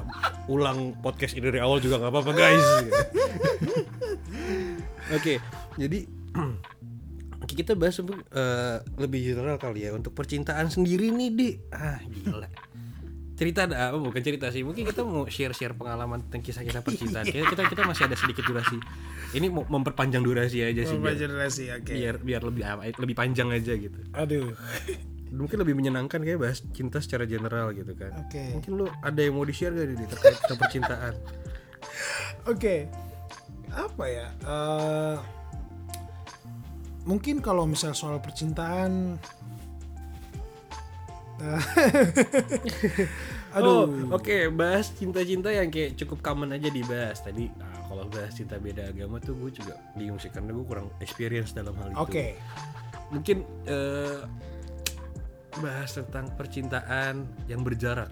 ulang 0.50 0.94
podcast 0.98 1.34
ini 1.38 1.50
dari 1.50 1.60
awal 1.62 1.78
juga 1.78 1.98
nggak 2.02 2.12
apa-apa 2.12 2.32
guys. 2.34 2.66
Oke, 5.12 5.42
jadi 5.76 5.98
oke, 7.42 7.52
kita 7.60 7.76
bahas 7.76 8.00
eh, 8.00 8.76
lebih 8.96 9.34
general 9.34 9.58
kali 9.58 9.86
ya 9.86 9.90
untuk 9.92 10.14
percintaan 10.16 10.70
sendiri 10.72 11.10
nih 11.12 11.30
di. 11.34 11.48
Ah 11.74 12.00
gila. 12.00 12.48
Cerita 13.32 13.66
ada 13.66 13.90
apa 13.90 13.98
bukan 13.98 14.22
cerita 14.22 14.54
sih. 14.54 14.62
Mungkin 14.62 14.86
kita 14.86 15.02
mau 15.02 15.26
share 15.26 15.50
share 15.56 15.74
pengalaman 15.74 16.22
tentang 16.28 16.46
kisah 16.46 16.62
kisah 16.62 16.84
percintaan. 16.84 17.26
Kita 17.26 17.48
kita 17.50 17.62
kita 17.66 17.82
masih 17.88 18.06
ada 18.06 18.14
sedikit 18.14 18.46
durasi. 18.46 18.78
Ini 19.32 19.50
mau 19.50 19.64
memperpanjang 19.66 20.22
durasi 20.22 20.62
aja 20.62 20.84
sih 20.84 21.00
biar, 21.00 21.16
generasi, 21.16 21.72
oke. 21.72 21.90
biar 21.90 22.20
biar 22.20 22.42
lebih 22.44 22.62
apa 22.68 22.92
lebih 22.92 23.16
panjang 23.16 23.48
aja 23.50 23.72
gitu. 23.74 23.98
Aduh. 24.14 24.52
Mungkin 25.32 25.56
lebih 25.58 25.74
menyenangkan 25.74 26.20
kayak 26.20 26.38
bahas 26.38 26.60
cinta 26.70 27.00
secara 27.00 27.24
general 27.24 27.72
gitu 27.72 27.96
kan 27.96 28.12
Oke. 28.20 28.52
mungkin 28.52 28.72
lu 28.76 28.86
ada 29.00 29.16
yang 29.16 29.32
mau 29.32 29.42
di 29.42 29.54
share 29.56 29.72
gak 29.72 29.88
nih 29.90 30.08
terkait 30.08 30.36
tentang 30.44 30.58
percintaan 30.60 31.14
Oke, 32.52 32.86
apa 33.70 34.04
ya? 34.06 34.28
eh, 34.34 35.16
mungkin 37.02 37.38
kalau 37.38 37.66
misal 37.66 37.90
soal 37.90 38.18
percintaan, 38.18 39.18
Oh, 43.52 43.58
aduh, 43.84 44.16
oke 44.16 44.48
bahas 44.56 44.88
cinta-cinta 44.96 45.52
yang 45.52 45.68
kayak 45.68 46.00
cukup 46.00 46.24
common 46.24 46.56
aja 46.56 46.72
dibahas 46.72 47.20
tadi. 47.20 47.52
Nah, 47.60 47.84
kalau 47.84 48.08
bahas 48.08 48.32
cinta 48.32 48.56
beda 48.56 48.88
agama 48.88 49.20
tuh 49.20 49.36
gue 49.36 49.52
juga 49.52 49.76
bingung 49.92 50.16
sih 50.16 50.32
karena 50.32 50.56
gue 50.56 50.64
kurang 50.64 50.88
experience 51.04 51.52
dalam 51.52 51.76
hal 51.76 51.92
itu. 51.92 52.00
oke, 52.00 52.26
Mungkin 53.12 53.36
eh, 53.68 54.24
bahas 55.60 55.92
tentang 55.92 56.32
percintaan 56.38 57.28
yang 57.44 57.60
berjarak 57.60 58.08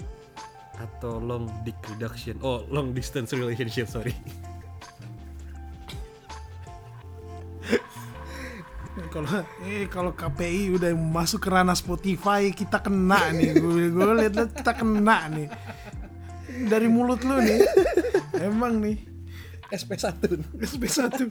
atau 0.76 1.16
long 1.20 1.48
dick 1.64 1.76
reduction. 1.96 2.36
Oh, 2.44 2.64
long 2.68 2.92
distance 2.92 3.32
relationship, 3.32 3.88
sorry. 3.88 4.12
kalau 9.14 9.26
eh 9.64 9.88
kalau 9.88 10.12
KPI 10.12 10.76
udah 10.76 10.92
masuk 10.92 11.40
ke 11.46 11.50
ranah 11.50 11.74
Spotify 11.78 12.52
kita 12.52 12.84
kena 12.84 13.32
nih, 13.32 13.56
gue 13.56 13.88
gue 13.88 14.04
lihat 14.20 14.34
lihat 14.36 14.52
kita 14.52 14.72
kena 14.76 15.28
nih 15.32 15.48
dari 16.68 16.88
mulut 16.90 17.24
lu 17.24 17.40
nih, 17.40 17.64
emang 18.42 18.82
nih 18.82 19.00
SP1. 19.72 20.20
SP1 20.60 21.30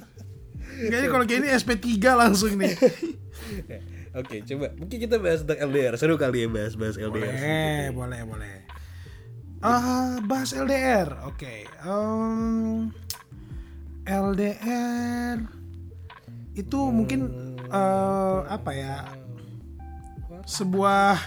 Kayaknya 0.80 1.10
kalau 1.12 1.26
kayak 1.28 1.40
ini 1.44 1.50
SP3 1.60 1.88
langsung 2.16 2.56
nih. 2.56 2.74
Oke, 4.12 4.42
coba 4.42 4.74
mungkin 4.74 4.98
kita 4.98 5.22
bahas 5.22 5.46
tentang 5.46 5.70
LDR. 5.70 5.94
Seru 5.96 6.18
kali 6.18 6.44
ya 6.44 6.50
bahas-bahas 6.50 6.98
LDR. 6.98 7.30
Boleh, 7.30 7.82
boleh, 7.94 8.22
boleh. 8.26 8.56
Ah, 9.60 10.18
bahas 10.24 10.50
LDR. 10.50 11.30
Oke. 11.30 11.70
em, 11.84 12.90
LDR 14.04 15.38
itu 16.56 16.80
mungkin 16.90 17.30
eh, 17.64 18.40
apa 18.46 18.72
ya? 18.74 18.96
Sebuah 20.44 21.20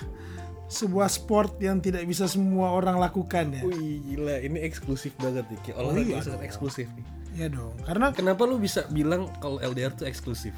sebuah 0.66 1.06
sport 1.06 1.60
yang 1.60 1.78
tidak 1.78 2.02
bisa 2.02 2.26
semua 2.26 2.72
orang 2.72 2.98
lakukan 2.98 3.52
ya. 3.52 3.62
Wih 3.62 4.02
gila 4.02 4.40
ini 4.40 4.64
eksklusif 4.64 5.12
banget 5.20 5.44
nih 5.46 5.60
Kayak 5.62 5.76
olahraga 5.78 6.00
iya 6.00 6.10
yang 6.10 6.24
sangat 6.24 6.40
dong. 6.40 6.48
eksklusif 6.48 6.86
nih 6.96 7.06
Ya 7.32 7.46
dong. 7.46 7.74
Karena 7.84 8.06
Kenapa 8.10 8.42
lu 8.42 8.56
bisa 8.56 8.88
bilang 8.88 9.28
kalau 9.38 9.60
LDR 9.60 9.92
tuh 9.92 10.08
eksklusif? 10.08 10.56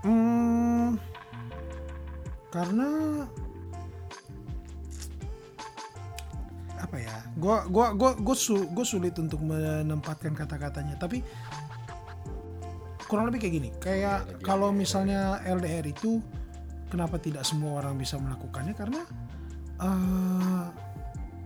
Hmm, 0.00 0.94
karena 2.56 2.88
apa 6.80 6.96
ya? 6.96 7.16
Gua 7.36 7.68
gua 7.68 7.92
gua 7.92 8.16
gua, 8.16 8.36
su- 8.36 8.68
gua 8.72 8.86
sulit 8.88 9.12
untuk 9.20 9.44
menempatkan 9.44 10.32
kata-katanya, 10.32 10.96
tapi 10.96 11.20
kurang 13.04 13.28
lebih 13.28 13.44
kayak 13.44 13.54
gini. 13.60 13.70
Kayak 13.76 14.40
kalau 14.40 14.72
misalnya 14.72 15.44
LDR 15.44 15.84
itu 15.84 16.24
kenapa 16.88 17.18
tidak 17.18 17.44
semua 17.44 17.82
orang 17.82 17.98
bisa 17.98 18.16
melakukannya 18.16 18.74
karena 18.74 19.02
uh, 19.82 20.66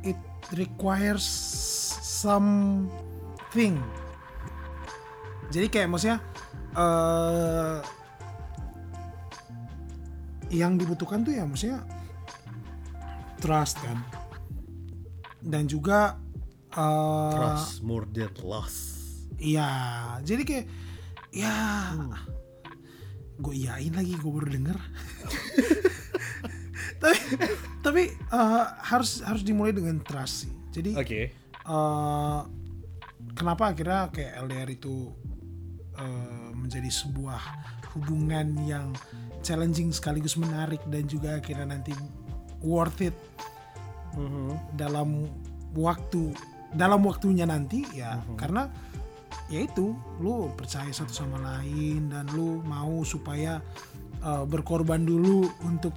it 0.04 0.18
requires 0.54 1.24
something 2.02 3.80
jadi 5.50 5.66
kayak 5.66 5.88
maksudnya 5.90 6.18
uh, 6.78 7.82
yang 10.50 10.76
dibutuhkan 10.76 11.22
tuh 11.22 11.34
ya 11.34 11.46
maksudnya 11.46 11.86
trust 13.40 13.80
kan 13.80 13.98
dan 15.40 15.64
juga 15.64 16.20
uh, 16.76 17.32
Trust 17.32 17.80
more 17.80 18.04
than 18.12 18.28
loss. 18.44 19.00
Iya, 19.40 19.72
jadi 20.20 20.42
kayak 20.44 20.66
ya 21.32 21.56
gue 23.40 23.54
iyain 23.56 23.96
lagi 23.96 24.20
gue 24.20 24.30
baru 24.30 24.52
denger. 24.52 24.78
tapi 27.00 27.16
tapi 27.80 28.02
eh, 28.12 28.64
harus 28.92 29.24
harus 29.24 29.40
dimulai 29.40 29.72
dengan 29.72 29.96
trust 30.04 30.44
sih. 30.44 30.52
Jadi 30.76 30.92
Oke. 31.00 31.32
eh, 31.56 32.40
kenapa 33.32 33.72
akhirnya 33.72 34.12
kayak 34.12 34.44
LDR 34.44 34.68
itu 34.68 35.16
eh, 35.96 36.48
menjadi 36.52 36.92
sebuah 36.92 37.40
hubungan 37.96 38.60
yang 38.68 38.92
challenging 39.40 39.90
sekaligus 39.90 40.36
menarik 40.36 40.80
dan 40.88 41.04
juga 41.04 41.40
akhirnya 41.40 41.76
nanti 41.76 41.92
worth 42.60 43.00
it 43.00 43.16
Mhm. 44.10 44.74
dalam 44.74 45.30
waktu 45.70 46.34
dalam 46.74 47.02
waktunya 47.06 47.46
nanti 47.46 47.86
ya 47.94 48.18
karena 48.34 48.66
ya 49.46 49.62
itu 49.62 49.94
lu 50.18 50.50
percaya 50.54 50.90
satu 50.90 51.14
sama 51.14 51.38
lain 51.38 52.10
dan 52.10 52.26
lu 52.34 52.58
mau 52.66 53.06
supaya 53.06 53.62
uh, 54.22 54.42
berkorban 54.46 55.02
dulu 55.02 55.46
untuk 55.62 55.94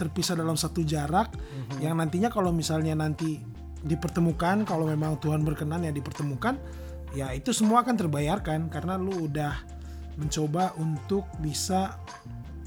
terpisah 0.00 0.32
dalam 0.32 0.56
satu 0.56 0.80
jarak 0.80 1.36
yang 1.84 2.00
nantinya 2.00 2.32
kalau 2.32 2.48
misalnya 2.48 2.96
nanti 2.96 3.40
dipertemukan 3.84 4.64
kalau 4.64 4.88
memang 4.88 5.20
Tuhan 5.20 5.44
berkenan 5.44 5.84
ya 5.84 5.92
dipertemukan 5.92 6.56
ya 7.12 7.32
itu 7.36 7.52
semua 7.52 7.84
akan 7.84 7.96
terbayarkan 8.00 8.72
karena 8.72 8.96
lu 8.96 9.28
udah 9.28 9.52
mencoba 10.16 10.72
untuk 10.80 11.28
bisa 11.40 12.00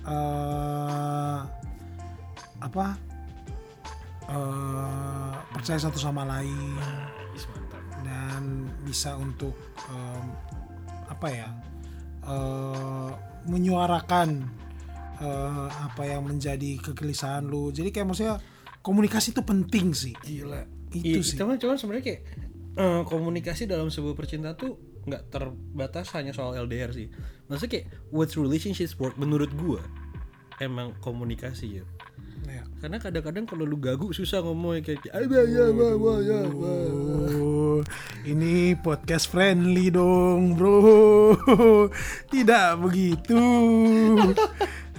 uh, 0.06 1.39
apa? 2.64 2.86
Eh, 4.24 5.34
percaya 5.51 5.80
satu 5.80 5.99
sama 5.99 6.24
lain. 6.24 6.80
Dan 8.04 8.68
bisa 8.84 9.16
untuk 9.20 9.56
em, 9.91 10.26
apa 11.08 11.28
ya 11.28 11.49
eh, 12.24 13.12
menyuarakan 13.47 14.30
eh, 15.20 15.68
apa 15.72 16.04
yang 16.08 16.24
menjadi 16.24 16.80
kegelisahan 16.80 17.43
lu. 17.43 17.72
Jadi 17.76 17.91
kayak 17.91 18.08
maksudnya 18.08 18.39
komunikasi 18.80 19.36
itu 19.36 19.43
penting 19.43 19.91
sih. 19.91 20.16
Gila. 20.24 20.64
Itu 20.95 21.20
Iya, 21.20 21.24
sih. 21.24 21.36
Cuman 21.36 21.60
cuman 21.60 21.76
sebenarnya 21.76 22.06
kayak 22.08 22.22
eh, 22.80 23.01
komunikasi 23.04 23.68
dalam 23.68 23.91
sebuah 23.91 24.16
percintaan 24.16 24.56
tuh 24.56 24.80
nggak 25.04 25.24
terbatas 25.32 26.12
hanya 26.16 26.32
soal 26.32 26.56
LDR 26.56 26.91
sih. 26.95 27.12
Maksudnya 27.51 27.72
kayak 27.80 27.88
what 28.10 28.32
relationships 28.39 28.95
work 28.99 29.16
menurut 29.20 29.51
gua 29.56 29.84
emang 30.62 30.95
komunikasi 31.04 31.82
ya. 31.82 31.86
ya. 32.47 32.64
Karena 32.80 32.97
kadang-kadang 33.01 33.45
kalau 33.49 33.64
lu 33.68 33.76
gagu 33.80 34.12
susah 34.16 34.39
ngomong 34.43 34.80
kayak 34.84 35.04
"Ah, 35.12 35.24
ya 35.24 35.43
ya 35.43 35.66
ya 35.72 35.89
ya, 35.95 36.14
ya." 36.24 36.39
Oh, 36.54 37.80
ini 38.24 38.78
podcast 38.80 39.28
friendly 39.28 39.91
dong 39.91 40.56
bro 40.56 41.36
tidak 42.34 42.80
begitu 42.80 43.43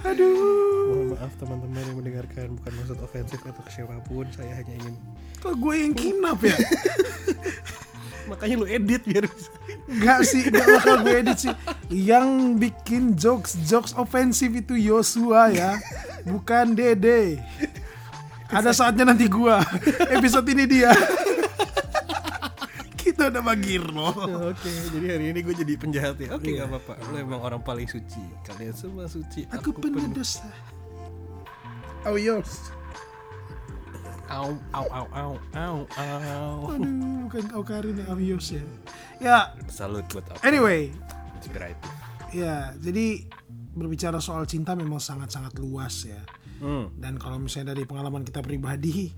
aduh 0.05 0.85
Mohon 0.85 1.17
maaf 1.17 1.33
teman-teman 1.41 1.81
yang 1.81 1.97
mendengarkan 1.97 2.47
bukan 2.61 2.71
maksud 2.77 2.97
ofensif 3.01 3.41
atau 3.41 3.63
ke 3.65 3.71
siapa 3.73 3.97
pun 4.05 4.29
saya 4.29 4.53
hanya 4.61 4.77
ingin 4.77 4.93
kok 5.41 5.57
gue 5.57 5.73
yang 5.73 5.93
kinap 5.97 6.37
ya 6.45 6.53
makanya 8.25 8.55
lu 8.61 8.67
edit 8.67 9.05
biar 9.05 9.25
bisa 9.29 9.49
Enggak 9.85 10.19
sih, 10.25 10.41
enggak 10.49 10.65
bakal 10.65 10.95
gue 11.05 11.15
edit 11.21 11.37
sih. 11.37 11.53
Yang 11.93 12.27
bikin 12.57 13.03
jokes-jokes 13.13 13.93
ofensif 13.95 14.49
itu 14.49 14.73
Yosua 14.73 15.53
ya, 15.53 15.77
bukan 16.25 16.73
Dede. 16.73 17.37
Ada 18.49 18.73
saatnya 18.73 19.13
nanti 19.13 19.25
gua. 19.25 19.61
Episode 20.09 20.45
ini 20.53 20.65
dia. 20.69 20.93
Kita 22.97 23.29
udah 23.29 23.41
Magirno. 23.45 24.09
Oke, 24.49 24.69
jadi 24.89 25.17
hari 25.17 25.25
ini 25.29 25.39
gue 25.45 25.55
jadi 25.55 25.73
penjahat 25.77 26.17
ya. 26.17 26.33
Oke, 26.33 26.57
nggak 26.57 26.67
apa-apa. 26.69 26.93
Lu 27.13 27.21
emang 27.21 27.41
orang 27.41 27.61
paling 27.61 27.85
suci. 27.85 28.21
Kalian 28.41 28.73
semua 28.73 29.05
suci. 29.05 29.45
Aku 29.53 29.69
penuh 29.73 30.09
dosa. 30.09 30.45
Oh 32.05 32.17
yos. 32.17 32.74
Au, 34.25 34.57
au, 34.73 34.85
au, 34.89 35.05
au, 35.13 35.31
au, 35.53 35.77
au. 35.85 36.57
Aduh, 36.73 37.29
bukan 37.29 37.43
kau 37.53 37.61
Karin 37.61 38.01
ya, 38.01 38.05
Awios 38.09 38.49
ya. 38.49 38.63
Ya, 39.21 39.37
Salut 39.69 40.03
buat 40.09 40.25
apa? 40.33 40.41
anyway. 40.41 40.89
Inspiratif. 41.37 41.77
Ya, 42.33 42.73
jadi 42.81 43.29
berbicara 43.75 44.17
soal 44.17 44.49
cinta 44.49 44.73
memang 44.73 44.97
sangat-sangat 44.99 45.55
luas 45.61 46.09
ya. 46.09 46.21
Hmm. 46.55 46.87
dan 46.95 47.19
kalau 47.19 47.35
misalnya 47.35 47.75
dari 47.75 47.83
pengalaman 47.83 48.23
kita 48.23 48.39
pribadi 48.39 49.11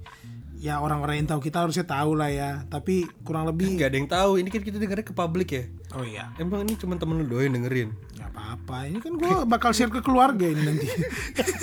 ya 0.57 0.77
orang-orang 0.77 1.15
yang 1.17 1.27
tahu 1.27 1.39
kita 1.39 1.61
harusnya 1.61 1.83
tahu 1.83 2.11
lah 2.11 2.27
ya 2.27 2.65
tapi 2.65 3.05
kurang 3.21 3.45
lebih 3.45 3.73
Gak 3.75 3.87
ada 3.87 3.97
yang 3.97 4.07
tahu. 4.07 4.31
Ini 4.35 4.49
kan 4.49 4.59
kita 4.59 4.77
dengarnya 4.77 5.03
ke 5.03 5.13
publik 5.13 5.49
ya. 5.49 5.63
oh 5.93 6.01
iya 6.01 6.33
Emang 6.35 6.61
ini 6.61 6.73
cuma 6.73 6.93
temen 6.93 7.15
lu 7.15 7.25
doang 7.27 7.45
yang 7.45 7.55
dengerin. 7.57 7.89
nggak 8.13 8.29
apa-apa 8.29 8.77
ini 8.85 8.97
kan 8.97 9.13
gue 9.13 9.29
bakal 9.45 9.71
share 9.71 9.87
ke 9.87 9.99
keluarga 9.99 10.43
ini 10.43 10.61
nanti 10.63 10.89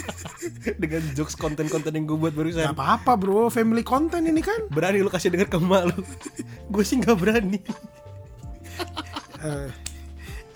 Dengan 0.80 1.02
jokes 1.12 1.34
konten-konten 1.34 1.90
yang 1.90 2.04
gue 2.04 2.16
buat 2.16 2.32
barusan. 2.32 2.64
nggak 2.64 2.72
apa-apa 2.72 3.12
bro 3.14 3.46
family 3.48 3.82
content 3.82 4.24
ini 4.24 4.40
kan 4.40 4.66
Berani 4.68 4.98
lu 4.98 5.08
kasih 5.08 5.28
denger 5.28 5.48
ke 5.48 5.58
emak 5.58 5.82
lu. 5.86 5.98
gue 6.72 6.82
sih 6.82 6.96
nggak 6.96 7.16
berani. 7.16 7.58
Eh, 9.40 9.68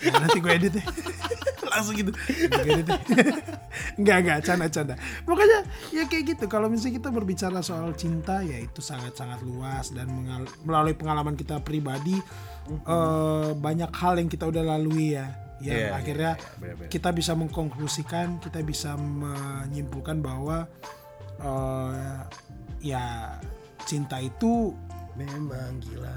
ya 0.01 0.13
nanti 0.15 0.39
gue 0.39 0.53
edit 0.53 0.75
ya? 0.75 0.85
Langsung 1.73 1.95
gitu. 1.95 2.11
Nanti 2.49 2.65
gue 2.65 2.75
edit 2.77 2.89
ya. 2.89 2.99
nggak 4.01 4.19
nggak 4.21 4.39
canda 4.43 4.67
canda. 4.69 4.95
Pokoknya 5.23 5.59
ya 5.91 6.05
kayak 6.05 6.25
gitu. 6.29 6.45
Kalau 6.47 6.67
misalnya 6.67 6.97
kita 6.97 7.09
berbicara 7.09 7.59
soal 7.61 7.93
cinta 7.93 8.41
ya 8.41 8.57
itu 8.57 8.79
sangat 8.79 9.15
sangat 9.15 9.41
luas 9.41 9.91
dan 9.91 10.07
mengal- 10.07 10.51
melalui 10.63 10.95
pengalaman 10.95 11.35
kita 11.35 11.59
pribadi 11.59 12.17
eh, 12.69 13.51
banyak 13.53 13.91
hal 13.91 14.15
yang 14.17 14.27
kita 14.27 14.45
udah 14.45 14.63
lalui 14.67 15.15
ya. 15.15 15.27
Yang 15.59 15.75
Iya, 15.75 15.75
iya, 15.75 15.91
akhirnya 15.93 16.33
iya, 16.33 16.55
benar-benar. 16.57 16.89
kita 16.89 17.09
bisa 17.11 17.33
mengkonklusikan 17.35 18.39
kita 18.39 18.63
bisa 18.63 18.95
menyimpulkan 18.95 20.23
bahwa 20.23 20.71
eh, 21.37 22.19
ya 22.81 23.35
cinta 23.83 24.19
itu 24.19 24.71
Memang 25.15 25.83
gila. 25.83 26.15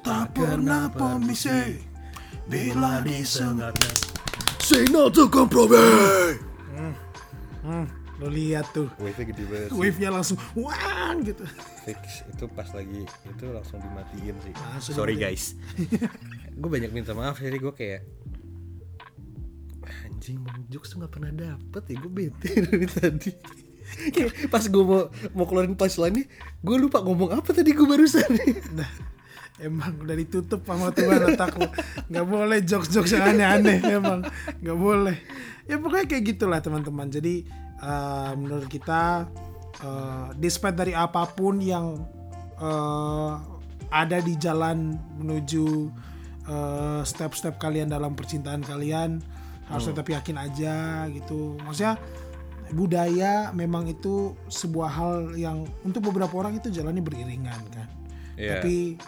tak 0.00 0.32
pernah 0.32 0.88
permisi 0.88 1.76
bila 2.46 3.02
disengatnya 3.02 3.92
Say 4.58 4.82
no 4.86 5.06
to 5.06 5.26
compromise. 5.26 6.42
Hmm, 7.62 7.86
lo 8.18 8.26
lihat 8.26 8.66
tuh 8.70 8.90
Wave-nya 8.96 9.24
gede 9.28 9.44
banget 9.44 9.68
sih. 9.70 9.74
wave-nya 9.76 10.10
langsung 10.10 10.38
wah 10.54 11.14
gitu. 11.18 11.42
Fix 11.82 12.22
itu 12.24 12.44
pas 12.48 12.66
lagi 12.72 13.02
itu 13.04 13.44
langsung 13.46 13.78
dimatiin 13.78 14.34
sih. 14.40 14.52
Langsung 14.56 14.94
Sorry 14.96 15.14
dimatiin. 15.14 15.34
guys. 15.34 15.44
gue 16.58 16.70
banyak 16.72 16.90
minta 16.90 17.12
maaf 17.12 17.36
jadi 17.36 17.54
gue 17.56 17.70
kayak 17.70 18.02
anjing 20.04 20.40
bang 20.40 20.60
jokes 20.66 20.90
tuh 20.90 20.98
gak 20.98 21.12
pernah 21.12 21.30
dapet 21.30 21.82
ya 21.86 21.96
gue 21.96 22.12
bete 22.12 22.50
dari 22.64 22.86
tadi. 22.88 23.30
Pas 24.48 24.64
gue 24.64 24.82
mau 24.82 25.06
mau 25.32 25.46
keluarin 25.46 25.74
punchline 25.74 26.14
nih, 26.16 26.26
gue 26.60 26.76
lupa 26.76 26.98
ngomong 27.00 27.30
apa 27.32 27.50
tadi 27.52 27.70
gue 27.70 27.86
barusan. 27.86 28.26
Nah, 28.74 28.90
emang 29.60 29.96
udah 30.00 30.16
ditutup 30.16 30.60
sama 30.64 30.92
Tuhan 30.92 31.32
otak 31.32 31.56
lo. 31.56 31.68
Nggak 32.12 32.26
boleh 32.26 32.58
jokes-jokes 32.64 33.12
yang 33.16 33.24
aneh-aneh 33.36 33.78
emang. 33.88 34.20
Nggak 34.60 34.78
boleh. 34.78 35.16
Ya 35.66 35.80
pokoknya 35.80 36.06
kayak 36.06 36.24
gitulah 36.36 36.60
teman-teman. 36.60 37.08
Jadi 37.08 37.44
eh, 37.80 38.32
menurut 38.36 38.68
kita 38.68 39.26
eh, 39.80 40.26
despite 40.36 40.76
dari 40.76 40.92
apa 40.92 41.24
pun 41.32 41.60
yang 41.60 42.04
eh, 42.60 43.32
ada 43.88 44.18
di 44.20 44.34
jalan 44.36 44.98
menuju 45.20 45.90
step-step 47.02 47.58
kalian 47.58 47.90
dalam 47.90 48.14
percintaan 48.14 48.62
kalian 48.62 49.18
harus 49.66 49.90
tetap 49.90 50.06
yakin 50.06 50.38
aja 50.38 51.02
gitu. 51.10 51.58
Maksudnya 51.58 51.98
budaya 52.70 53.50
memang 53.50 53.90
itu 53.90 54.30
sebuah 54.46 54.90
hal 54.90 55.14
yang 55.34 55.66
untuk 55.82 56.06
beberapa 56.06 56.38
orang 56.38 56.54
itu 56.58 56.70
jalannya 56.70 57.02
beriringan 57.02 57.62
kan 57.74 57.86
Iya. 58.36 58.60
tapi 58.60 59.00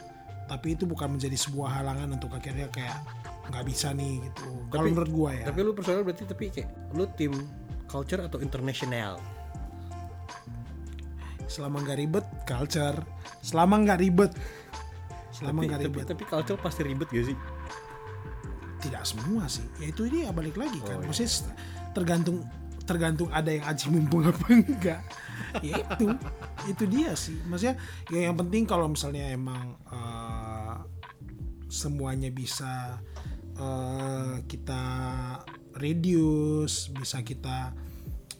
tapi 0.48 0.74
itu 0.74 0.88
bukan 0.88 1.20
menjadi 1.20 1.36
sebuah 1.36 1.84
halangan 1.84 2.08
untuk 2.16 2.32
akhirnya 2.32 2.72
kayak 2.72 2.96
nggak 3.52 3.64
bisa 3.68 3.92
nih 3.92 4.24
gitu. 4.24 4.48
Kalau 4.72 4.88
Tapi- 4.88 4.92
menurut 4.96 5.10
gua 5.12 5.30
ya. 5.36 5.44
Tapi 5.52 5.60
lu 5.60 5.72
personal 5.76 6.02
berarti 6.02 6.24
tapi 6.24 6.44
kayak 6.48 6.68
lu 6.96 7.04
tim 7.14 7.32
culture 7.86 8.24
atau 8.24 8.40
international? 8.40 9.20
selama 11.48 11.80
nggak 11.80 11.96
ribet 11.96 12.26
culture. 12.44 13.00
Selama 13.40 13.80
nggak 13.80 13.98
ribet. 14.04 14.32
Selama 15.32 15.64
tapi, 15.64 15.66
nggak 15.72 15.80
tapi, 15.80 15.88
ribet. 15.96 16.04
tapi 16.12 16.22
culture 16.28 16.60
pasti 16.60 16.80
ribet 16.84 17.08
gak 17.08 17.26
sih? 17.32 17.38
tidak 18.78 19.02
semua 19.02 19.42
sih. 19.50 19.66
Ya 19.82 19.90
itu 19.90 20.06
dia 20.06 20.30
balik 20.30 20.54
lagi 20.54 20.78
kan. 20.86 20.98
Oh, 20.98 21.02
iya. 21.02 21.06
maksudnya 21.10 21.50
tergantung 21.96 22.46
tergantung 22.86 23.28
ada 23.34 23.50
yang 23.50 23.66
aji 23.66 23.86
mumpung 23.90 24.22
apa 24.30 24.44
enggak. 24.54 25.00
Ya 25.66 25.82
itu. 25.82 26.06
Itu 26.68 26.84
dia 26.86 27.10
sih. 27.18 27.36
Maksudnya 27.42 27.74
ya 28.06 28.30
yang 28.30 28.36
penting 28.38 28.68
kalau 28.70 28.86
misalnya 28.86 29.34
emang 29.34 29.74
eh, 29.90 30.27
semuanya 31.68 32.32
bisa 32.32 32.98
eh, 33.56 34.34
kita 34.48 34.82
reduce 35.78 36.90
bisa 36.90 37.22
kita 37.22 37.72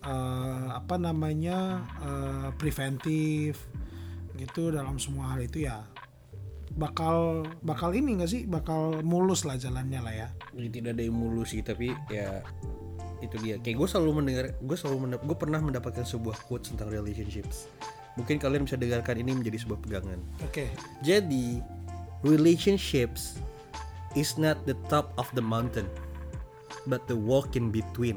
eh, 0.03 0.67
apa 0.73 0.97
namanya 0.99 1.85
eh, 2.03 2.49
preventif 2.59 3.69
gitu 4.39 4.71
dalam 4.71 4.97
semua 4.97 5.35
hal 5.35 5.45
itu 5.45 5.67
ya. 5.67 5.85
Bakal 6.79 7.43
bakal 7.67 7.91
ini 7.91 8.23
nggak 8.23 8.31
sih? 8.31 8.43
Bakal 8.47 9.03
mulus 9.03 9.43
lah 9.43 9.59
jalannya 9.59 9.99
lah 9.99 10.15
ya. 10.15 10.29
Jadi 10.55 10.69
tidak 10.79 10.91
ada 10.95 11.03
yang 11.03 11.17
mulus 11.19 11.51
sih 11.51 11.63
tapi 11.67 11.91
ya 12.07 12.39
itu 13.19 13.35
dia. 13.43 13.59
Kayak 13.59 13.83
gue 13.83 13.89
selalu 13.91 14.11
mendengar 14.23 14.45
gue 14.63 14.77
selalu 14.79 14.99
mendap- 15.11 15.25
gue 15.27 15.37
pernah 15.37 15.59
mendapatkan 15.59 16.07
sebuah 16.07 16.39
quote 16.47 16.71
tentang 16.71 16.95
relationships. 16.95 17.67
Mungkin 18.15 18.39
kalian 18.39 18.63
bisa 18.63 18.79
dengarkan 18.79 19.19
ini 19.19 19.35
menjadi 19.35 19.59
sebuah 19.67 19.79
pegangan. 19.83 20.23
Oke. 20.47 20.71
Jadi 21.03 21.59
relationships 22.27 23.39
is 24.17 24.35
not 24.41 24.59
the 24.67 24.75
top 24.91 25.15
of 25.21 25.29
the 25.37 25.43
mountain 25.45 25.87
but 26.89 27.05
the 27.07 27.17
walk 27.17 27.55
in 27.55 27.69
between. 27.69 28.17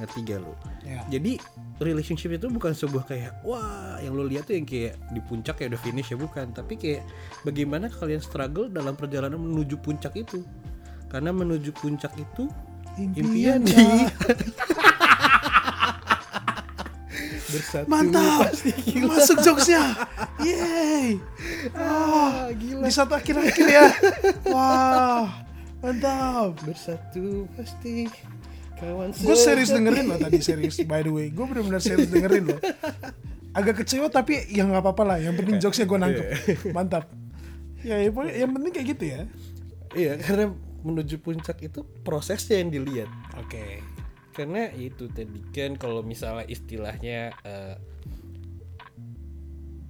Ngerti 0.00 0.24
gak 0.24 0.40
lo 0.40 0.56
ya. 0.88 1.04
Jadi 1.12 1.36
relationship 1.82 2.32
itu 2.32 2.48
bukan 2.48 2.72
sebuah 2.72 3.04
kayak 3.04 3.32
wah 3.44 4.00
yang 4.00 4.16
lo 4.16 4.24
lihat 4.24 4.48
tuh 4.48 4.56
yang 4.56 4.64
kayak 4.64 4.96
di 5.12 5.20
puncak 5.20 5.60
kayak 5.60 5.76
udah 5.76 5.82
finish 5.84 6.08
ya 6.08 6.16
bukan. 6.16 6.48
Tapi 6.56 6.80
kayak 6.80 7.04
bagaimana 7.44 7.92
kalian 7.92 8.24
struggle 8.24 8.72
dalam 8.72 8.96
perjalanan 8.96 9.36
menuju 9.36 9.76
puncak 9.84 10.16
itu? 10.16 10.40
Karena 11.12 11.28
menuju 11.28 11.76
puncak 11.76 12.16
itu 12.16 12.48
impian, 12.96 13.60
impian 13.60 13.60
ya. 13.68 14.08
bersatu 17.52 17.86
Mantap, 17.86 18.48
masuk 19.04 19.38
jokesnya, 19.40 19.84
yeay, 20.46 21.20
Ah, 21.72 22.48
gila. 22.50 22.82
di 22.82 22.90
saat 22.90 23.08
akhir-akhir 23.08 23.66
ya, 23.68 23.86
wah, 24.48 25.44
mantap. 25.78 26.56
bersatu 26.62 27.44
pasti 27.52 28.08
kawan 28.76 29.12
Gue 29.12 29.36
serius 29.36 29.70
dengerin 29.70 30.04
loh 30.06 30.18
tadi 30.18 30.40
serius, 30.40 30.80
by 30.82 31.00
the 31.00 31.12
way, 31.12 31.28
gue 31.28 31.44
benar-benar 31.44 31.78
serius 31.78 32.08
dengerin 32.08 32.48
loh. 32.48 32.60
Agak 33.52 33.84
kecewa 33.84 34.08
tapi 34.08 34.48
ya 34.48 34.64
nggak 34.64 34.80
apa-apa 34.80 35.02
lah, 35.04 35.16
yang 35.20 35.36
penting 35.36 35.60
jokesnya 35.60 35.84
gue 35.84 35.98
nangkep, 36.00 36.26
mantap. 36.72 37.04
Ya, 37.80 37.98
ya 37.98 38.08
pokoknya 38.08 38.34
yang 38.38 38.50
penting 38.52 38.72
kayak 38.72 38.86
gitu 38.90 39.04
ya. 39.06 39.20
iya 39.92 40.16
karena 40.16 40.54
menuju 40.82 41.18
puncak 41.18 41.60
itu 41.60 41.84
prosesnya 42.02 42.58
yang 42.58 42.70
dilihat. 42.70 43.10
Oke. 43.38 43.84
Karena 44.32 44.72
itu 44.72 45.06
tadi 45.12 45.40
kan 45.52 45.76
kalau 45.76 46.00
misalnya 46.00 46.48
istilahnya 46.48 47.36
eh, 47.44 47.76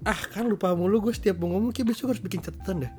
ah 0.03 0.21
kan 0.29 0.45
lupa 0.45 0.75
mulu 0.75 0.99
gue 0.99 1.13
setiap 1.15 1.39
mau 1.39 1.55
ngomong 1.55 1.71
kayak 1.71 1.95
besok 1.95 2.11
harus 2.11 2.19
bikin 2.19 2.43
catatan 2.43 2.83
dah 2.87 2.93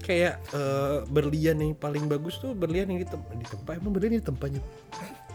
kayak 0.00 0.40
eh, 0.56 1.04
berlian 1.12 1.60
yang 1.60 1.76
paling 1.76 2.08
bagus 2.08 2.40
tuh 2.40 2.56
berlian 2.56 2.88
yang 2.88 3.04
di, 3.04 3.08
tem- 3.08 3.28
di 3.36 3.44
tempat 3.44 3.76
emang 3.76 3.92
berlian 3.92 4.16
di 4.16 4.24
tempatnya 4.24 4.62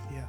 Iya. 0.09 0.25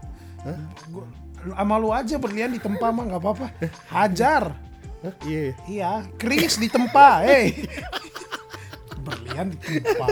Gua 0.92 1.08
sama 1.44 1.76
lu 1.76 1.88
aja 1.92 2.16
berlian 2.16 2.52
di 2.52 2.60
tempa 2.60 2.88
mah 2.88 3.04
nggak 3.04 3.20
apa-apa. 3.20 3.46
Hajar. 3.92 4.56
Hah? 5.04 5.14
iya 5.28 5.52
Iya, 5.68 5.92
Chris 6.16 6.56
di 6.56 6.72
tempa, 6.72 7.20
hey. 7.20 7.52
berlian 9.04 9.52
di 9.52 9.76
tempa. 9.80 10.08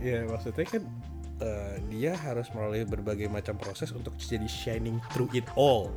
ya 0.00 0.28
maksudnya 0.28 0.64
kan 0.68 0.82
eh, 1.42 1.76
dia 1.90 2.12
harus 2.18 2.46
melalui 2.54 2.84
berbagai 2.84 3.30
macam 3.30 3.54
proses 3.58 3.90
untuk 3.94 4.14
jadi 4.18 4.46
shining 4.46 4.98
through 5.12 5.30
it 5.34 5.46
all 5.54 5.90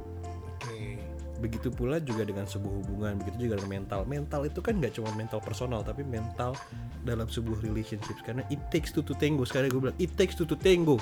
Oke. 0.61 1.01
begitu 1.41 1.73
pula 1.73 1.97
juga 1.97 2.21
dengan 2.25 2.45
sebuah 2.45 2.73
hubungan 2.85 3.17
begitu 3.21 3.49
juga 3.49 3.61
dengan 3.61 3.81
mental 3.81 4.01
mental 4.05 4.41
itu 4.45 4.61
kan 4.61 4.77
nggak 4.77 4.93
cuma 4.97 5.09
mental 5.17 5.41
personal 5.41 5.81
tapi 5.81 6.05
mental 6.05 6.53
dalam 7.01 7.25
sebuah 7.25 7.65
relationship 7.65 8.17
karena 8.21 8.45
it 8.53 8.61
takes 8.69 8.93
two 8.93 9.01
to 9.01 9.17
tango 9.17 9.41
sekarang 9.41 9.73
gue 9.73 9.81
bilang 9.89 9.97
it 9.97 10.13
takes 10.13 10.37
two 10.37 10.45
to 10.45 10.53
tango 10.53 11.01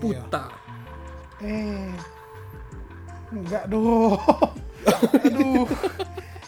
puta 0.00 0.48
Eh, 1.42 1.92
enggak 3.34 3.66
dong. 3.66 4.16
Aduh. 5.26 5.66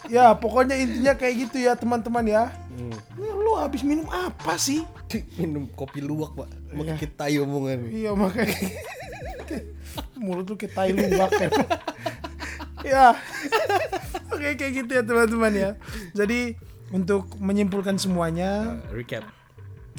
Ya, 0.07 0.31
pokoknya 0.31 0.79
intinya 0.79 1.13
kayak 1.19 1.35
gitu 1.47 1.57
ya 1.67 1.75
teman-teman 1.75 2.23
ya. 2.23 2.43
Hmm. 2.71 2.95
Ini 3.19 3.27
lu 3.57 3.65
habis 3.65 3.81
minum 3.81 4.05
apa 4.07 4.53
sih? 4.55 4.85
minum 5.33 5.65
kopi 5.67 5.97
luwak 5.97 6.37
pak 6.37 6.45
makin 6.69 6.93
Iya. 6.93 7.01
kita 7.01 7.25
omongan 7.41 7.79
Iya 7.89 8.11
makanya 8.13 8.53
mulut 10.21 10.45
lu 10.45 10.53
kayak 10.53 10.73
tai 10.77 10.93
luwak 10.93 11.31
ya. 11.33 11.49
ya. 12.93 13.05
Oke 14.33 14.53
kayak 14.53 14.73
gitu 14.75 14.91
ya 14.93 15.01
teman-teman 15.01 15.53
ya. 15.57 15.69
Jadi 16.13 16.53
untuk 16.93 17.33
menyimpulkan 17.41 17.97
semuanya, 17.97 18.77
Uh, 18.85 18.93
recap 18.93 19.25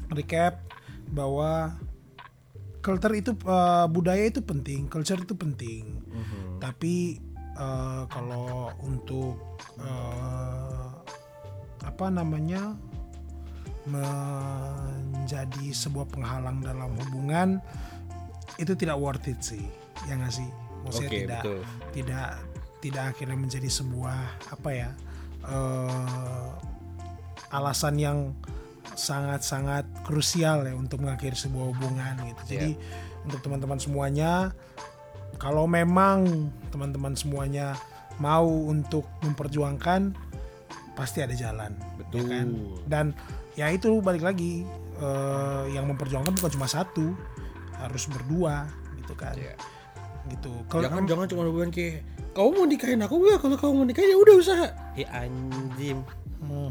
recap 0.09 0.63
bahwa 1.11 1.75
culture 2.79 3.13
itu 3.13 3.35
uh, 3.43 3.91
budaya 3.91 4.23
itu 4.23 4.39
penting, 4.39 4.87
culture 4.87 5.19
itu 5.19 5.35
penting. 5.35 5.99
Tapi 6.63 7.19
uh, 7.59 8.07
kalau 8.07 8.71
untuk 8.81 9.35
uh, 9.81 10.95
apa 11.81 12.07
namanya 12.09 12.79
menjadi 13.89 15.66
sebuah 15.72 16.07
penghalang 16.12 16.61
dalam 16.61 16.93
hubungan 17.05 17.59
itu 18.61 18.74
tidak 18.74 18.99
worth 18.99 19.26
it 19.30 19.41
sih, 19.41 19.64
ya 20.07 20.18
nggak 20.18 20.34
sih? 20.34 20.49
Maksudnya 20.84 21.11
Oke, 21.11 21.18
tidak 21.24 21.43
betul. 21.43 21.61
tidak 21.95 22.28
tidak 22.78 23.05
akhirnya 23.14 23.39
menjadi 23.39 23.68
sebuah 23.70 24.18
apa 24.55 24.70
ya 24.70 24.91
uh, 25.47 26.55
alasan 27.51 27.99
yang 27.99 28.18
sangat-sangat 28.99 29.86
krusial 30.03 30.66
ya 30.66 30.74
untuk 30.74 31.03
mengakhiri 31.03 31.39
sebuah 31.39 31.74
hubungan 31.74 32.14
gitu. 32.26 32.43
Jadi 32.57 32.70
untuk 33.26 33.39
teman-teman 33.45 33.78
semuanya 33.78 34.51
kalau 35.39 35.70
memang 35.70 36.51
teman-teman 36.74 37.14
semuanya 37.14 37.78
mau 38.18 38.47
untuk 38.47 39.07
memperjuangkan 39.22 40.14
pasti 40.99 41.23
ada 41.23 41.31
jalan, 41.31 41.79
ya 42.11 42.23
kan? 42.27 42.47
Betul. 42.51 42.83
Dan 42.85 43.07
ya 43.55 43.71
itu 43.71 44.03
balik 44.03 44.21
lagi 44.21 44.67
eh, 44.99 45.65
yang 45.71 45.87
memperjuangkan 45.87 46.35
bukan 46.35 46.51
cuma 46.51 46.67
satu, 46.67 47.15
harus 47.79 48.05
berdua 48.11 48.67
gitu 48.99 49.15
kan. 49.15 49.33
Iya. 49.33 49.55
Gitu. 50.27 50.51
Kalau 50.67 50.83
jangan 50.83 51.07
jangan 51.07 51.27
cuma 51.31 51.47
hubungan 51.47 51.71
kayak 51.71 52.03
kamu 52.35 52.49
mau 52.53 52.67
nikahin 52.67 53.01
aku 53.01 53.15
ya 53.25 53.39
kalau 53.39 53.55
kamu 53.55 53.73
mau 53.73 53.87
nikahin 53.87 54.11
ya 54.11 54.19
udah 54.19 54.35
usaha 54.37 54.67
eh 54.95 55.09
anjim 55.09 56.03
Hmm. 56.39 56.71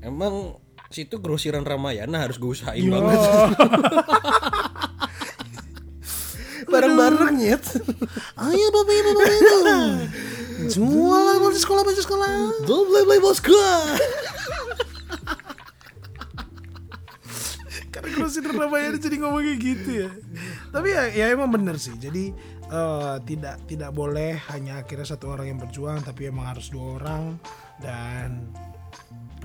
emang 0.00 0.56
situ 0.88 1.16
grosiran 1.16 1.64
Ramayana 1.64 2.20
harus 2.20 2.36
gue 2.36 2.52
usahain 2.52 2.84
Ya. 2.84 2.92
banget 2.92 3.16
bareng-bareng 6.68 7.32
nyet 7.32 7.64
Ayo 8.36 8.66
bapak 8.68 8.92
ibu 8.92 9.10
bapak 9.10 9.32
ibu. 9.32 9.56
Jual 10.66 11.38
baju 11.38 11.54
sekolah 11.54 11.82
baju 11.86 12.02
sekolah. 12.02 12.30
double 12.66 13.06
play 13.06 13.20
bosku 13.22 13.54
Karena 17.94 18.08
kalau 18.14 18.28
si 18.30 18.38
Ramayana 18.42 18.98
jadi 18.98 19.16
ngomong 19.22 19.42
kayak 19.42 19.58
gitu 19.62 19.90
ya. 20.06 20.10
Tapi 20.74 20.88
ya, 20.92 21.02
ya 21.14 21.24
emang 21.30 21.50
bener 21.50 21.78
sih. 21.78 21.94
Jadi 21.98 22.34
eh, 22.68 23.16
tidak 23.26 23.64
tidak 23.70 23.90
boleh 23.94 24.38
hanya 24.50 24.82
akhirnya 24.82 25.06
satu 25.06 25.30
orang 25.34 25.50
yang 25.50 25.58
berjuang, 25.58 26.02
tapi 26.02 26.30
emang 26.30 26.46
harus 26.46 26.70
dua 26.70 27.00
orang 27.00 27.38
dan 27.78 28.50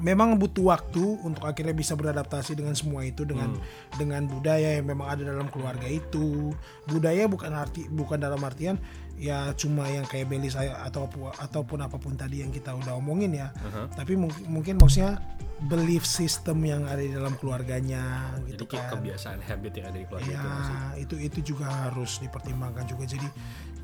memang 0.03 0.35
butuh 0.35 0.67
waktu 0.73 1.21
untuk 1.23 1.47
akhirnya 1.47 1.71
bisa 1.71 1.95
beradaptasi 1.95 2.59
dengan 2.59 2.75
semua 2.75 3.07
itu 3.07 3.23
dengan 3.23 3.55
dengan 3.95 4.27
budaya 4.27 4.75
yang 4.75 4.85
memang 4.89 5.07
ada 5.07 5.23
dalam 5.23 5.47
keluarga 5.47 5.87
itu. 5.87 6.51
Budaya 6.89 7.29
bukan 7.31 7.55
arti 7.55 7.87
bukan 7.87 8.19
dalam 8.19 8.41
artian 8.43 8.75
ya 9.17 9.53
cuma 9.53 9.85
yang 9.87 10.03
kayak 10.09 10.25
Beli 10.25 10.49
saya 10.49 10.73
atau 10.81 11.05
ataupun 11.37 11.79
apa 11.85 12.01
pun 12.01 12.17
tadi 12.17 12.41
yang 12.41 12.49
kita 12.49 12.73
udah 12.73 12.97
omongin 12.97 13.33
ya. 13.33 13.53
Tapi 13.93 14.17
mungkin 14.17 14.43
mungkin 14.49 14.75
maksudnya 14.81 15.21
belief 15.63 16.03
system 16.03 16.59
yang 16.67 16.83
ada 16.83 16.99
di 16.99 17.15
dalam 17.15 17.39
keluarganya 17.39 18.35
gitu 18.51 18.67
jadi 18.67 18.71
kayak 18.75 18.83
kan. 18.83 18.91
kebiasaan 18.99 19.39
habit 19.39 19.71
yang 19.79 19.85
ada 19.87 19.97
di 20.01 20.05
keluarga 20.11 20.27
Ya, 20.27 20.43
itu 20.43 20.75
itu 20.99 21.15
itu 21.23 21.39
juga 21.55 21.65
harus 21.87 22.19
dipertimbangkan 22.19 22.83
juga. 22.89 23.07
Jadi 23.07 23.27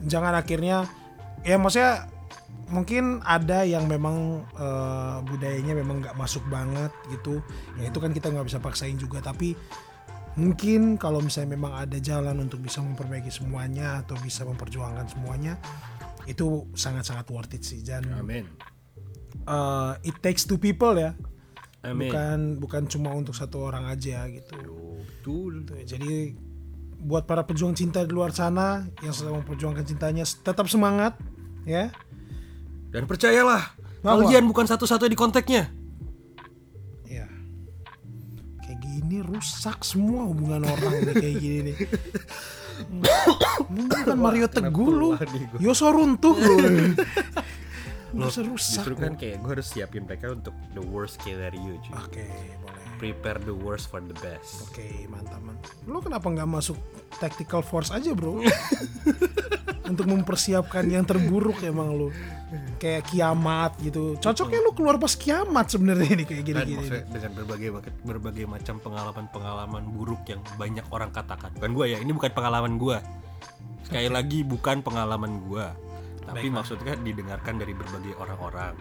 jangan 0.04 0.36
akhirnya 0.36 0.84
ya 1.48 1.56
maksudnya 1.56 2.12
mungkin 2.70 3.24
ada 3.26 3.64
yang 3.64 3.88
memang 3.88 4.44
eh, 4.60 5.18
budayanya 5.24 5.74
memang 5.78 6.04
nggak 6.04 6.18
masuk 6.20 6.44
banget 6.52 6.92
gitu. 7.16 7.40
Ya 7.80 7.88
itu 7.88 8.00
kan 8.02 8.12
kita 8.12 8.28
nggak 8.28 8.48
bisa 8.50 8.60
paksain 8.60 9.00
juga. 9.00 9.24
Tapi 9.24 9.56
mungkin 10.38 10.96
kalau 10.98 11.24
misalnya 11.24 11.56
memang 11.58 11.74
ada 11.74 11.98
jalan 11.98 12.38
untuk 12.38 12.62
bisa 12.62 12.84
memperbaiki 12.84 13.32
semuanya 13.32 14.04
atau 14.06 14.16
bisa 14.22 14.46
memperjuangkan 14.46 15.10
semuanya 15.10 15.58
itu 16.30 16.70
sangat-sangat 16.78 17.26
worth 17.34 17.54
it 17.56 17.64
sih. 17.66 17.82
Dan 17.82 18.06
amin 18.14 18.46
eh, 19.48 19.94
it 20.06 20.18
takes 20.22 20.46
two 20.46 20.62
people 20.62 20.94
ya. 20.94 21.18
amin 21.82 22.12
Bukan 22.12 22.40
bukan 22.60 22.84
cuma 22.92 23.10
untuk 23.16 23.34
satu 23.34 23.64
orang 23.66 23.88
aja 23.90 24.28
gitu. 24.30 24.60
betul 25.00 25.64
Gitu 25.64 25.74
ya. 25.80 25.86
Jadi 25.98 26.14
buat 27.00 27.24
para 27.24 27.48
pejuang 27.48 27.72
cinta 27.80 28.04
di 28.04 28.12
luar 28.12 28.36
sana 28.36 28.84
yang 29.00 29.16
sedang 29.16 29.40
memperjuangkan 29.40 29.88
cintanya 29.88 30.28
tetap 30.28 30.68
semangat 30.68 31.16
ya. 31.64 31.90
Dan 32.90 33.06
percayalah, 33.06 33.78
Bahwa- 34.02 34.26
kalian 34.28 34.50
bukan 34.50 34.66
satu-satunya 34.66 35.14
di 35.14 35.20
kontaknya. 35.20 35.70
Gini 39.10 39.26
rusak 39.26 39.82
semua 39.82 40.22
hubungan 40.30 40.70
orang 40.70 41.02
nih 41.02 41.14
kayak 41.18 41.36
gini 41.42 41.74
nih. 41.74 41.76
Lu 43.74 43.90
kan 43.90 44.18
Mario 44.22 44.46
Teguh 44.46 44.90
lu. 44.94 45.10
Yoso 45.58 45.90
runtuh 45.90 46.38
lu. 46.38 46.54
Lu 48.14 48.26
bisa 48.26 48.42
Loh, 48.42 48.56
rusak. 48.56 48.82
Justru 48.82 48.94
kan 48.98 49.14
kayak 49.14 49.38
gue 49.42 49.52
harus 49.54 49.68
siapin 49.70 50.04
mereka 50.06 50.34
untuk 50.34 50.56
the 50.74 50.82
worst 50.82 51.22
cuy. 51.22 51.36
Oke, 51.38 52.26
boleh. 52.66 52.86
Prepare 52.98 53.40
the 53.46 53.56
worst 53.56 53.88
for 53.88 54.02
the 54.04 54.18
best. 54.20 54.66
Oke, 54.68 55.08
mantap, 55.08 55.40
mantap. 55.46 55.72
Lu 55.86 56.02
kenapa 56.02 56.28
nggak 56.28 56.50
masuk 56.50 56.76
tactical 57.22 57.62
force 57.64 57.94
aja, 57.94 58.12
Bro? 58.12 58.42
Untuk 59.90 60.06
mempersiapkan 60.06 60.86
yang 60.86 61.02
terburuk 61.02 61.66
emang 61.66 61.98
lu. 61.98 62.08
Kayak 62.78 63.10
kiamat 63.10 63.74
gitu. 63.82 64.20
Cocoknya 64.22 64.62
lu 64.62 64.72
keluar 64.78 65.02
pas 65.02 65.14
kiamat 65.18 65.66
sebenarnya 65.66 66.10
ini 66.14 66.24
kayak 66.30 66.44
gini-gini. 66.46 66.78
maksudnya 66.78 67.06
dengan 67.10 67.32
berbagai 67.42 67.70
berbagai 68.06 68.46
macam 68.46 68.76
pengalaman-pengalaman 68.86 69.84
buruk 69.90 70.22
yang 70.30 70.42
banyak 70.62 70.86
orang 70.94 71.10
katakan. 71.10 71.50
Bukan 71.58 71.72
gue 71.74 71.86
ya, 71.90 71.98
ini 71.98 72.12
bukan 72.14 72.30
pengalaman 72.36 72.78
gue. 72.78 72.98
Sekali 73.90 74.10
lagi 74.14 74.46
bukan 74.46 74.86
pengalaman 74.86 75.42
gue. 75.50 75.89
Tapi 76.30 76.46
Baiklah. 76.46 76.56
maksudnya 76.62 76.94
didengarkan 76.96 77.56
dari 77.58 77.74
berbagai 77.74 78.14
orang-orang. 78.16 78.74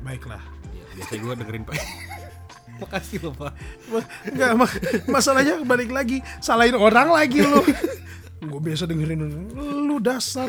Baiklah. 0.00 0.40
Ya, 0.72 0.84
biasanya 0.96 1.20
gue 1.20 1.34
dengerin 1.44 1.62
pak. 1.68 1.76
Makasih 2.80 3.18
loh 3.26 3.34
pak. 3.36 3.52
Enggak, 4.30 4.50
ma- 4.54 4.80
masalahnya 5.10 5.60
balik 5.66 5.90
lagi 5.90 6.22
salahin 6.38 6.78
orang 6.78 7.10
lagi 7.10 7.42
lu. 7.42 7.60
Gue 8.38 8.60
biasa 8.62 8.86
dengerin 8.86 9.20
lu 9.84 9.98
dasar. 9.98 10.48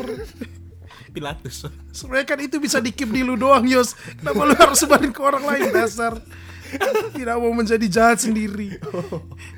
Pilatus. 1.10 1.66
Sebenarnya 1.90 2.26
kan 2.26 2.38
itu 2.38 2.62
bisa 2.62 2.78
dikip 2.78 3.10
di 3.10 3.26
lu 3.26 3.34
doang, 3.34 3.66
Yos. 3.66 3.98
Kenapa 4.14 4.46
lu 4.46 4.54
harus 4.54 4.78
sebarin 4.78 5.10
ke 5.10 5.18
orang 5.18 5.42
lain 5.42 5.74
dasar? 5.74 6.14
Tidak 7.10 7.34
mau 7.34 7.50
menjadi 7.50 7.82
jahat 7.90 8.22
sendiri. 8.22 8.78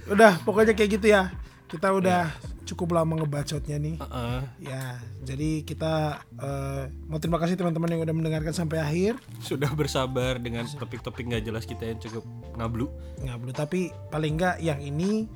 Udah, 0.09 0.41
pokoknya 0.49 0.73
kayak 0.73 0.97
gitu 0.97 1.13
ya. 1.13 1.29
Kita 1.69 1.93
udah 1.93 2.33
cukup 2.73 2.97
lama 2.97 3.21
ngebacotnya 3.21 3.77
nih. 3.77 3.97
Heeh. 4.01 4.41
Ya, 4.65 4.97
jadi 5.23 5.61
kita 5.63 6.25
eh, 6.41 6.83
mau 7.07 7.21
terima 7.21 7.37
kasih 7.37 7.61
teman-teman 7.61 7.93
yang 7.93 8.03
udah 8.03 8.15
mendengarkan 8.17 8.57
sampai 8.57 8.81
akhir. 8.81 9.21
Sudah 9.45 9.69
bersabar 9.77 10.41
dengan 10.41 10.65
topik-topik 10.65 11.29
nggak 11.29 11.45
jelas 11.45 11.69
kita 11.69 11.93
yang 11.93 12.01
cukup 12.01 12.25
ngablu. 12.57 12.87
Nggak 13.21 13.37
perlu, 13.37 13.53
tapi 13.53 13.81
paling 14.09 14.33
nggak 14.41 14.57
yang 14.65 14.81
ini 14.81 15.29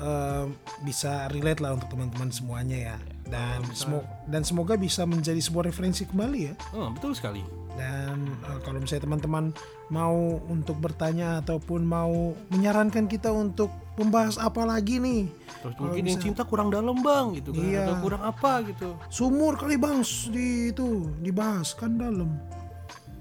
eh, 0.00 0.44
bisa 0.82 1.28
relate 1.28 1.60
lah 1.60 1.76
untuk 1.76 1.92
teman-teman 1.92 2.32
semuanya 2.32 2.78
ya. 2.94 2.96
Dan 3.28 3.60
semoga 3.76 4.08
dan 4.24 4.40
semoga 4.40 4.74
bisa 4.80 5.04
menjadi 5.04 5.36
sebuah 5.44 5.68
referensi 5.68 6.08
kembali 6.08 6.40
ya. 6.48 6.54
Oh, 6.72 6.88
betul 6.88 7.12
sekali. 7.12 7.44
Dan 7.76 8.32
eh, 8.48 8.58
kalau 8.64 8.80
misalnya 8.80 9.04
teman-teman 9.04 9.52
mau 9.92 10.40
untuk 10.48 10.80
bertanya 10.80 11.44
ataupun 11.44 11.84
mau 11.84 12.32
menyarankan 12.48 13.06
kita 13.06 13.28
untuk 13.28 13.68
membahas 13.98 14.38
apa 14.38 14.62
lagi 14.64 15.02
nih? 15.02 15.26
Terus 15.58 15.74
Kalau 15.74 15.90
mungkin 15.90 16.04
yang 16.04 16.14
bisa- 16.14 16.24
cinta 16.24 16.42
kurang 16.42 16.70
dalam 16.70 16.96
bang 16.98 17.26
gitu 17.34 17.50
kan 17.50 17.64
Iya. 17.64 17.82
atau 17.82 17.94
kurang 17.98 18.22
apa 18.22 18.52
gitu. 18.62 18.88
Sumur 19.08 19.58
kali 19.58 19.74
bang 19.74 19.98
di 20.30 20.70
itu 20.70 20.88
dibahas 21.18 21.74
kan 21.74 21.94
dalam. 21.94 22.30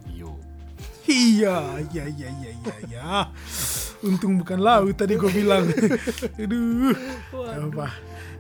Yo. 0.08 0.38
Iya, 1.04 1.82
iya, 1.90 2.04
iya, 2.06 2.28
iya, 2.30 2.52
iya, 2.54 2.74
iya. 2.86 3.08
Untung 4.00 4.38
bukan 4.38 4.60
laut 4.60 4.94
tadi 4.94 5.18
gue 5.18 5.32
bilang. 5.32 5.66
Aduh. 6.44 6.94
Apa? 7.34 7.88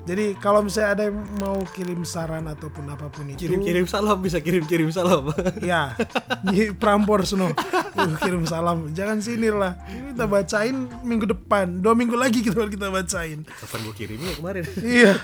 Jadi 0.07 0.39
kalau 0.39 0.63
misalnya 0.63 0.89
ada 0.95 1.03
yang 1.11 1.19
mau 1.43 1.59
kirim 1.75 2.07
saran 2.07 2.47
ataupun 2.47 2.87
apa 2.87 3.11
pun 3.11 3.27
itu, 3.27 3.43
Kirim-kirim 3.43 3.83
salam 3.83 4.23
bisa 4.23 4.39
kirim-kirim 4.39 4.87
salam. 4.87 5.27
ya, 5.59 5.99
di 6.47 6.71
Prambors 6.71 7.35
no, 7.35 7.51
Uh, 7.97 8.13
kirim 8.21 8.45
salam. 8.45 8.93
Jangan 8.93 9.19
sini 9.25 9.49
lah. 9.49 9.73
Kita 9.89 10.29
bacain 10.29 10.85
minggu 11.01 11.25
depan. 11.33 11.81
Dua 11.81 11.97
minggu 11.97 12.13
lagi 12.13 12.45
kita 12.45 12.69
kita 12.69 12.93
bacain. 12.93 13.41
Kapan 13.41 13.79
gue 13.89 13.95
kirimnya 13.97 14.31
kemarin? 14.37 14.63
iya. 14.85 15.17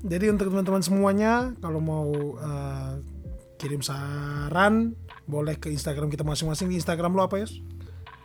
Jadi 0.00 0.32
untuk 0.32 0.48
teman-teman 0.48 0.80
semuanya, 0.80 1.52
kalau 1.60 1.76
mau 1.76 2.08
eh, 2.40 2.92
kirim 3.60 3.84
saran, 3.84 4.96
boleh 5.28 5.60
ke 5.60 5.68
Instagram 5.68 6.08
kita 6.08 6.24
masing-masing. 6.24 6.72
Instagram 6.72 7.12
lo 7.12 7.28
apa 7.28 7.44
ya? 7.44 7.46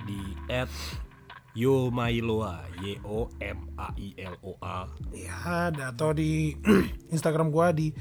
Di 0.07 0.19
Yomailoa 1.53 2.63
Y 2.79 2.97
O 3.03 3.27
M 3.43 3.67
A 3.75 3.91
I 3.99 4.15
L 4.17 4.35
O 4.41 4.55
A. 4.63 4.87
Ya, 5.11 5.35
ada- 5.69 5.91
atau 5.91 6.15
di 6.15 6.55
Instagram 7.15 7.51
gua 7.51 7.75
di 7.75 7.91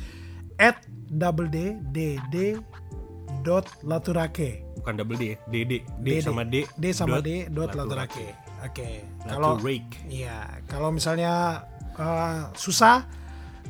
at 0.61 0.85
double 1.11 1.51
d 1.51 1.79
d 1.91 2.21
d 2.31 2.61
dot 3.43 3.67
laturake. 3.83 4.63
Bukan 4.81 4.95
double 4.97 5.17
D, 5.17 5.25
D 5.49 5.65
D 5.65 5.73
D, 6.01 6.05
D, 6.05 6.21
sama 6.21 6.43
D 6.45 6.65
d 6.77 6.85
sama 6.93 7.19
d 7.21 7.49
dot 7.51 7.73
laturake. 7.75 8.37
Oke 8.61 9.01
kalau 9.25 9.57
iya 10.09 10.61
kalau 10.69 10.93
misalnya 10.93 11.65
eh, 11.97 12.41
susah 12.57 13.09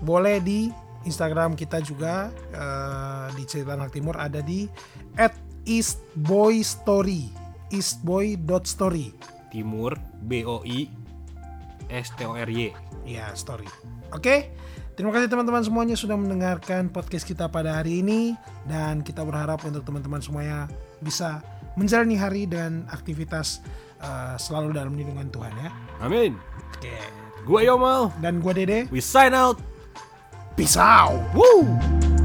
boleh 0.03 0.43
di 0.43 0.71
Instagram 1.07 1.55
kita 1.55 1.79
juga 1.79 2.35
eh, 2.51 3.27
di 3.39 3.47
cerita 3.47 3.79
anak 3.79 3.95
timur 3.95 4.19
ada 4.19 4.43
di 4.43 4.67
at 5.15 5.35
eastboystory 5.63 7.31
eastboy.story 7.71 9.15
Timur 9.51 9.99
B 10.25 10.47
O 10.47 10.63
I 10.65 10.89
S 11.91 12.15
T 12.15 12.25
O 12.25 12.39
R 12.39 12.49
Y. 12.49 12.71
Ya, 13.05 13.35
story. 13.35 13.67
Oke, 14.15 14.55
terima 14.95 15.15
kasih 15.15 15.31
teman-teman 15.31 15.63
semuanya 15.63 15.95
sudah 15.99 16.19
mendengarkan 16.19 16.91
podcast 16.91 17.27
kita 17.27 17.51
pada 17.51 17.79
hari 17.79 18.03
ini 18.03 18.35
dan 18.67 19.03
kita 19.03 19.23
berharap 19.23 19.63
untuk 19.67 19.83
teman-teman 19.87 20.23
semuanya 20.23 20.67
bisa 21.03 21.43
menjalani 21.79 22.19
hari 22.19 22.43
dan 22.47 22.87
aktivitas 22.91 23.63
eh, 24.03 24.35
selalu 24.39 24.75
dalam 24.75 24.95
lindungan 24.95 25.31
Tuhan 25.31 25.53
ya. 25.59 25.71
Amin. 26.03 26.35
Oke. 26.75 26.95
Gua 27.47 27.65
Yomal. 27.65 28.13
Dan 28.21 28.39
gua 28.45 28.53
Dede. 28.53 28.87
We 28.93 29.01
sign 29.01 29.33
out. 29.33 29.59
Peace 30.59 30.77
out. 30.77 31.25
Woo! 31.33 32.20